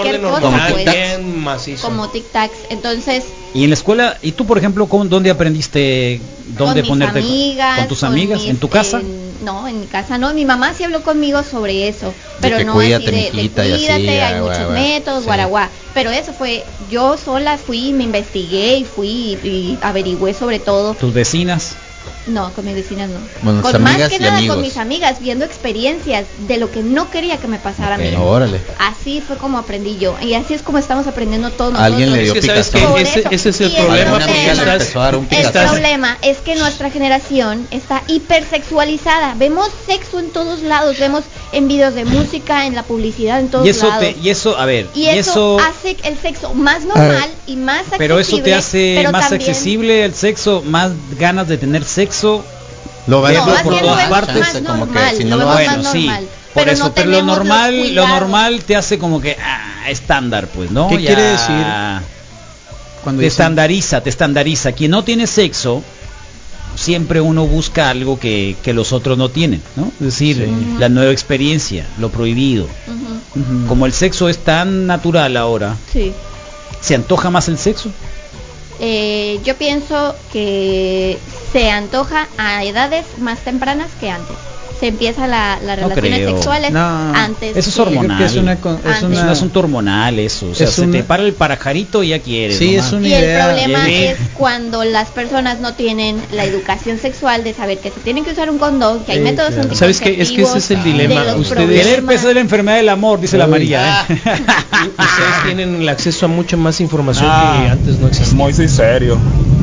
como 0.41 0.57
pues, 0.69 0.85
bien 0.85 1.39
macizo. 1.43 1.87
como 1.87 2.09
tic 2.09 2.31
tacs 2.31 2.53
entonces 2.69 3.23
Y 3.57 3.63
en 3.63 3.71
la 3.71 3.73
escuela, 3.73 4.17
¿y 4.21 4.33
tú 4.33 4.45
por 4.45 4.59
ejemplo 4.59 4.87
con 4.87 5.09
dónde 5.09 5.31
aprendiste 5.31 6.21
dónde 6.49 6.81
con 6.81 6.81
mis 6.81 6.87
ponerte 6.89 7.19
amigas, 7.19 7.79
con 7.79 7.87
tus 7.87 7.99
con 8.01 8.09
amigas 8.09 8.41
mis, 8.41 8.49
en 8.51 8.57
tu 8.57 8.69
casa? 8.69 8.99
en- 8.99 9.27
no, 9.43 9.67
en 9.67 9.79
mi 9.79 9.87
casa 9.87 10.19
no. 10.19 10.31
Mi 10.33 10.45
mamá 10.45 10.73
sí 10.75 10.83
habló 10.83 11.01
conmigo 11.01 11.41
sobre 11.41 11.87
eso, 11.87 12.13
pero 12.39 12.57
que 12.57 12.65
no 12.65 12.73
cuídate, 12.73 13.05
así 13.05 13.15
de, 13.15 13.21
de 13.23 13.31
mijita, 13.31 13.65
y 13.65 13.71
así, 13.73 13.85
cuídate, 13.85 14.21
hay 14.21 14.39
güey, 14.39 14.51
muchos 14.59 14.71
métodos, 14.73 15.19
Sí. 15.21 15.25
guaraguá. 15.25 15.69
Pero 15.95 16.11
eso 16.11 16.33
fue, 16.33 16.65
yo 16.91 17.17
sola 17.17 17.57
fui, 17.57 17.93
me 17.93 18.03
investigué 18.03 18.77
y 18.77 18.85
fui 18.85 19.07
y, 19.43 19.47
y 19.47 19.77
averigüé 19.81 20.35
sobre 20.35 20.59
todo. 20.59 20.93
tus 20.93 21.11
vecinas. 21.13 21.75
No, 22.27 22.51
con 22.53 22.65
mis 22.65 22.75
vecinas 22.75 23.09
no. 23.09 23.19
Bueno, 23.41 23.61
con 23.61 23.81
más 23.81 24.09
que 24.09 24.19
nada 24.19 24.37
amigos. 24.37 24.55
con 24.55 24.63
mis 24.63 24.77
amigas, 24.77 25.19
viendo 25.19 25.45
experiencias 25.45 26.25
de 26.47 26.57
lo 26.57 26.71
que 26.71 26.83
no 26.83 27.09
quería 27.09 27.37
que 27.37 27.47
me 27.47 27.59
pasara 27.59 27.95
a 27.95 27.97
mí. 27.97 28.13
Órale. 28.17 28.59
Así 28.79 29.21
fue 29.21 29.37
como 29.37 29.57
aprendí 29.57 29.97
yo. 29.97 30.15
Y 30.21 30.33
así 30.33 30.53
es 30.53 30.61
como 30.61 30.77
estamos 30.77 31.07
aprendiendo 31.07 31.51
todos 31.51 31.73
nosotros. 31.73 31.93
Alguien 31.93 32.13
le 32.13 32.23
dio 32.23 32.33
Es 32.33 32.41
que 32.41 32.47
sabes 32.63 33.15
ese, 33.31 33.49
es 33.49 33.61
el 33.61 33.71
Y 33.71 33.75
el 33.75 33.85
problema. 33.85 34.17
El 35.31 35.51
problema 35.51 36.17
es 36.21 36.37
que 36.39 36.55
nuestra 36.55 36.89
generación 36.89 37.67
está 37.71 38.03
hipersexualizada. 38.07 39.35
Vemos 39.35 39.69
sexo 39.85 40.19
en 40.19 40.31
todos 40.31 40.61
lados, 40.61 40.99
vemos 40.99 41.23
en 41.51 41.67
videos 41.67 41.93
de 41.95 42.03
música, 42.05 42.65
en 42.65 42.75
la 42.75 42.83
publicidad, 42.83 43.39
en 43.39 43.49
todos 43.49 43.65
Y 43.65 43.69
eso 43.69 43.87
lados. 43.87 44.03
te 44.03 44.15
y 44.21 44.29
eso, 44.29 44.57
a 44.57 44.65
ver, 44.65 44.87
y 44.93 45.07
eso, 45.07 45.57
hace 45.59 45.95
el 46.03 46.17
sexo 46.17 46.53
más 46.53 46.83
normal 46.83 47.29
y 47.45 47.55
más 47.55 47.77
accesible. 47.79 47.97
pero 47.97 48.19
eso 48.19 48.41
te 48.41 48.53
hace 48.53 49.07
más 49.11 49.29
también- 49.29 49.49
accesible 49.49 50.05
el 50.05 50.13
sexo, 50.13 50.61
más 50.65 50.91
ganas 51.17 51.47
de 51.47 51.57
tener 51.57 51.83
sexo. 51.85 52.43
Lo 53.07 53.21
ves 53.21 53.37
No, 53.37 53.45
por 53.63 53.79
todas 53.79 54.09
partes, 54.09 54.37
más 54.37 54.49
como 54.49 54.63
que 54.63 54.93
normal, 54.93 55.15
si 55.15 55.23
lo 55.23 55.29
no 55.29 55.37
lo 55.37 55.45
vemos 55.55 55.55
haces- 55.55 55.67
más 55.67 55.93
Bueno, 55.93 56.21
sí. 56.21 56.27
Por 56.53 56.63
Pero 56.63 56.71
eso, 56.75 56.83
no 56.85 56.93
pero 56.93 57.09
lo 57.11 57.21
normal, 57.23 57.95
lo 57.95 58.07
normal 58.07 58.63
te 58.65 58.75
hace 58.75 58.97
como 58.97 59.21
que 59.21 59.37
ah, 59.39 59.89
estándar, 59.89 60.47
pues, 60.47 60.71
¿no? 60.71 60.87
¿Qué 60.89 60.95
Ya 61.01 61.07
quiere 61.07 61.21
decir 61.21 61.55
Cuando 63.03 63.21
Te 63.21 63.25
dicen- 63.27 63.27
estandariza, 63.43 64.01
te 64.01 64.09
estandariza. 64.09 64.71
Quien 64.73 64.91
no 64.91 65.03
tiene 65.03 65.27
sexo, 65.27 65.81
siempre 66.75 67.21
uno 67.21 67.45
busca 67.47 67.89
algo 67.89 68.19
que, 68.19 68.55
que 68.63 68.73
los 68.73 68.93
otros 68.93 69.17
no 69.17 69.29
tienen, 69.29 69.61
¿no? 69.75 69.91
Es 69.99 70.05
decir, 70.05 70.35
Sí. 70.37 70.75
la 70.79 70.89
nueva 70.89 71.11
experiencia, 71.11 71.87
lo 71.99 72.09
prohibido. 72.09 72.67
Como 73.67 73.85
el 73.85 73.93
sexo 73.93 74.29
es 74.29 74.37
tan 74.39 74.87
natural 74.87 75.37
ahora, 75.37 75.75
Sí. 75.91 76.11
¿se 76.81 76.95
antoja 76.95 77.29
más 77.29 77.47
el 77.49 77.57
sexo? 77.57 77.91
Eh, 78.79 79.39
yo 79.43 79.55
pienso 79.55 80.15
que 80.31 81.17
se 81.51 81.71
antoja 81.71 82.27
a 82.37 82.63
edades 82.63 83.05
más 83.19 83.39
tempranas 83.39 83.89
que 83.99 84.09
antes. 84.11 84.35
Se 84.79 84.87
empieza 84.87 85.25
la, 85.27 85.59
las 85.65 85.79
No 85.79 85.89
relaciones 85.89 86.19
creo. 86.19 86.35
sexuales 86.35 86.71
No. 86.71 87.13
antes. 87.15 87.57
Eso 87.57 87.69
es 87.69 87.79
hormonal. 87.79 88.17
Que 88.19 88.25
es 88.25 88.35
una 88.35 88.53
es 88.53 88.59
Antes. 88.65 88.95
Es 88.95 89.03
un 89.03 89.29
asunto 89.29 89.59
hormonal 89.59 90.19
eso, 90.19 90.49
o 90.51 90.55
sea, 90.55 90.67
Es 90.67 90.73
se 90.73 90.81
una- 90.83 90.91
te 90.97 91.03
para 91.03 91.23
el 91.23 91.33
parajarito 91.33 92.03
y 92.03 92.09
ya 92.09 92.19
quieres. 92.19 92.57
Sí, 92.57 92.75
no 92.77 92.83
es 92.83 92.91
una 92.91 93.07
Y 93.07 93.13
el 93.13 93.39
problema 93.43 93.89
es 93.89 94.17
cuando 94.35 94.83
las 94.83 95.09
personas 95.09 95.59
no 95.59 95.73
tienen 95.73 96.21
la 96.31 96.43
educación 96.45 96.99
sexual 96.99 97.43
de 97.43 97.53
saber 97.53 97.79
que 97.79 97.89
se 97.89 97.99
tienen 98.01 98.23
que 98.23 98.31
usar 98.33 98.49
un 98.51 98.59
condón, 98.59 99.03
que 99.03 99.13
hay 99.13 99.17
Sí, 99.19 99.23
métodos 99.23 99.53
claro. 99.55 99.75
¿Sabes 99.75 99.99
qué? 99.99 100.21
Es 100.21 100.31
que 100.31 100.43
ese 100.43 100.57
es 100.59 100.71
el 100.71 100.83
dilema. 100.83 101.23
Ustedes- 101.35 101.85
El 101.85 101.93
herpes 101.93 102.23
es 102.23 102.33
la 102.35 102.39
enfermedad 102.41 102.77
del 102.77 102.89
amor, 102.89 103.19
dice 103.19 103.37
la. 103.37 103.47
María. 103.47 104.05
¿eh? 104.09 104.13
Ustedes 104.17 105.43
tienen 105.45 105.81
el 105.81 105.89
acceso 105.89 106.25
a 106.25 106.29
mucha 106.29 106.57
más 106.57 106.79
información 106.81 107.27
Ah, 107.29 107.59
que 107.63 107.69
antes 107.71 107.99
no 107.99 108.07
existía. 108.07 108.37
muy 108.37 108.53
sí 108.53 108.67
serio. 108.67 109.17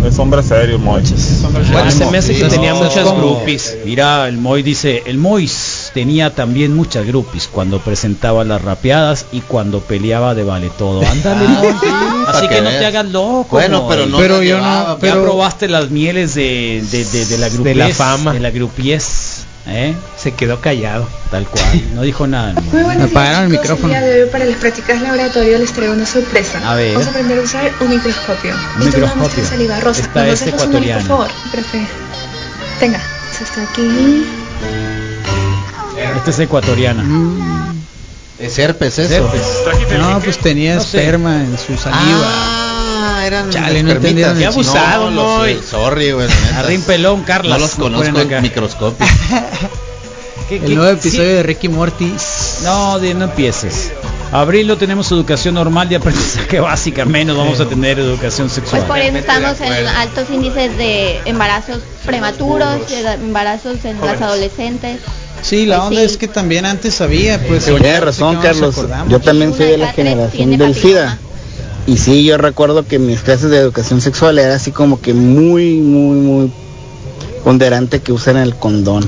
Es 0.07 0.18
hombre 0.18 0.42
serio, 0.42 0.79
Moises. 0.79 1.40
Bueno, 1.72 1.90
se 1.90 2.05
me 2.07 2.18
hace 2.18 2.35
que 2.35 2.44
Sí, 2.44 2.50
tenía 2.50 2.72
no, 2.74 2.83
muchas 2.83 3.05
¿cómo? 3.05 3.16
groupies. 3.16 3.77
Mira, 3.87 4.29
el 4.29 4.37
Moy 4.37 4.62
dice, 4.62 5.03
el 5.06 5.18
Mois 5.18 5.90
tenía 5.94 6.34
también 6.34 6.74
muchas 6.74 7.06
groupies 7.06 7.48
cuando 7.48 7.78
presentaba 7.80 8.44
las 8.44 8.62
rapeadas 8.62 9.26
y 9.32 9.40
cuando 9.40 9.80
peleaba 9.80 10.34
de 10.34 10.44
vale 10.44 10.70
todo. 10.78 11.02
Ándale, 11.06 11.44
Ah, 11.48 11.60
Moy. 11.62 11.72
sí, 11.80 11.86
Así 12.28 12.48
que 12.48 12.54
que 12.56 12.60
no 12.62 12.70
te 12.70 12.86
hagas 12.86 13.06
loco. 13.06 13.46
Bueno, 13.50 13.86
pero 13.88 14.06
no 14.06 14.18
Pero 14.18 14.42
yo 14.42 14.56
no- 14.58 14.62
llevaba, 14.64 14.94
Ya 14.94 14.98
pero- 15.00 15.22
probaste 15.22 15.68
las 15.68 15.90
mieles 15.90 16.34
de, 16.34 16.82
de, 16.90 17.04
de, 17.04 17.26
de 17.26 17.38
la 17.38 17.46
De 17.48 17.54
grupies, 17.54 17.76
la 17.76 17.88
fama. 17.90 18.32
de 18.32 18.40
la 18.40 18.50
grupies, 18.50 19.44
¿eh? 19.66 19.94
Se 20.16 20.32
quedó 20.32 20.60
callado. 20.60 21.06
Tal 21.30 21.46
cual, 21.46 21.64
no 21.94 22.02
dijo 22.02 22.26
nada. 22.26 22.54
Muy 22.72 22.82
buenos 22.82 23.04
Me 23.04 23.10
apagaron 23.10 23.44
el 23.44 23.48
micrófono. 23.50 23.92
El 23.94 24.00
día 24.00 24.08
de 24.10 24.22
hoy 24.24 24.28
para 24.30 24.44
las 24.44 24.56
prácticas 24.56 25.00
laboratorio 25.02 25.58
les 25.58 25.72
traigo 25.72 25.92
una 25.94 26.06
sorpresa. 26.06 26.60
A 26.70 26.74
ver. 26.76 26.92
Vamos 26.92 27.06
a 27.08 27.10
aprender 27.10 27.38
a 27.38 27.42
usar 27.42 27.70
un 27.80 27.88
microscopio. 27.90 28.54
Un 28.54 28.82
Esto 28.82 28.88
es 28.88 29.02
una 29.02 29.14
muestra 29.14 29.14
microscopio. 29.16 29.42
de 29.42 29.48
saliva 29.50 29.80
rosa. 29.80 30.00
Esta 30.02 30.22
¿Me 30.22 30.30
es 30.32 30.40
pasas 30.40 30.48
su 30.48 30.54
mano, 30.56 30.62
ecuatoriana. 30.64 31.00
Por 31.00 31.08
favor, 31.08 31.28
profe. 31.52 31.86
Tenga, 32.80 33.00
eso 33.32 33.44
está 33.44 33.62
aquí. 33.62 34.24
Esta 36.16 36.31
es 36.31 36.38
ecuatoriana. 36.38 37.03
Mm, 37.03 37.83
Es 38.38 38.59
herpes 38.59 38.98
eso. 38.98 39.14
Herpes. 39.14 39.98
No, 39.98 40.18
pues 40.20 40.38
tenía 40.38 40.77
No 40.77 40.81
sé. 40.83 40.98
esperma 40.98 41.37
en 41.42 41.57
su 41.59 41.77
saliva. 41.77 42.27
Ah, 42.27 43.22
eran 43.27 43.50
Chale, 43.50 43.83
no 43.83 43.92
espermitas. 43.92 44.31
entendieron 44.33 44.38
Qué 44.38 44.46
abusado, 44.46 45.11
no, 45.11 45.16
los- 45.22 45.38
Moy. 45.38 45.61
Sorry, 45.68 46.12
güey. 46.12 46.29
Arrin 46.57 46.83
pelón, 46.83 47.22
Carlas. 47.22 47.59
No 47.59 47.64
los 47.66 47.79
lo 47.79 47.85
conozco 47.85 48.20
en 48.20 48.42
microscopio. 48.42 49.07
¿Qué- 50.48 50.59
qué- 50.61 50.66
El 50.66 50.74
nuevo 50.77 51.00
sí? 51.00 51.09
episodio 51.09 51.35
de 51.37 51.42
Ricky 51.42 51.68
Morty. 51.68 52.12
No, 52.64 52.98
de- 52.98 53.14
no 53.14 53.24
empieces. 53.27 53.92
Abril 54.34 54.66
no 54.66 54.76
tenemos 54.76 55.10
educación 55.12 55.54
normal 55.54 55.88
de 55.88 55.94
aprendizaje 55.96 56.58
básica, 56.60 57.04
menos 57.04 57.36
vamos 57.36 57.60
a 57.60 57.66
tener 57.68 58.00
educación 58.00 58.48
Pues 58.48 58.54
sexual. 58.56 58.84
por 58.86 58.98
eso 58.98 59.16
estamos 59.16 59.60
en 59.60 59.86
altos 59.86 60.28
índices 60.28 60.76
de 60.76 61.20
embarazos 61.24 61.78
prematuros, 62.04 62.88
de 62.90 63.12
embarazos 63.12 63.84
en 63.84 64.00
las 64.00 64.20
adolescentes. 64.20 64.98
Sí, 65.40 65.66
la 65.66 65.76
Pues 65.76 65.88
onda 65.88 66.00
sí. 66.00 66.06
es 66.06 66.16
que 66.16 66.26
también 66.26 66.66
antes 66.66 67.00
había, 67.00 67.38
pues. 67.46 67.64
Tienes 67.66 67.68
ahorita 67.82 68.00
razón, 68.00 68.38
Carlos. 68.42 68.74
Yo 69.08 69.20
también 69.20 69.54
soy 69.54 69.66
de 69.66 69.78
la 69.78 69.92
generación 69.92 70.56
del. 70.56 70.74
SIDA. 70.74 71.18
Y 71.86 71.98
sí, 71.98 72.24
yo 72.24 72.36
recuerdo 72.38 72.84
que 72.86 72.98
mis 72.98 73.20
clases 73.20 73.50
de 73.50 73.58
educación 73.58 74.00
sexual 74.00 74.38
era 74.38 74.54
así 74.56 74.72
como 74.72 75.00
que 75.00 75.12
muy, 75.14 75.74
muy, 75.74 76.16
muy 76.16 76.52
ponderante 77.44 78.00
que 78.00 78.12
usaran 78.12 78.42
el 78.42 78.54
condón. 78.57 79.07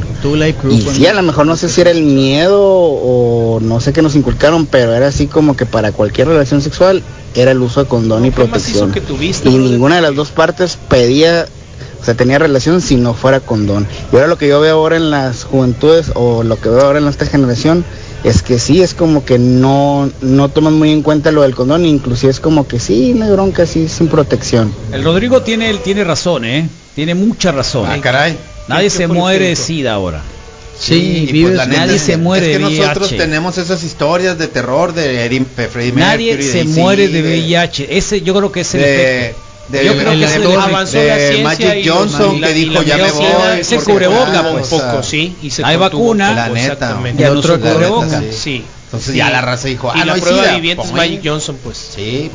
Y 0.71 0.83
sí, 0.83 1.07
a 1.07 1.15
lo 1.15 1.23
mejor 1.23 1.47
no 1.47 1.57
sé 1.57 1.69
si 1.69 1.81
era 1.81 1.91
el 1.91 2.03
miedo 2.03 2.61
o 2.63 3.59
no 3.61 3.81
sé 3.81 3.93
qué 3.93 4.03
nos 4.03 4.15
inculcaron, 4.15 4.67
pero 4.67 4.95
era 4.95 5.09
así 5.09 5.27
como 5.27 5.57
que 5.57 5.65
para 5.65 5.91
cualquier 5.93 6.29
relación 6.29 6.61
sexual 6.61 7.03
era 7.35 7.51
el 7.51 7.61
uso 7.63 7.83
de 7.83 7.89
condón 7.89 8.27
y 8.27 8.31
¿Qué 8.31 8.47
más 8.47 8.69
hizo 8.69 8.81
protección. 8.81 8.93
que 8.93 9.01
tuviste? 9.01 9.49
Y 9.49 9.57
ninguna 9.57 9.97
de 9.97 10.03
las 10.03 10.15
dos 10.15 10.31
partes 10.31 10.79
pedía, 10.89 11.47
o 12.01 12.05
sea, 12.05 12.15
tenía 12.15 12.39
relación 12.39 12.83
si 12.83 12.97
no 12.97 13.15
fuera 13.15 13.41
condón. 13.41 13.87
Y 14.13 14.17
ahora 14.17 14.29
lo 14.29 14.37
que 14.39 14.49
yo 14.49 14.61
veo 14.61 14.75
ahora 14.77 14.97
en 14.97 15.11
las 15.11 15.45
juventudes 15.45 16.13
o 16.15 16.43
lo 16.43 16.61
que 16.61 16.69
veo 16.69 16.83
ahora 16.83 16.99
en 16.99 17.09
esta 17.09 17.25
generación 17.27 17.85
es 18.23 18.43
que 18.43 18.59
sí, 18.59 18.83
es 18.83 18.93
como 18.93 19.25
que 19.25 19.39
no, 19.39 20.11
no 20.21 20.49
toman 20.51 20.75
muy 20.75 20.91
en 20.91 21.03
cuenta 21.03 21.31
lo 21.33 21.43
del 21.43 21.55
condón, 21.55 21.87
inclusive 21.87 22.31
es 22.31 22.41
como 22.41 22.67
que 22.67 22.81
sí, 22.81 23.15
no 23.15 23.25
hay 23.25 23.31
bronca, 23.31 23.67
sí, 23.67 23.89
sin 23.89 24.09
protección. 24.09 24.73
El 24.93 25.05
Rodrigo 25.05 25.43
tiene, 25.43 25.73
tiene 25.75 26.05
razón, 26.05 26.45
¿eh? 26.45 26.69
Tiene 26.97 27.15
mucha 27.15 27.53
razón. 27.53 27.87
Ah, 27.89 28.01
caray. 28.01 28.37
Nadie 28.67 28.85
¿Qué 28.85 28.91
se 28.91 29.07
muere 29.07 29.49
de? 29.51 29.57
SIDA 29.57 29.93
ahora. 29.93 30.23
Sí, 30.79 30.95
y 31.29 31.33
vives- 31.33 31.53
pues 31.53 31.57
la 31.59 31.67
neta 31.67 31.81
nadie 31.83 31.97
es 31.97 32.03
se 32.03 32.11
que- 32.13 32.17
muere 32.19 32.47
es 32.53 32.59
que 32.59 32.65
de 32.65 32.71
nosotros 32.79 33.09
VIH. 33.11 33.17
tenemos 33.25 33.57
esas 33.59 33.83
historias 33.85 34.37
de 34.39 34.49
terror 34.49 34.93
de 34.93 35.25
Eddie- 35.27 35.47
de 35.57 35.69
Freddie 35.69 35.93
Nadie 35.93 36.33
Mercury, 36.35 36.51
se 36.53 36.59
de 36.59 36.65
muere 36.65 37.05
AC/DC, 37.05 37.23
de 37.23 37.23
VIH. 37.23 37.97
Ese 37.97 38.21
yo 38.23 38.35
creo 38.35 38.53
que 38.53 38.61
es 38.61 38.75
el 38.75 38.81
de, 38.83 39.35
de- 39.69 39.85
Yo 39.85 39.93
creo 39.97 40.11
de- 40.11 40.19
que 40.19 40.25
es 40.25 40.33
el 40.35 40.43
de- 40.43 40.49
efecto. 40.49 40.61
avanzó 40.61 40.99
de 40.99 41.07
la 41.09 41.17
ciencia 41.17 41.43
Magic 41.45 41.75
y 41.85 41.89
Johnson 41.89 42.37
y 42.37 42.41
la- 42.41 42.47
que 42.49 42.53
y 42.53 42.57
dijo 42.65 42.73
la 42.75 42.83
ya 42.83 42.97
me 42.97 43.03
voy 43.05 43.11
porque, 43.77 43.93
cubreboca, 43.93 44.39
ah, 44.41 44.49
pues. 44.53 44.73
Un 44.73 44.79
sea, 44.79 44.91
poco, 44.91 45.03
sí. 45.03 45.37
Y 45.43 45.51
se 45.51 45.65
hay 45.65 45.77
contuvo 45.79 46.01
vacuna, 46.05 46.33
La 46.35 46.49
neta. 46.49 46.61
exactamente. 46.75 47.23
Y 47.23 47.27
otro 47.27 47.57
neta, 47.57 47.71
Sí. 48.33 48.65
Entonces 48.87 49.13
Sí. 49.13 49.19
ya 49.19 49.31
la 49.31 49.41
raza 49.41 49.69
dijo, 49.69 49.89
y 49.89 49.91
ah, 49.95 49.99
la 50.01 50.05
no 50.05 50.13
hay 50.15 50.21
prueba 50.21 50.43
viviente 50.55 50.85
es. 50.85 50.93
Magic 50.93 51.21
Johnson, 51.25 51.59
pues. 51.65 51.77
Sí. 51.97 52.31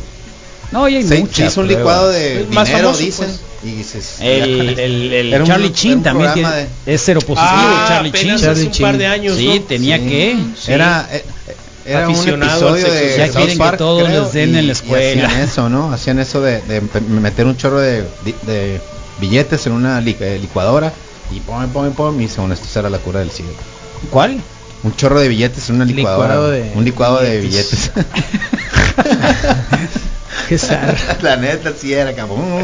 No, 0.71 0.89
y 0.89 0.95
hay 0.95 1.03
Se, 1.07 1.19
muchas 1.19 1.35
se 1.35 1.45
hizo 1.45 1.61
un 1.61 1.67
licuado 1.67 2.09
de 2.09 2.45
dinero, 2.45 2.97
dicen. 2.97 3.27
Y 3.63 3.71
dices, 3.75 4.15
El, 4.19 4.79
el, 4.79 5.13
el 5.13 5.33
Era 5.33 5.43
un- 5.43 5.47
Charlie 5.49 5.71
Chin 5.71 5.93
un 5.97 6.03
también 6.03 6.33
tiene, 6.33 6.49
de- 6.49 6.67
es 6.87 7.01
cero 7.05 7.19
positivo. 7.21 7.45
Ah, 7.47 7.85
Charlie 7.87 8.11
Chin. 8.11 8.31
hace 8.31 8.63
un 8.65 8.71
par 8.79 8.97
de 8.97 9.05
años, 9.05 9.37
Sí, 9.37 9.45
¿no? 9.47 9.61
tenía 9.61 9.97
Sí. 9.97 10.03
que. 10.07 10.37
Sí. 10.59 10.71
Era, 10.71 11.07
eh, 11.11 11.23
eh, 11.47 11.55
era 11.85 12.07
un 12.09 12.15
Aficionado 12.15 12.69
al 12.69 12.75
episodio 12.79 12.93
de 12.93 13.17
Ya 13.17 13.25
South 13.27 13.35
quieren 13.35 13.53
que 13.53 13.59
Park, 13.59 13.77
todos 13.77 14.03
creo, 14.07 14.23
les 14.23 14.33
den 14.33 14.55
y- 14.55 14.57
en 14.59 14.65
la 14.67 14.73
escuela. 14.73 15.27
hacían 15.27 15.41
eso, 15.43 15.69
¿no? 15.69 15.91
Hacían 15.93 16.19
eso 16.19 16.41
de, 16.41 16.61
de 16.61 16.81
meter 17.07 17.45
un 17.45 17.55
chorro 17.57 17.79
de, 17.79 18.03
de 18.47 18.81
billetes 19.19 19.65
en 19.67 19.73
una 19.73 20.01
li- 20.01 20.17
eh, 20.19 20.39
licuadora 20.41 20.91
y 21.31 21.39
pon, 21.41 21.69
pon, 21.69 21.91
pon, 21.93 22.19
y 22.21 22.27
según 22.27 22.51
esto 22.51 22.79
era 22.79 22.89
la 22.89 22.97
cura 22.97 23.19
del 23.19 23.29
SIDA. 23.29 23.49
¿Cuál? 24.09 24.41
Un 24.83 24.95
chorro 24.95 25.19
de 25.19 25.27
billetes 25.27 25.69
en 25.69 25.75
una 25.75 25.85
licuadora. 25.85 26.33
Licuado 26.33 26.49
de 26.49 26.71
un 26.73 26.83
licuado 26.83 27.19
de 27.21 27.39
billetes. 27.41 27.91
Qué 30.49 30.57
la 31.21 31.35
neta 31.37 31.71
sí 31.79 31.93
era 31.93 32.13
como 32.13 32.59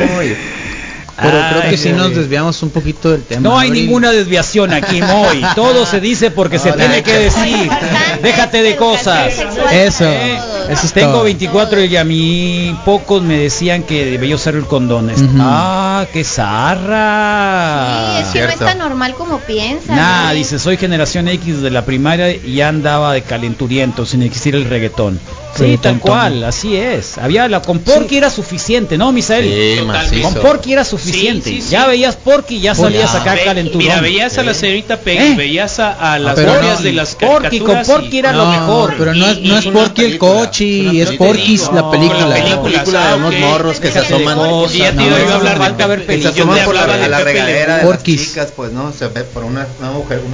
Pero 1.21 1.37
creo 1.49 1.69
que 1.71 1.77
sí 1.77 1.89
nos 1.93 2.15
desviamos 2.15 2.61
un 2.63 2.69
poquito 2.69 3.11
del 3.11 3.23
tema. 3.23 3.41
No 3.41 3.57
hay 3.57 3.69
Abril. 3.69 3.85
ninguna 3.85 4.11
desviación 4.11 4.71
aquí, 4.73 5.01
Moy. 5.01 5.43
Todo 5.55 5.85
se 5.85 5.99
dice 5.99 6.29
porque 6.31 6.59
se 6.59 6.71
tiene 6.73 7.01
que 7.03 7.13
decir. 7.13 7.69
Déjate 8.21 8.61
de 8.61 8.75
cosas. 8.75 9.33
Eso, 9.71 10.05
eso 10.05 10.85
es 10.85 10.93
Tengo 10.93 11.13
todo. 11.13 11.23
24 11.23 11.83
y 11.85 11.97
a 11.97 12.03
mí 12.03 12.77
pocos 12.85 13.21
me 13.23 13.37
decían 13.39 13.83
que 13.83 14.05
debía 14.05 14.35
usar 14.35 14.55
el 14.55 14.65
condón. 14.65 15.09
Ujú. 15.09 15.25
Ah, 15.39 16.05
qué 16.13 16.23
Sí, 16.23 16.31
zarra. 16.35 18.19
es 18.19 18.27
que 18.27 18.41
no 18.41 18.47
es 18.49 18.59
tan 18.59 18.77
normal 18.77 19.15
como 19.15 19.39
piensan. 19.39 19.95
Nah, 19.95 20.31
¿eh? 20.31 20.35
dice, 20.35 20.59
soy 20.59 20.77
generación 20.77 21.27
X 21.27 21.61
de 21.61 21.69
la 21.71 21.83
primaria 21.85 22.31
y 22.31 22.55
ya 22.55 22.67
andaba 22.69 23.13
de 23.13 23.21
calenturiento 23.23 24.05
sin 24.05 24.21
existir 24.23 24.55
el 24.55 24.65
reggaetón. 24.65 25.19
Sí, 25.57 25.77
tal 25.77 25.99
cual, 25.99 26.43
así 26.43 26.75
es. 26.75 27.17
Había 27.17 27.47
la 27.47 27.61
con 27.61 27.79
Porky 27.79 28.17
era 28.17 28.29
suficiente, 28.29 28.97
¿no, 28.97 29.11
Misael? 29.11 29.45
Sí, 29.45 29.79
Totalmente. 29.85 30.21
Con. 30.21 30.33
Porky 30.35 30.73
era 30.73 30.83
suficiente. 30.85 31.49
Sí, 31.49 31.55
sí, 31.57 31.61
sí. 31.63 31.69
Ya 31.71 31.87
veías 31.87 32.15
Porky 32.15 32.55
y 32.57 32.61
ya 32.61 32.75
salías 32.75 33.13
ya. 33.13 33.21
acá 33.21 33.33
Ve- 33.35 33.43
calenturón. 33.45 33.79
Mira, 33.87 34.01
veías 34.01 34.37
a 34.37 34.43
la 34.43 34.53
señorita 34.53 34.97
Peggy, 34.99 35.33
¿Eh? 35.33 35.35
veías 35.35 35.79
a, 35.79 36.13
a 36.13 36.19
las 36.19 36.37
no, 36.37 36.77
de 36.81 36.93
las 36.93 37.15
Porky, 37.15 37.59
con 37.59 37.81
Porky 37.83 38.15
y- 38.15 38.19
era 38.19 38.31
no, 38.31 38.45
lo 38.45 38.51
mejor. 38.51 38.95
pero 38.97 39.13
no 39.13 39.27
es, 39.27 39.39
no 39.41 39.57
es 39.57 39.65
Porky 39.65 40.03
el 40.03 40.17
coche, 40.17 41.01
es. 41.01 41.11
Porky 41.13 41.57
No, 41.57 41.71
la 41.73 41.91
película. 41.91 42.27
la 42.27 42.61
película, 42.61 43.07
de 43.09 43.15
unos 43.15 43.33
morros 43.35 43.79
que 43.79 43.91
se 43.91 43.99
asoman 43.99 44.37
Y 44.73 44.77
ya 44.79 44.91
te 44.91 44.95
no, 44.97 45.07
iba 45.07 45.31
a 45.31 45.35
hablar 45.35 45.77
de 45.77 45.87
ver 45.87 46.05
que 46.05 46.21
se 46.21 46.27
asoman 46.29 46.59
por 46.65 46.75
la, 46.75 46.85
regadera 47.23 47.77
de 47.77 47.89
las 47.89 48.03
chicas, 48.03 48.53
pues 48.55 48.71
no, 48.71 48.91
se 48.93 49.07
ve 49.07 49.23
por 49.23 49.43
un 49.43 49.57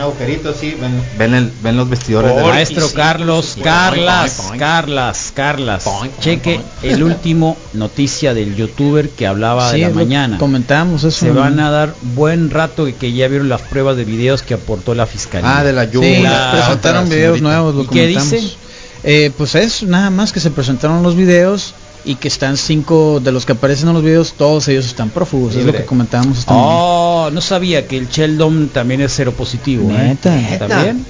agujerito 0.01 0.49
así, 0.49 0.75
ven, 0.79 1.03
ven, 1.17 1.33
el- 1.33 1.51
ven 1.61 1.77
los 1.77 1.89
vestidores 1.89 2.33
Maestro 2.43 2.91
Carlos. 2.93 3.57
Carlas. 3.63 4.51
Carlas, 4.57 5.12
Carlas. 5.33 5.83
Poing, 5.83 6.09
poing, 6.09 6.19
Cheque 6.21 6.59
el 6.81 7.03
último 7.03 7.57
noticia 7.73 8.33
del 8.33 8.55
youtuber 8.55 9.09
que 9.09 9.27
hablaba 9.27 9.71
Sí, 9.71 9.81
de 9.81 9.89
la 9.89 9.93
mañana. 9.95 10.37
Comentamos 10.37 11.03
eso. 11.03 11.11
Se 11.25 11.31
van 11.31 11.59
a 11.59 11.69
dar 11.71 11.93
buen 12.15 12.49
rato 12.49 12.87
y 12.87 12.93
que 12.93 13.11
ya 13.13 13.27
vieron 13.27 13.49
las 13.49 13.61
pruebas 13.61 13.97
de 13.97 14.05
videos 14.05 14.41
que 14.41 14.53
aportó 14.55 14.93
la 14.95 15.05
fiscalía. 15.05 15.59
Ah, 15.59 15.63
de 15.63 15.73
la 15.73 15.85
Sí, 15.85 15.91
lluvia. 15.93 16.21
la- 16.31 16.51
presentaron 16.51 17.09
videos 17.09 17.41
nuevos, 17.41 17.75
lo 17.75 17.83
¿Y 17.83 17.87
qué 17.87 18.13
comentamos. 18.13 18.31
dice? 18.31 18.55
Eh, 19.03 19.31
pues 19.37 19.55
es 19.55 19.83
nada 19.83 20.09
más 20.09 20.31
que 20.31 20.39
se 20.39 20.49
presentaron 20.51 21.03
los 21.03 21.15
videos 21.15 21.73
y 22.05 22.15
que 22.15 22.27
están 22.27 22.57
cinco 22.57 23.21
de 23.23 23.31
los 23.31 23.45
que 23.45 23.53
aparecen 23.53 23.87
en 23.89 23.93
los 23.95 24.03
videos, 24.03 24.33
todos 24.37 24.67
ellos 24.67 24.85
están 24.85 25.09
prófugos, 25.09 25.55
es 25.55 25.65
lo 25.65 25.71
que 25.73 25.85
comentábamos 25.85 26.37
esta 26.39 26.53
mañana. 26.53 26.69
Oh, 26.73 27.29
no 27.31 27.39
sabía 27.41 27.87
que 27.87 27.97
el 27.97 28.09
Sheldon 28.09 28.69
también 28.73 29.01
es 29.01 29.13
cero 29.15 29.33
positivo. 29.37 29.89
¿eh? 29.91 30.17
Neta. 30.21 30.67
¿También? 30.67 31.05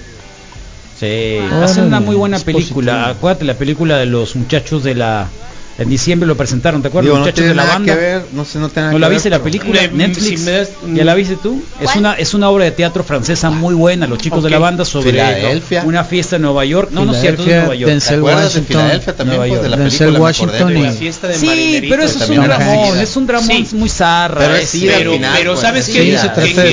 Sí, 1.03 1.37
Órale, 1.39 1.65
hace 1.65 1.81
una 1.81 1.99
muy 1.99 2.15
buena 2.15 2.39
película. 2.39 3.09
Acuérdate 3.09 3.43
la 3.45 3.55
película 3.55 3.97
de 3.97 4.05
los 4.05 4.35
muchachos 4.35 4.83
de 4.83 4.95
la. 4.95 5.27
En 5.75 5.89
diciembre 5.89 6.27
lo 6.27 6.37
presentaron, 6.37 6.83
¿te 6.83 6.89
acuerdas? 6.89 7.05
Digo, 7.05 7.15
los 7.17 7.19
no 7.21 7.25
muchachos 7.25 7.35
tiene 7.35 7.49
de 7.49 7.55
la 7.55 7.63
nada 7.63 7.73
banda. 7.79 7.93
que 7.95 7.99
ver, 7.99 8.25
no 8.33 8.45
sé, 8.45 8.59
no 8.59 8.69
tiene 8.69 8.81
nada 8.81 8.93
¿No 8.93 8.99
la 8.99 9.07
ver, 9.07 9.15
viste 9.15 9.29
la 9.31 9.37
pero- 9.37 9.43
película? 9.45 9.81
Me- 9.91 10.07
Netflix. 10.07 10.39
si 10.39 10.45
das- 10.51 10.69
¿Ya 10.93 11.03
la 11.03 11.15
viste 11.15 11.35
tú? 11.41 11.63
Es 11.81 11.95
una 11.95 12.13
es 12.13 12.33
una 12.35 12.49
obra 12.49 12.65
de 12.65 12.71
teatro 12.71 13.03
francesa 13.03 13.49
muy 13.49 13.73
buena, 13.73 14.05
los 14.05 14.19
chicos 14.19 14.43
de 14.43 14.51
la 14.51 14.59
banda 14.59 14.85
sobre 14.85 15.09
Filadelfia. 15.11 15.81
una 15.83 16.03
fiesta 16.03 16.35
en 16.35 16.43
Nueva 16.43 16.63
York. 16.65 16.89
No, 16.91 17.05
no 17.05 17.13
es 17.15 17.21
cierto, 17.21 17.41
es 17.41 17.45
Filadelfia, 17.47 17.59
Nueva 17.61 17.75
York. 17.75 17.89
Denzel 17.91 18.09
¿Te 18.13 18.19
acuerdas 18.19 18.41
de 18.41 18.45
Washington, 18.59 18.65
Filadelfia 18.81 19.15
también, 19.15 19.37
Nueva 19.39 19.47
pues, 19.49 19.61
de 19.63 19.69
la 19.69 19.77
película? 19.77 19.89
Denzel 19.89 20.07
acordé 20.07 20.21
Washington 20.23 20.77
y- 20.77 20.81
la 20.83 20.91
fiesta 20.91 21.27
de 21.27 21.33
Sí, 21.33 21.85
pero 21.89 22.03
eso 22.03 22.23
es 22.23 22.29
un 22.29 22.43
dramón, 22.43 22.99
es 22.99 23.15
un 23.15 23.27
dramón 23.27 23.65
Sí. 23.65 23.75
muy 23.75 23.89
zarra. 23.89 24.39
Pero 24.39 24.53
pero, 24.81 25.11
pero 25.35 25.51
pues, 25.53 25.59
sabes 25.61 25.85
sida. 25.85 26.21
se 26.21 26.29
trata 26.29 26.61
de 26.61 26.71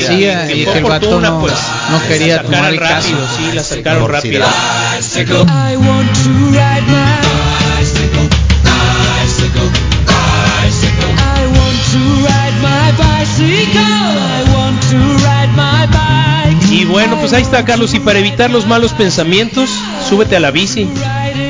y 0.55 0.61
el 0.63 0.67
vato 0.85 1.07
oportuna, 1.09 1.31
no- 1.31 1.41
pues, 1.41 1.55
no 1.91 2.03
quería 2.07 2.43
tomar 2.43 2.71
el 2.75 2.79
caso. 2.79 2.95
rápido, 3.13 3.27
sí, 3.39 3.57
la 3.57 3.63
sacaron 3.65 4.09
rápido. 4.11 4.45
Bueno, 16.91 17.17
pues 17.21 17.33
ahí 17.33 17.43
está 17.43 17.65
Carlos, 17.65 17.95
y 17.95 18.01
para 18.01 18.19
evitar 18.19 18.51
los 18.51 18.67
malos 18.67 18.93
pensamientos, 18.93 19.71
súbete 20.09 20.37
a 20.37 20.41
la 20.41 20.51
bici, 20.51 20.89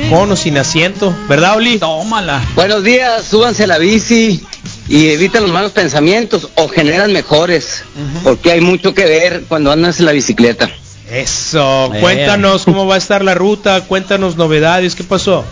con 0.09 0.31
o 0.31 0.35
sin 0.35 0.57
asiento, 0.57 1.15
¿verdad 1.27 1.57
Oli? 1.57 1.79
Tómala. 1.79 2.41
Buenos 2.55 2.83
días, 2.83 3.25
súbanse 3.25 3.63
a 3.63 3.67
la 3.67 3.77
bici 3.77 4.43
y 4.87 5.07
eviten 5.09 5.43
los 5.43 5.51
malos 5.51 5.71
pensamientos 5.71 6.49
o 6.55 6.67
generan 6.67 7.11
mejores, 7.13 7.83
porque 8.23 8.51
hay 8.51 8.61
mucho 8.61 8.93
que 8.93 9.05
ver 9.05 9.43
cuando 9.47 9.71
andas 9.71 9.99
en 9.99 10.05
la 10.05 10.11
bicicleta. 10.11 10.69
Eso, 11.09 11.91
Eh. 11.93 11.99
cuéntanos 11.99 12.63
cómo 12.63 12.85
va 12.85 12.95
a 12.95 12.97
estar 12.97 13.23
la 13.23 13.33
ruta, 13.33 13.81
cuéntanos 13.81 14.37
novedades, 14.37 14.95
¿qué 14.95 15.03
pasó? 15.03 15.43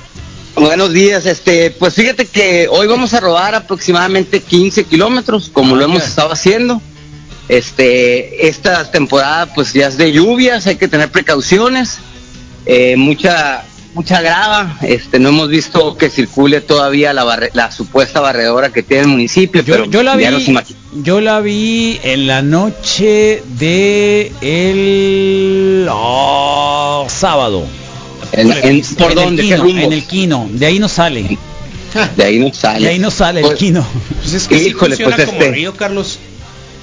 Buenos 0.56 0.94
días, 0.94 1.26
este, 1.26 1.72
pues 1.72 1.94
fíjate 1.96 2.26
que 2.26 2.68
hoy 2.70 2.88
vamos 2.88 3.14
a 3.14 3.20
rodar 3.20 3.56
aproximadamente 3.56 4.42
15 4.42 4.84
kilómetros, 4.84 5.50
como 5.52 5.76
lo 5.76 5.84
hemos 5.86 6.04
estado 6.04 6.32
haciendo. 6.32 6.82
Este, 7.50 8.48
esta 8.48 8.90
temporada 8.92 9.48
pues 9.54 9.74
ya 9.74 9.88
es 9.88 9.98
de 9.98 10.12
lluvias, 10.12 10.68
hay 10.68 10.76
que 10.76 10.88
tener 10.88 11.10
precauciones, 11.10 11.98
eh, 12.68 12.96
mucha, 12.96 13.64
mucha 13.96 14.22
grava, 14.22 14.78
este, 14.84 15.18
no 15.18 15.30
hemos 15.30 15.50
visto 15.50 15.98
que 15.98 16.12
circule 16.12 16.62
todavía 16.62 17.12
la, 17.12 17.24
barre- 17.26 17.50
la 17.54 17.72
supuesta 17.72 18.20
barredora 18.22 18.70
que 18.72 18.84
tiene 18.84 19.02
el 19.04 19.10
municipio, 19.10 19.64
Yo, 19.64 19.74
pero 19.74 19.86
yo 19.86 20.04
la 20.04 20.16
vi, 20.16 20.26
yo 21.04 21.22
la 21.22 21.40
vi 21.42 22.00
en 22.04 22.28
la 22.28 22.44
noche 22.44 23.42
de 23.58 24.32
el 24.42 25.88
oh, 25.92 27.08
sábado. 27.10 27.66
en- 28.32 28.52
en- 28.52 28.82
¿Por 28.96 29.10
En 29.10 29.16
dónde? 29.16 29.42
El 29.42 29.50
¿Qué 29.50 29.56
Quino, 29.68 29.82
en 29.82 29.94
el 29.94 30.04
Quino, 30.06 30.50
de 30.52 30.66
ahí 30.68 30.78
no 30.78 30.88
sale. 30.88 31.38
De 32.16 32.24
ahí 32.24 32.38
no 32.38 32.54
sale. 32.54 32.82
De 32.86 32.90
ahí 32.92 33.00
no 33.00 33.10
sale 33.10 33.40
el 33.40 33.48
Pues- 33.48 33.58
Quino. 33.58 33.84
Pues 34.22 34.34
es 34.34 34.48
que 34.48 34.60
sí 34.60 34.68
Híjole, 34.68 34.96
funciona 34.96 35.16
pues, 35.16 35.28
como 35.30 35.40
este- 35.42 35.52
río, 35.52 35.74
Carlos. 35.76 36.20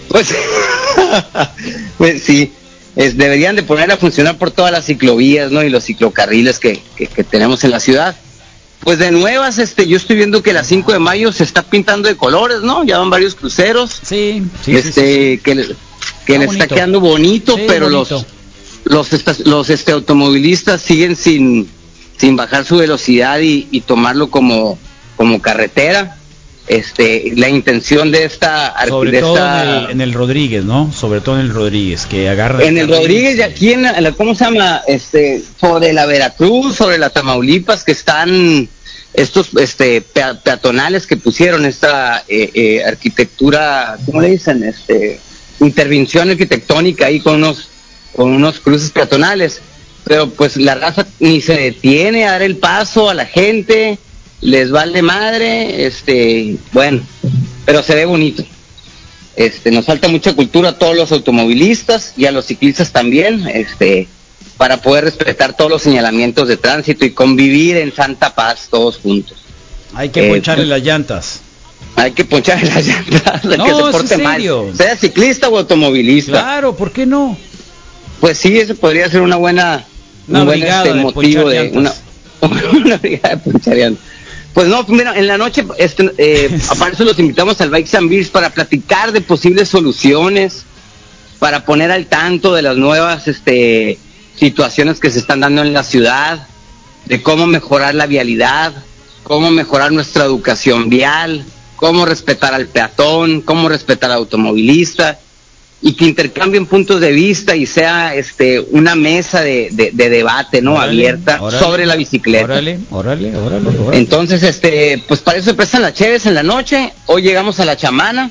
Pues, 0.08 0.28
pues 1.98 2.22
sí, 2.22 2.52
es- 2.94 3.16
deberían 3.16 3.56
de 3.56 3.62
poner 3.62 3.90
a 3.90 3.96
funcionar 3.96 4.38
por 4.38 4.50
todas 4.50 4.72
las 4.72 4.86
ciclovías, 4.86 5.50
¿no? 5.50 5.62
Y 5.62 5.70
los 5.70 5.84
ciclocarriles 5.84 6.58
que, 6.58 6.80
que- 6.96 7.06
que 7.06 7.24
tenemos 7.24 7.64
en 7.64 7.70
la 7.70 7.80
ciudad. 7.80 8.16
Pues 8.80 8.98
de 8.98 9.10
nuevas, 9.10 9.58
este, 9.58 9.86
yo 9.88 9.96
estoy 9.96 10.16
viendo 10.16 10.42
que 10.42 10.52
la 10.52 10.62
5 10.62 10.92
de 10.92 10.98
mayo 10.98 11.32
se 11.32 11.44
está 11.44 11.62
pintando 11.62 12.08
de 12.08 12.16
colores, 12.16 12.60
¿no? 12.62 12.84
Ya 12.84 12.98
van 12.98 13.10
varios 13.10 13.34
cruceros, 13.34 13.90
Sí, 14.02 14.42
sí, 14.64 14.72
sí, 14.72 14.76
este, 14.76 15.38
que, 15.42 15.54
le- 15.54 15.66
que 16.26 16.34
Está 16.34 16.38
le 16.38 16.44
está 16.44 16.66
quedando 16.68 17.00
bonito, 17.00 17.56
Sí, 17.56 17.62
pero 17.66 17.88
bonito. 17.90 18.14
los 18.14 18.26
los 18.84 19.12
esta- 19.12 19.34
los 19.44 19.68
este 19.70 19.90
automovilistas 19.92 20.80
siguen 20.80 21.16
sin 21.16 21.68
sin 22.16 22.36
bajar 22.36 22.64
su 22.64 22.76
velocidad 22.76 23.40
y, 23.40 23.66
y 23.72 23.80
tomarlo 23.80 24.30
como 24.30 24.78
como 25.16 25.40
carretera. 25.42 26.15
Este, 26.68 27.32
la 27.36 27.48
intención 27.48 28.10
de 28.10 28.24
esta 28.24 28.74
Sobre 28.88 29.12
de 29.12 29.20
todo 29.20 29.36
esta- 29.36 29.62
en 29.62 29.68
el, 29.84 29.90
en 29.92 30.00
el 30.00 30.12
Rodríguez, 30.12 30.64
¿no? 30.64 30.92
Sobre 30.92 31.20
todo 31.20 31.36
en 31.36 31.42
el 31.42 31.50
Rodríguez, 31.54 32.06
que 32.06 32.28
agarra. 32.28 32.64
en 32.64 32.76
el. 32.76 32.88
Rodríguez 32.88 33.36
y 33.36 33.42
aquí 33.42 33.72
en 33.72 33.82
la, 33.82 34.12
¿cómo 34.12 34.34
se 34.34 34.44
llama? 34.46 34.82
Este, 34.88 35.42
sobre 35.60 35.92
la 35.92 36.06
Veracruz, 36.06 36.74
sobre 36.74 36.98
la 36.98 37.10
Tamaulipas, 37.10 37.84
que 37.84 37.92
están 37.92 38.68
estos 39.14 39.50
este 39.58 40.02
pea- 40.02 40.40
peatonales 40.42 41.06
que 41.06 41.16
pusieron 41.16 41.64
esta 41.64 42.24
eh, 42.28 42.50
eh, 42.52 42.84
arquitectura, 42.84 43.96
¿cómo 44.04 44.20
le 44.20 44.30
dicen? 44.30 44.64
Este, 44.64 45.20
intervención 45.60 46.30
arquitectónica 46.30 47.06
ahí 47.06 47.20
con 47.20 47.36
unos 47.36 47.68
con 48.14 48.30
unos 48.32 48.58
cruces 48.60 48.90
peatonales, 48.90 49.60
pero 50.04 50.30
pues 50.30 50.56
la 50.56 50.74
raza 50.74 51.06
ni 51.20 51.40
se 51.40 51.54
detiene 51.54 52.24
a 52.26 52.32
dar 52.32 52.42
el 52.42 52.56
paso 52.56 53.08
a 53.10 53.14
la 53.14 53.26
gente, 53.26 53.98
les 54.40 54.70
vale 54.70 55.02
madre, 55.02 55.86
este, 55.86 56.56
bueno, 56.72 57.00
pero 57.64 57.82
se 57.82 57.94
ve 57.94 58.04
bonito. 58.04 58.44
Este, 59.36 59.70
nos 59.70 59.84
falta 59.84 60.08
mucha 60.08 60.32
cultura 60.34 60.70
a 60.70 60.78
todos 60.78 60.96
los 60.96 61.12
automovilistas 61.12 62.14
y 62.16 62.24
a 62.24 62.30
los 62.32 62.46
ciclistas 62.46 62.90
también, 62.92 63.46
este, 63.46 64.08
para 64.56 64.78
poder 64.78 65.04
respetar 65.04 65.54
todos 65.54 65.70
los 65.70 65.82
señalamientos 65.82 66.48
de 66.48 66.56
tránsito 66.56 67.04
y 67.04 67.10
convivir 67.10 67.76
en 67.76 67.92
santa 67.94 68.34
paz 68.34 68.68
todos 68.70 68.96
juntos. 68.96 69.36
Hay 69.94 70.08
que 70.08 70.26
Eh, 70.26 70.30
poncharle 70.30 70.66
las 70.66 70.82
llantas. 70.82 71.40
Hay 71.96 72.12
que 72.12 72.24
ponchar 72.24 72.62
las 72.62 72.86
llantas, 72.86 73.44
No, 73.44 73.64
que 73.64 73.70
se 73.74 73.82
porte 73.92 74.16
mal, 74.18 74.42
sea 74.76 74.96
ciclista 74.96 75.48
o 75.48 75.58
automovilista. 75.58 76.32
Claro, 76.32 76.76
¿por 76.76 76.92
qué 76.92 77.06
no? 77.06 77.36
Pues 78.20 78.38
sí, 78.38 78.58
eso 78.58 78.74
podría 78.74 79.08
ser 79.10 79.20
una 79.20 79.36
buena 79.36 79.84
Una 80.28 80.40
un 80.40 80.46
buen 80.46 80.62
este, 80.62 80.94
motivo 80.94 81.48
de 81.48 81.70
una, 81.74 81.92
una 82.40 82.96
brigada 82.96 83.36
de. 83.44 83.96
Pues 84.56 84.68
no, 84.68 84.82
mira, 84.88 85.12
en 85.14 85.26
la 85.26 85.36
noche, 85.36 85.66
este, 85.76 86.10
eh, 86.16 86.48
eso 86.92 87.04
los 87.04 87.18
invitamos 87.18 87.60
al 87.60 87.68
Bikes 87.68 87.94
and 87.94 88.08
Beers 88.08 88.30
para 88.30 88.48
platicar 88.48 89.12
de 89.12 89.20
posibles 89.20 89.68
soluciones, 89.68 90.64
para 91.38 91.66
poner 91.66 91.90
al 91.90 92.06
tanto 92.06 92.54
de 92.54 92.62
las 92.62 92.78
nuevas 92.78 93.28
este, 93.28 93.98
situaciones 94.34 94.98
que 94.98 95.10
se 95.10 95.18
están 95.18 95.40
dando 95.40 95.60
en 95.60 95.74
la 95.74 95.84
ciudad, 95.84 96.48
de 97.04 97.22
cómo 97.22 97.46
mejorar 97.46 97.94
la 97.94 98.06
vialidad, 98.06 98.72
cómo 99.24 99.50
mejorar 99.50 99.92
nuestra 99.92 100.24
educación 100.24 100.88
vial, 100.88 101.44
cómo 101.76 102.06
respetar 102.06 102.54
al 102.54 102.66
peatón, 102.68 103.42
cómo 103.42 103.68
respetar 103.68 104.10
al 104.10 104.16
automovilista 104.16 105.18
y 105.82 105.92
que 105.92 106.06
intercambien 106.06 106.66
puntos 106.66 107.00
de 107.00 107.12
vista 107.12 107.54
y 107.54 107.66
sea 107.66 108.14
este 108.14 108.60
una 108.70 108.94
mesa 108.96 109.42
de, 109.42 109.68
de- 109.72 109.90
de 109.92 110.08
debate 110.08 110.62
no 110.62 110.74
Órale, 110.74 110.90
abierta 110.90 111.38
órale, 111.40 111.62
sobre 111.62 111.86
la 111.86 111.96
bicicleta. 111.96 112.44
Órale, 112.44 112.78
órale, 112.90 113.36
órale, 113.36 113.68
órale. 113.68 113.98
Entonces, 113.98 114.42
este, 114.42 115.02
pues 115.06 115.20
para 115.20 115.38
eso 115.38 115.50
se 115.50 115.54
prestan 115.54 115.82
las 115.82 115.92
cheves 115.94 116.24
en 116.26 116.34
la 116.34 116.42
noche. 116.42 116.92
Hoy 117.06 117.22
llegamos 117.22 117.60
a 117.60 117.64
la 117.66 117.76
chamana, 117.76 118.30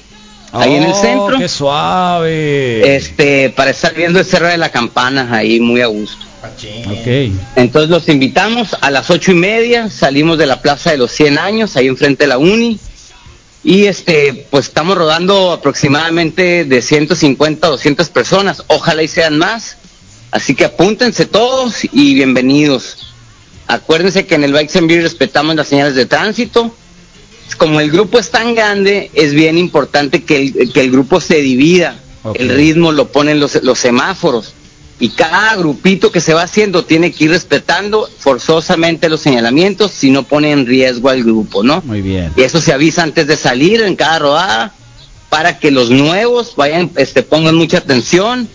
ahí 0.52 0.74
en 0.76 0.84
el 0.84 0.92
Oh, 0.92 1.02
centro. 1.02 1.38
qué 1.38 1.48
suave. 1.48 2.96
Este, 2.96 3.52
para 3.52 3.72
estar 3.72 3.94
viendo 3.94 4.20
el 4.20 4.26
Cerro 4.26 4.48
de 4.48 4.58
la 4.58 4.70
Campana 4.70 5.30
ahí 5.32 5.60
muy 5.60 5.82
a 5.82 5.88
gusto. 5.88 6.26
Entonces 7.56 7.90
los 7.90 8.08
invitamos 8.10 8.76
a 8.82 8.90
las 8.92 9.10
ocho 9.10 9.32
y 9.32 9.36
media, 9.36 9.90
salimos 9.90 10.38
de 10.38 10.46
la 10.48 10.62
Plaza 10.62 10.92
de 10.92 10.98
los 10.98 11.12
100 11.12 11.38
años, 11.38 11.76
ahí 11.78 11.88
enfrente 11.88 12.24
de 12.24 12.28
la 12.28 12.38
Uni. 12.38 12.80
Y 13.66 13.88
este, 13.88 14.46
pues 14.52 14.68
estamos 14.68 14.96
rodando 14.96 15.52
aproximadamente 15.52 16.66
de 16.66 16.82
150 16.84 17.66
a 17.66 17.72
200 17.72 18.10
personas, 18.10 18.64
ojalá 18.68 19.02
y 19.02 19.08
sean 19.08 19.40
más. 19.40 19.78
Así 20.30 20.54
que 20.54 20.66
apúntense 20.66 21.26
todos 21.26 21.84
y 21.92 22.14
bienvenidos. 22.14 23.16
Acuérdense 23.66 24.28
que 24.28 24.36
en 24.36 24.44
el 24.44 24.54
Bikes 24.54 24.78
and 24.78 24.88
Beer 24.88 25.02
respetamos 25.02 25.56
las 25.56 25.68
señales 25.68 25.96
de 25.96 26.06
tránsito. 26.06 26.76
Como 27.58 27.80
el 27.80 27.90
grupo 27.90 28.20
es 28.20 28.30
tan 28.30 28.54
grande, 28.54 29.10
es 29.16 29.34
bien 29.34 29.58
importante 29.58 30.24
que 30.24 30.44
el, 30.44 30.72
que 30.72 30.82
el 30.82 30.92
grupo 30.92 31.20
se 31.20 31.42
divida. 31.42 32.00
El 32.36 32.50
ritmo 32.50 32.92
lo 32.92 33.08
ponen 33.08 33.40
los, 33.40 33.64
los 33.64 33.80
semáforos. 33.80 34.54
Y 34.98 35.10
cada 35.10 35.56
grupito 35.56 36.10
que 36.12 36.22
se 36.22 36.34
va 36.34 36.44
haciendo 36.44 36.86
tiene 36.86 37.12
que 37.12 37.26
ir 37.26 37.32
respetando 37.32 38.10
forzosamente 38.20 39.10
los 39.10 39.20
señalamientos 39.20 39.92
si 39.92 40.10
no 40.10 40.24
pone 40.24 40.52
en 40.52 40.66
riesgo 40.66 41.10
al 41.10 41.24
grupo, 41.24 41.64
¿no? 41.64 41.82
Muy 41.86 42.02
bien. 42.02 42.32
Y 42.38 42.44
eso 42.44 42.62
se 42.62 42.72
avisa 42.72 43.04
antes 43.04 43.28
de 43.28 43.36
salir 43.36 43.82
en 43.82 43.96
cada 43.98 44.20
rodada 44.20 44.74
para 45.30 45.60
que 45.60 45.70
los 45.72 45.90
nuevos 45.90 46.54
vayan, 46.56 46.92
este, 46.96 47.24
pongan 47.24 47.56
mucha 47.56 47.80
atención 47.80 48.48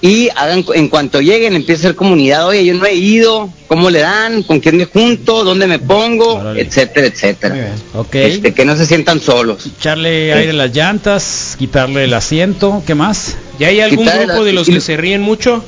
y 0.00 0.28
hagan, 0.36 0.64
en 0.74 0.88
cuanto 0.88 1.20
lleguen, 1.20 1.54
empiece 1.54 1.86
a 1.86 1.88
ser 1.90 1.94
comunidad, 1.96 2.46
oye, 2.48 2.64
yo 2.64 2.74
no 2.74 2.84
he 2.86 2.94
ido, 2.94 3.48
¿cómo 3.68 3.88
le 3.88 4.00
dan? 4.00 4.42
¿Con 4.42 4.58
quién 4.60 4.76
me 4.76 4.84
junto? 4.86 5.44
¿Dónde 5.44 5.66
me 5.68 5.78
pongo? 5.78 6.54
Etcétera, 6.56 7.06
etcétera. 7.06 7.72
Ok. 7.94 8.14
Este, 8.16 8.52
que 8.52 8.64
no 8.64 8.76
se 8.76 8.84
sientan 8.84 9.20
solos. 9.20 9.64
Echarle 9.78 10.32
aire 10.34 10.50
a 10.50 10.54
las 10.54 10.74
llantas, 10.74 11.54
quitarle 11.58 12.04
el 12.04 12.14
asiento, 12.14 12.82
¿qué 12.84 12.94
más? 12.96 13.36
¿Ya 13.60 13.68
hay 13.68 13.80
algún 13.80 14.04
Quitar 14.04 14.18
grupo 14.26 14.40
la- 14.40 14.44
de 14.44 14.52
los 14.52 14.68
que 14.68 14.80
se 14.80 14.96
ríen 14.96 15.22
mucho? 15.22 15.64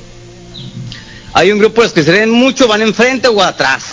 Hay 1.38 1.52
un 1.52 1.58
grupo 1.58 1.82
de 1.82 1.86
los 1.88 1.92
que 1.92 2.02
se 2.02 2.12
ven 2.12 2.30
mucho, 2.30 2.66
van 2.66 2.80
enfrente 2.80 3.28
o 3.28 3.42
atrás. 3.42 3.84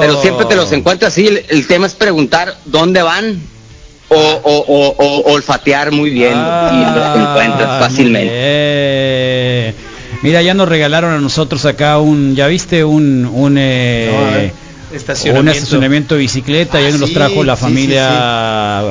Pero 0.00 0.20
siempre 0.20 0.44
te 0.46 0.56
los 0.56 0.72
encuentras 0.72 1.12
así. 1.12 1.26
El, 1.28 1.44
el 1.48 1.66
tema 1.68 1.86
es 1.86 1.94
preguntar 1.94 2.56
dónde 2.64 3.00
van 3.00 3.40
o, 4.08 4.16
o- 4.16 4.64
o- 4.66 4.94
o- 4.98 5.32
olfatear 5.32 5.92
muy 5.92 6.10
bien 6.10 6.32
y 6.32 6.84
los 6.96 7.16
encuentras 7.16 7.68
Ah, 7.68 7.78
fácilmente. 7.80 8.26
muy 8.26 9.72
bien. 10.10 10.20
Mira, 10.22 10.42
ya 10.42 10.52
nos 10.54 10.68
regalaron 10.68 11.12
a 11.14 11.20
nosotros 11.20 11.64
acá 11.64 11.98
un, 11.98 12.34
ya 12.34 12.48
viste, 12.48 12.82
un, 12.84 13.24
un, 13.24 13.54
eh, 13.56 14.50
No. 14.90 14.96
Estacionamiento. 14.96 15.40
un 15.52 15.56
estacionamiento 15.56 16.14
de 16.16 16.20
bicicleta, 16.22 16.78
Ah, 16.78 16.80
ya 16.80 16.90
nos 16.90 16.98
los 17.00 17.08
sí, 17.10 17.14
trajo 17.14 17.44
la 17.44 17.54
sí, 17.54 17.62
familia 17.62 18.82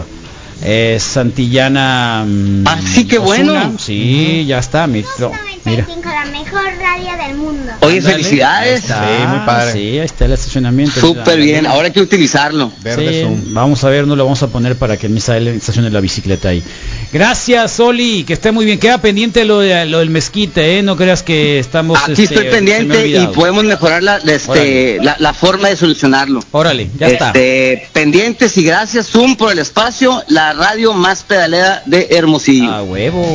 eh, 0.64 0.98
Santillana. 1.00 2.26
mm, 2.28 2.64
Ah, 2.68 2.80
sí, 2.86 3.06
qué 3.06 3.18
bueno. 3.18 3.74
Sí, 3.80 4.46
ya 4.48 4.60
está, 4.60 4.88
mi- 4.88 5.04
no, 5.20 5.32
mira. 5.66 5.86
la 5.88 6.26
mejor 6.32 6.64
radio 6.80 7.26
del 7.28 7.38
mundo. 7.38 7.72
Oye, 7.82 8.02
felicidades. 8.02 8.70
ahí 8.72 8.78
está, 8.80 9.18
Sí, 9.20 9.28
muy 9.28 9.40
padre. 9.46 9.72
Sí, 9.74 9.80
ahí 9.80 9.98
está 10.00 10.26
el 10.26 10.34
estacionamiento. 10.34 11.00
Súper 11.00 11.40
bien. 11.40 11.66
Ahora 11.66 11.88
hay 11.88 11.94
que 11.94 12.02
utilizarlo. 12.02 12.72
Verde 12.82 13.14
Sí, 13.14 13.22
Zoom. 13.22 13.54
vamos 13.54 13.84
a 13.84 13.90
ver, 13.90 14.06
no 14.08 14.16
lo 14.16 14.24
vamos 14.26 14.42
a 14.44 14.48
poner 14.48 14.76
para 14.76 14.98
que 14.98 15.08
Misael 15.10 15.48
estacione 15.50 15.90
la 15.90 16.00
bicicleta 16.02 16.50
ahí. 16.50 16.64
Gracias, 17.12 17.80
Oli, 17.80 18.24
que 18.24 18.34
esté 18.34 18.52
muy 18.52 18.66
bien. 18.66 18.80
Queda 18.80 19.00
pendiente 19.00 19.44
lo, 19.46 19.60
de, 19.60 19.86
lo 19.86 20.00
del 20.00 20.10
mezquite, 20.10 20.78
¿eh? 20.78 20.84
No 20.84 20.96
creas 20.96 21.24
que 21.24 21.60
estamos... 21.60 21.98
Aquí 22.04 22.12
este, 22.12 22.24
estoy 22.24 22.48
ha 22.48 22.52
pendiente 22.52 23.08
y 23.08 23.28
podemos 23.28 23.64
mejorar 23.64 24.04
la, 24.04 24.18
este, 24.18 25.00
la 25.02 25.34
forma 25.34 25.70
de 25.70 25.76
solucionarlo. 25.76 26.40
Órale, 26.52 26.90
ya 26.98 27.08
está. 27.08 27.28
Este, 27.28 27.88
pendientes 27.94 28.58
y 28.58 28.64
gracias 28.64 29.08
Zoom 29.08 29.36
por 29.36 29.52
el 29.52 29.60
espacio, 29.60 30.24
la 30.28 30.54
radio 30.54 30.94
más 30.94 31.24
pedalera 31.24 31.82
de 31.86 32.08
Hermosillo. 32.12 32.72
A 32.72 32.84
huevo. 32.84 33.26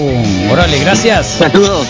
Órale, 0.51 0.79
gracias. 0.79 1.27
Saludos. 1.39 1.87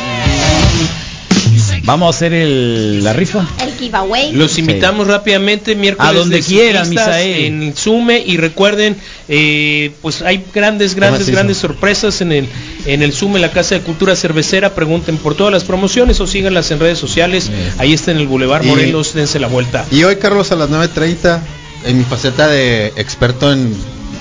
Vamos 1.86 2.06
a 2.06 2.10
hacer 2.16 2.32
el, 2.32 3.04
la 3.04 3.12
rifa. 3.12 3.46
El 3.62 3.72
giveaway. 3.74 4.32
Los 4.32 4.58
invitamos 4.58 5.06
rápidamente 5.06 5.74
miércoles 5.76 6.10
A 6.10 6.14
donde 6.14 6.36
de 6.38 6.42
quieran, 6.42 6.88
Misael. 6.88 7.44
en 7.44 7.76
Sume 7.76 8.18
y 8.24 8.36
recuerden 8.38 8.96
eh, 9.28 9.92
pues 10.02 10.22
hay 10.22 10.42
grandes 10.54 10.94
grandes 10.94 11.28
grandes 11.30 11.58
sorpresas 11.58 12.20
en 12.20 12.32
el 12.32 12.48
en 12.86 13.02
el 13.02 13.12
Sume 13.12 13.38
la 13.38 13.50
Casa 13.52 13.74
de 13.74 13.82
Cultura 13.82 14.16
Cervecera 14.16 14.74
pregunten 14.74 15.16
por 15.18 15.34
todas 15.34 15.52
las 15.52 15.64
promociones 15.64 16.20
o 16.20 16.26
síganlas 16.26 16.70
en 16.70 16.80
redes 16.80 16.98
sociales 16.98 17.50
ahí 17.78 17.92
está 17.92 18.10
en 18.12 18.18
el 18.18 18.26
Boulevard 18.26 18.64
Y- 18.64 18.68
Morelos 18.68 19.14
dense 19.14 19.38
la 19.38 19.48
vuelta 19.48 19.84
Y 19.90 20.04
hoy, 20.04 20.16
Carlos, 20.16 20.52
a 20.52 20.56
las 20.56 20.70
9.30, 20.70 21.40
en 21.86 21.98
mi 21.98 22.04
faceta 22.04 22.48
de 22.48 22.88
experto 22.96 23.52
en 23.52 23.74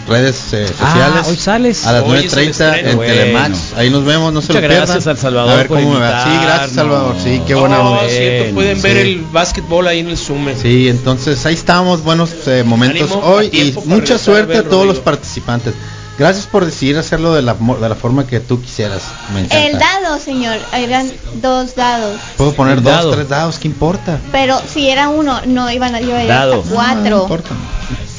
redes 0.08 0.54
eh, 0.54 0.66
Ah, 0.80 0.86
sociales. 0.92 1.28
hoy 1.28 1.38
sales. 1.38 1.86
A 1.88 1.94
las 1.94 2.04
Hoy 2.04 2.18
es 2.26 2.34
el 2.34 2.40
9.30 2.40 2.50
estreno. 2.50 2.90
en 2.90 2.96
Bueno. 2.98 3.14
Telemax. 3.14 3.74
Ahí 3.78 3.90
nos 3.90 4.04
vemos, 4.06 4.34
no 4.34 4.42
se 4.42 4.48
Muchas 4.54 4.62
lo 4.62 4.68
gracias 4.70 4.90
pierdan. 4.92 5.10
al 5.12 5.18
Salvador 5.18 5.52
A 5.52 5.56
ver 5.56 5.68
por 5.68 5.80
cómo 5.80 5.94
me 5.94 6.00
va. 6.00 6.24
Sí, 6.24 6.30
gracias. 6.44 6.72
Salvador. 6.72 7.16
Sí, 7.24 7.42
qué 7.48 7.56
buena 7.56 7.80
Oh, 7.82 7.92
onda. 8.00 8.10
cierto, 8.10 8.54
pueden 8.56 8.82
ver 8.82 8.94
Sí. 9.06 9.12
el 9.14 9.22
básquetbol 9.32 9.88
ahí 9.88 10.00
en 10.00 10.10
el 10.10 10.18
Sume 10.18 10.56
Sí, 10.56 10.90
entonces 10.90 11.46
ahí 11.46 11.54
estamos, 11.54 12.04
buenos 12.04 12.32
eh, 12.48 12.64
momentos 12.66 13.12
Ánimo, 13.12 13.26
hoy 13.28 13.50
y 13.52 13.74
mucha 13.86 14.18
suerte 14.18 14.54
ver 14.54 14.66
a 14.66 14.70
todos 14.70 14.86
los 14.86 15.00
participantes. 15.00 15.74
Gracias 16.20 16.46
por 16.46 16.64
decidir 16.64 16.96
hacerlo 17.00 17.34
de 17.34 17.42
la, 17.42 17.56
de 17.56 17.90
la 17.90 17.96
forma 17.96 18.28
que 18.28 18.40
tú 18.40 18.62
quisieras. 18.62 19.02
El 19.50 19.80
dado, 19.80 20.20
señor, 20.20 20.60
eran 20.72 21.12
dos 21.42 21.74
dados. 21.76 22.20
Puedo 22.38 22.54
poner 22.54 22.78
El 22.78 22.84
dos, 22.84 22.94
dado. 22.94 23.12
tres 23.14 23.30
dados, 23.30 23.58
¿qué 23.58 23.68
importa? 23.68 24.20
Pero 24.32 24.62
si 24.72 24.90
era 24.92 25.10
uno, 25.10 25.42
no 25.48 25.72
iban 25.72 25.96
a 25.96 26.02
yo 26.02 26.16
a 26.16 26.22
ir 26.22 26.28
Dado. 26.28 26.60
hasta 26.62 26.70
No, 26.70 26.76
no 26.76 26.76
cuatro. 26.76 27.22
importa. 27.24 27.50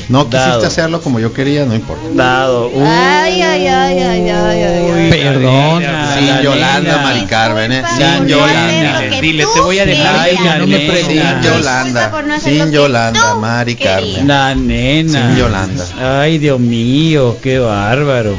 No 0.09 0.25
quisiste 0.29 0.49
Dado. 0.51 0.67
hacerlo 0.67 1.01
como 1.01 1.19
yo 1.21 1.33
quería, 1.33 1.65
no 1.65 1.75
importa. 1.75 2.03
Dado. 2.15 2.71
Ay, 2.77 3.41
ay, 3.43 3.67
ay, 3.67 3.99
ay, 4.01 4.31
ay, 4.31 4.31
ay, 4.31 4.91
ay. 4.95 5.11
Perdona. 5.11 6.15
Sin 6.15 6.27
la 6.27 6.43
Yolanda. 6.43 6.99
Mari 7.03 7.27
Carmen, 7.27 7.73
¿eh? 7.73 7.83
Sin 7.97 8.27
Yolanda. 8.29 9.09
que 9.11 9.21
Dile, 9.21 9.45
te 9.55 9.61
voy 9.61 9.79
a 9.79 9.87
dejar. 9.87 10.19
Ay, 10.19 10.37
no 10.59 10.67
me 10.67 10.79
Sin 10.79 10.89
preguntes. 10.89 11.45
Yolanda. 11.45 11.85
Disculpa 11.85 12.11
por 12.11 12.25
no 12.25 12.35
hacer 12.35 12.53
lo 12.53 12.59
Sin 12.65 12.71
que 12.71 12.77
Yolanda, 12.77 13.33
tú 13.33 13.41
Mari 13.41 13.75
querías. 13.77 14.01
Carmen. 14.01 14.29
La 14.29 14.55
nena. 14.55 15.29
Sin 15.29 15.37
Yolanda. 15.37 15.85
Ay, 16.21 16.39
Dios 16.39 16.61
mío, 16.61 17.37
qué 17.43 17.59
bárbaro. 17.59 18.37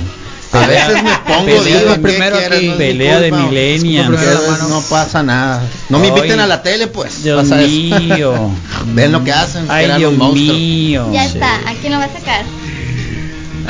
A 0.55 0.67
veces 0.67 1.03
me 1.03 1.11
pongo 1.27 1.45
Pelea 1.45 1.79
digo, 1.79 1.89
de 1.91 1.95
¿qué 1.95 2.01
primero 2.01 2.37
aquí. 2.37 2.73
Pelea 2.77 3.19
de 3.19 3.31
millennials. 3.31 4.69
No 4.69 4.81
pasa 4.81 5.23
nada. 5.23 5.61
No 5.89 5.99
me 5.99 6.05
Ay. 6.07 6.13
inviten 6.15 6.39
a 6.39 6.47
la 6.47 6.61
tele, 6.63 6.87
pues. 6.87 7.23
Dios 7.23 7.45
mío. 7.47 8.51
Ven 8.87 9.11
lo 9.11 9.23
que 9.23 9.31
hacen. 9.31 9.65
Ay, 9.69 9.91
Dios 9.97 10.13
mío. 10.13 11.09
Ya 11.11 11.25
está, 11.25 11.55
¿a 11.67 11.73
quién 11.81 11.93
lo 11.93 11.99
va 11.99 12.05
a 12.05 12.09
sacar? 12.13 12.43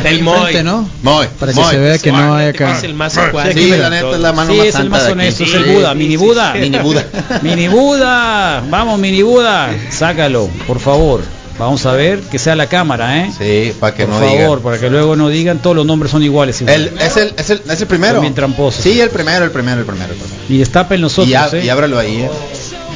el 0.04 0.24
Moy 0.24 0.62
¿no? 0.62 0.90
Muy, 1.04 1.26
Para 1.40 1.54
que 1.54 1.64
se 1.64 1.78
vea 1.78 1.98
que 1.98 2.12
no 2.12 2.36
hay 2.36 2.48
acá. 2.50 2.78
es 2.78 2.84
el 2.84 2.94
más 2.94 3.14
Sí, 3.14 3.70
la 3.70 3.90
neta 3.90 4.12
es 4.12 4.20
la 4.20 4.34
mano 4.34 4.52
Sí, 4.52 4.58
más 4.58 4.68
es 4.68 4.76
el 4.76 4.90
más 4.90 5.04
aquí. 5.04 5.12
honesto, 5.14 5.44
es 5.46 5.54
el 5.54 5.64
Buda, 5.66 5.94
mini 5.96 6.18
Buda. 6.18 6.54
Mini 6.54 6.78
Buda. 6.84 7.06
Mini 7.42 7.68
Buda. 7.70 8.62
Vamos, 8.70 9.00
mini 9.00 9.22
Buda. 9.22 9.70
Sácalo, 9.90 10.50
por 10.68 10.80
favor. 10.80 11.22
Vamos 11.58 11.86
a 11.86 11.94
ver 11.94 12.20
que 12.20 12.38
sea 12.38 12.54
la 12.56 12.68
cámara, 12.68 13.20
¿eh? 13.24 13.32
Sí, 13.38 13.74
para 13.80 13.96
que 13.96 14.06
por 14.06 14.16
no 14.16 14.20
favor, 14.20 14.38
digan. 14.38 14.60
para 14.62 14.78
que 14.80 14.90
luego 14.90 15.16
no 15.16 15.30
digan 15.30 15.60
todos 15.60 15.74
los 15.76 15.86
nombres 15.86 16.12
son 16.12 16.22
iguales. 16.22 16.62
El, 16.62 16.92
es, 17.00 17.16
el, 17.16 17.34
es, 17.38 17.50
el, 17.50 17.62
es 17.70 17.80
el 17.82 17.88
primero. 17.88 18.20
Bien 18.20 18.34
tramposos. 18.34 18.84
Sí, 18.84 19.00
el 19.00 19.10
primero, 19.10 19.46
el 19.46 19.52
primero, 19.52 19.80
el 19.80 19.86
primero. 19.86 20.14
Y 20.50 20.58
destapen 20.58 21.00
nosotros, 21.00 21.30
y, 21.30 21.34
ab- 21.34 21.54
¿eh? 21.54 21.64
y 21.66 21.70
ábralo 21.70 21.98
ahí, 21.98 22.24
¿eh? 22.24 22.30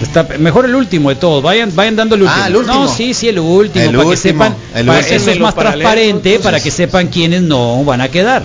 Destape- 0.01 0.37
Mejor 0.39 0.65
el 0.65 0.75
último 0.75 1.07
de 1.09 1.15
todos. 1.15 1.41
Vayan, 1.41 1.73
vayan 1.73 1.95
dando 1.95 2.15
el 2.15 2.23
último. 2.23 2.41
Ah, 2.43 2.47
el 2.47 2.55
último. 2.57 2.83
No, 2.83 2.87
sí, 2.93 3.13
sí, 3.13 3.29
el 3.29 3.39
último. 3.39 3.85
El 3.85 3.91
para 3.91 4.03
que 4.03 4.09
último, 4.09 4.21
sepan. 4.21 4.55
el 4.75 4.85
para- 4.85 4.99
último. 4.99 5.15
eso 5.17 5.31
es 5.31 5.39
más 5.39 5.55
transparente 5.55 6.09
entonces. 6.29 6.41
para 6.41 6.59
que 6.59 6.71
sepan 6.71 7.07
quiénes 7.07 7.41
no 7.41 7.83
van 7.85 8.01
a 8.01 8.09
quedar. 8.09 8.43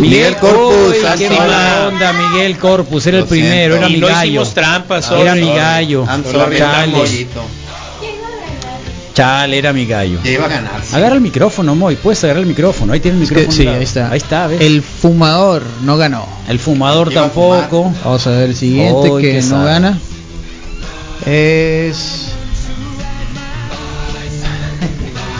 Miguel 0.00 0.36
Corpus, 0.36 0.88
Uy, 0.88 0.94
qué 1.18 1.26
sorry. 1.28 1.38
mala 1.38 1.88
onda, 1.88 2.12
Miguel 2.12 2.56
Corpus, 2.58 3.06
era 3.06 3.18
Lo 3.18 3.22
el 3.24 3.28
primero, 3.28 3.74
siento. 3.74 3.76
era 3.76 3.88
mi 3.88 3.96
no 4.00 4.06
gallo. 4.06 4.28
hicimos 4.30 4.54
trampas 4.54 5.10
Era 5.10 5.30
sorry. 5.34 5.44
mi 5.44 5.54
gallo. 5.54 6.06
Chale, 9.14 9.56
era 9.58 9.72
mi 9.72 9.86
gallo. 9.86 10.20
Que 10.22 10.32
iba 10.32 10.44
a 10.46 10.48
ganar. 10.48 10.82
sí. 10.84 10.94
Agarra 10.96 11.14
el 11.14 11.20
micrófono, 11.20 11.74
Moy, 11.76 11.94
puedes 11.96 12.22
agarrar 12.24 12.42
el 12.42 12.48
micrófono. 12.48 12.92
Ahí 12.92 13.00
tiene 13.00 13.18
el 13.18 13.22
Es 13.22 13.28
que- 13.30 13.34
micrófono. 13.36 13.56
sí, 13.62 13.68
ahí 13.68 13.82
está. 13.84 14.10
Ahí 14.10 14.16
está, 14.18 14.46
¿ves? 14.48 14.60
El 14.60 14.82
fumador 14.82 15.62
no 15.82 15.96
ganó. 15.96 16.26
El 16.48 16.58
fumador 16.58 17.10
a 17.10 17.14
tampoco. 17.14 17.92
Vamos 18.04 18.26
a 18.26 18.30
ver 18.30 18.50
el 18.50 18.56
siguiente 18.56 19.08
que 19.20 19.40
no 19.42 19.64
gana. 19.64 19.98
Es 21.26 22.28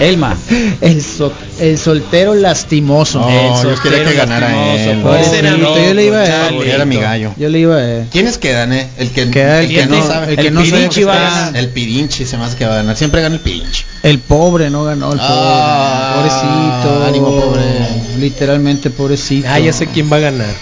Elma. 0.01 0.37
el, 0.81 1.03
so- 1.03 1.33
el 1.61 1.79
soltero 1.79 2.35
lastimoso. 2.35 3.21
No, 3.21 3.29
El 3.29 3.63
yo 3.77 3.83
quería 3.83 4.05
que 4.05 4.15
ganara 4.15 4.49
lastimoso, 4.49 4.91
él. 4.91 5.01
pobrecito, 5.03 5.77
yo 5.87 5.95
le 5.95 6.05
iba 6.07 6.19
a 6.19 6.49
él. 6.49 6.63
Era 6.63 6.85
mi 6.85 6.97
gallo. 6.97 7.33
Yo 7.37 7.49
le 7.49 7.59
iba 7.61 7.77
a 7.77 7.85
él. 7.85 8.07
¿Quiénes 8.11 8.39
quedan, 8.39 8.73
eh? 8.73 8.89
El 8.99 9.11
que, 9.11 9.31
Queda 9.31 9.61
el 9.61 9.71
el 9.71 9.75
que 9.77 9.87
no 9.87 10.07
sabe. 10.07 10.31
el 10.33 10.37
que 10.39 10.51
no 10.51 10.61
sabe 10.61 10.71
Pirinchi 10.73 11.01
que 11.01 11.05
va. 11.07 11.51
El 11.55 11.69
Pirinchi 11.69 12.25
se 12.27 12.37
me 12.39 12.45
hace 12.45 12.57
que 12.57 12.67
va 12.67 12.73
a 12.73 12.77
ganar. 12.77 12.97
Siempre 12.97 13.21
gana 13.23 13.35
el 13.37 13.41
Pirinchi. 13.41 13.85
El 14.03 14.19
pobre 14.19 14.71
no 14.71 14.85
ganó, 14.85 15.13
el 15.13 15.19
pobre. 15.19 15.33
Ah, 15.33 16.15
pobrecito. 16.17 17.05
ánimo, 17.05 17.41
pobre. 17.41 17.63
Literalmente 18.19 18.91
pobrecito. 18.91 19.49
Ah, 19.51 19.59
ya 19.59 19.73
sé 19.73 19.87
quién 19.87 20.11
va 20.13 20.17
a 20.17 20.21
ganar. 20.21 20.55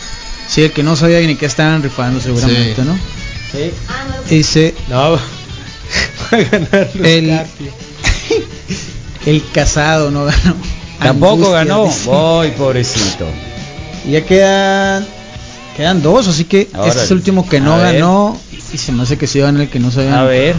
Sí, 0.49 0.63
el 0.63 0.73
que 0.73 0.83
no 0.83 0.97
sabía 0.97 1.21
ni 1.21 1.37
qué 1.37 1.47
estaban 1.47 1.83
rifando 1.83 2.21
seguramente, 2.21 2.75
Sí. 2.77 2.83
¿no? 2.85 2.99
Sí. 3.53 3.71
Dice 4.29 4.75
No, 4.89 5.13
va 5.13 5.19
a 6.33 6.37
ganar 6.37 6.91
Luis 6.95 7.07
el, 7.07 7.41
el 9.27 9.43
casado 9.53 10.11
no 10.11 10.25
ganó. 10.25 10.57
Tampoco 11.03 11.51
ganó. 11.51 11.87
Voy, 12.05 12.51
pobrecito. 12.53 13.27
Y 14.07 14.13
ya 14.13 14.25
quedan 14.25 15.07
quedan 15.77 16.03
dos, 16.03 16.29
así 16.29 16.45
que 16.45 16.69
Ahora, 16.73 16.89
este 16.89 17.05
es 17.05 17.11
el 17.11 17.17
último 17.19 17.49
que 17.49 17.61
no 17.61 17.77
ver. 17.79 17.95
ganó 17.95 18.39
y 18.73 18.79
se 18.79 18.93
me 18.93 19.03
hace 19.03 19.17
que 19.17 19.27
sí 19.27 19.41
gana 19.41 19.63
el 19.63 19.69
que 19.69 19.79
no 19.79 19.91
sabía. 19.91 20.21
A 20.21 20.25
ver. 20.25 20.57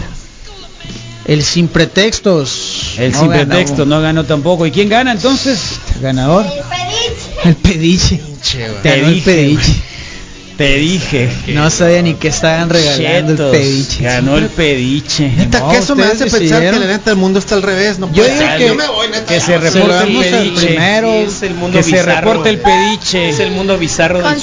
El 1.26 1.42
sin 1.42 1.68
pretextos. 1.68 2.94
El 2.98 3.12
no 3.12 3.20
sin 3.20 3.30
ganó. 3.30 3.48
pretexto 3.48 3.86
no 3.86 4.00
ganó 4.00 4.24
tampoco. 4.24 4.66
¿Y 4.66 4.70
quién 4.70 4.88
gana 4.88 5.12
entonces? 5.12 5.80
Ganador. 6.00 6.44
El 7.44 7.56
pediche. 7.56 8.20
Te 8.82 9.00
Ganó 9.00 9.08
el 9.08 9.22
pediche. 9.22 9.82
Te 10.56 10.76
dije. 10.76 11.28
No 11.48 11.68
sabía 11.68 12.00
ni 12.02 12.14
qué 12.14 12.28
estaban 12.28 12.70
regalando 12.70 13.32
Chetos, 13.32 13.54
el 13.54 13.60
pediche. 13.60 14.04
Ganó 14.04 14.36
el 14.36 14.46
pediche. 14.46 15.28
Neta, 15.36 15.58
No, 15.58 15.70
que 15.70 15.78
eso 15.78 15.96
me 15.96 16.04
hace 16.04 16.26
pensar 16.30 16.60
que 16.62 16.70
la 16.78 16.86
neta 16.86 17.10
el 17.10 17.16
mundo 17.16 17.40
está 17.40 17.56
al 17.56 17.62
revés. 17.62 17.98
No 17.98 18.06
Yo 18.12 18.22
puede 18.22 18.34
digo 18.34 18.46
ser. 18.46 18.58
que- 18.58 18.66
yo 18.68 18.74
me 18.76 18.86
voy, 18.86 19.08
neta. 19.08 19.24
Que 19.26 19.40
se 19.40 19.58
reporte 19.58 20.04
el 20.04 20.16
pediche. 20.16 20.66
primero. 20.66 21.08
Sí, 21.10 21.16
es 21.36 21.42
el 21.42 21.54
mundo 21.54 21.76
Que 21.76 21.82
se 21.82 21.90
bizarro. 21.90 22.14
reporte 22.20 22.50
el 22.50 22.58
pediche. 22.60 23.28
Es 23.30 23.40
el 23.40 23.50
mundo 23.50 23.78
bizarro 23.78 24.22
del 24.22 24.40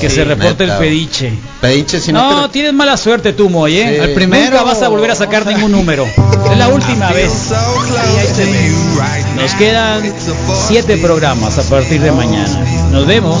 que 0.00 0.10
se 0.10 0.24
reporte 0.24 0.64
el 0.64 0.72
pediche. 0.72 1.32
Pediche, 1.60 2.00
si 2.00 2.12
no, 2.12 2.32
No, 2.40 2.50
tienes 2.50 2.72
mala 2.74 2.96
suerte 2.96 3.32
tú, 3.32 3.48
Moy, 3.48 3.76
¿eh? 3.78 4.00
Al 4.02 4.10
primero 4.10 4.50
Nunca 4.50 4.62
vas 4.64 4.82
a 4.82 4.88
volver 4.88 5.12
a 5.12 5.14
sacar 5.14 5.46
ningún 5.46 5.70
número. 5.72 6.04
Es 6.50 6.58
la 6.58 6.68
última 6.68 7.10
vez. 7.12 7.30
Nos 9.36 9.54
quedan 9.54 10.02
siete 10.68 10.96
programas 10.98 11.58
a 11.58 11.62
partir 11.62 12.00
de 12.00 12.10
mañana. 12.12 12.58
Nos 12.90 13.06
vemos. 13.06 13.40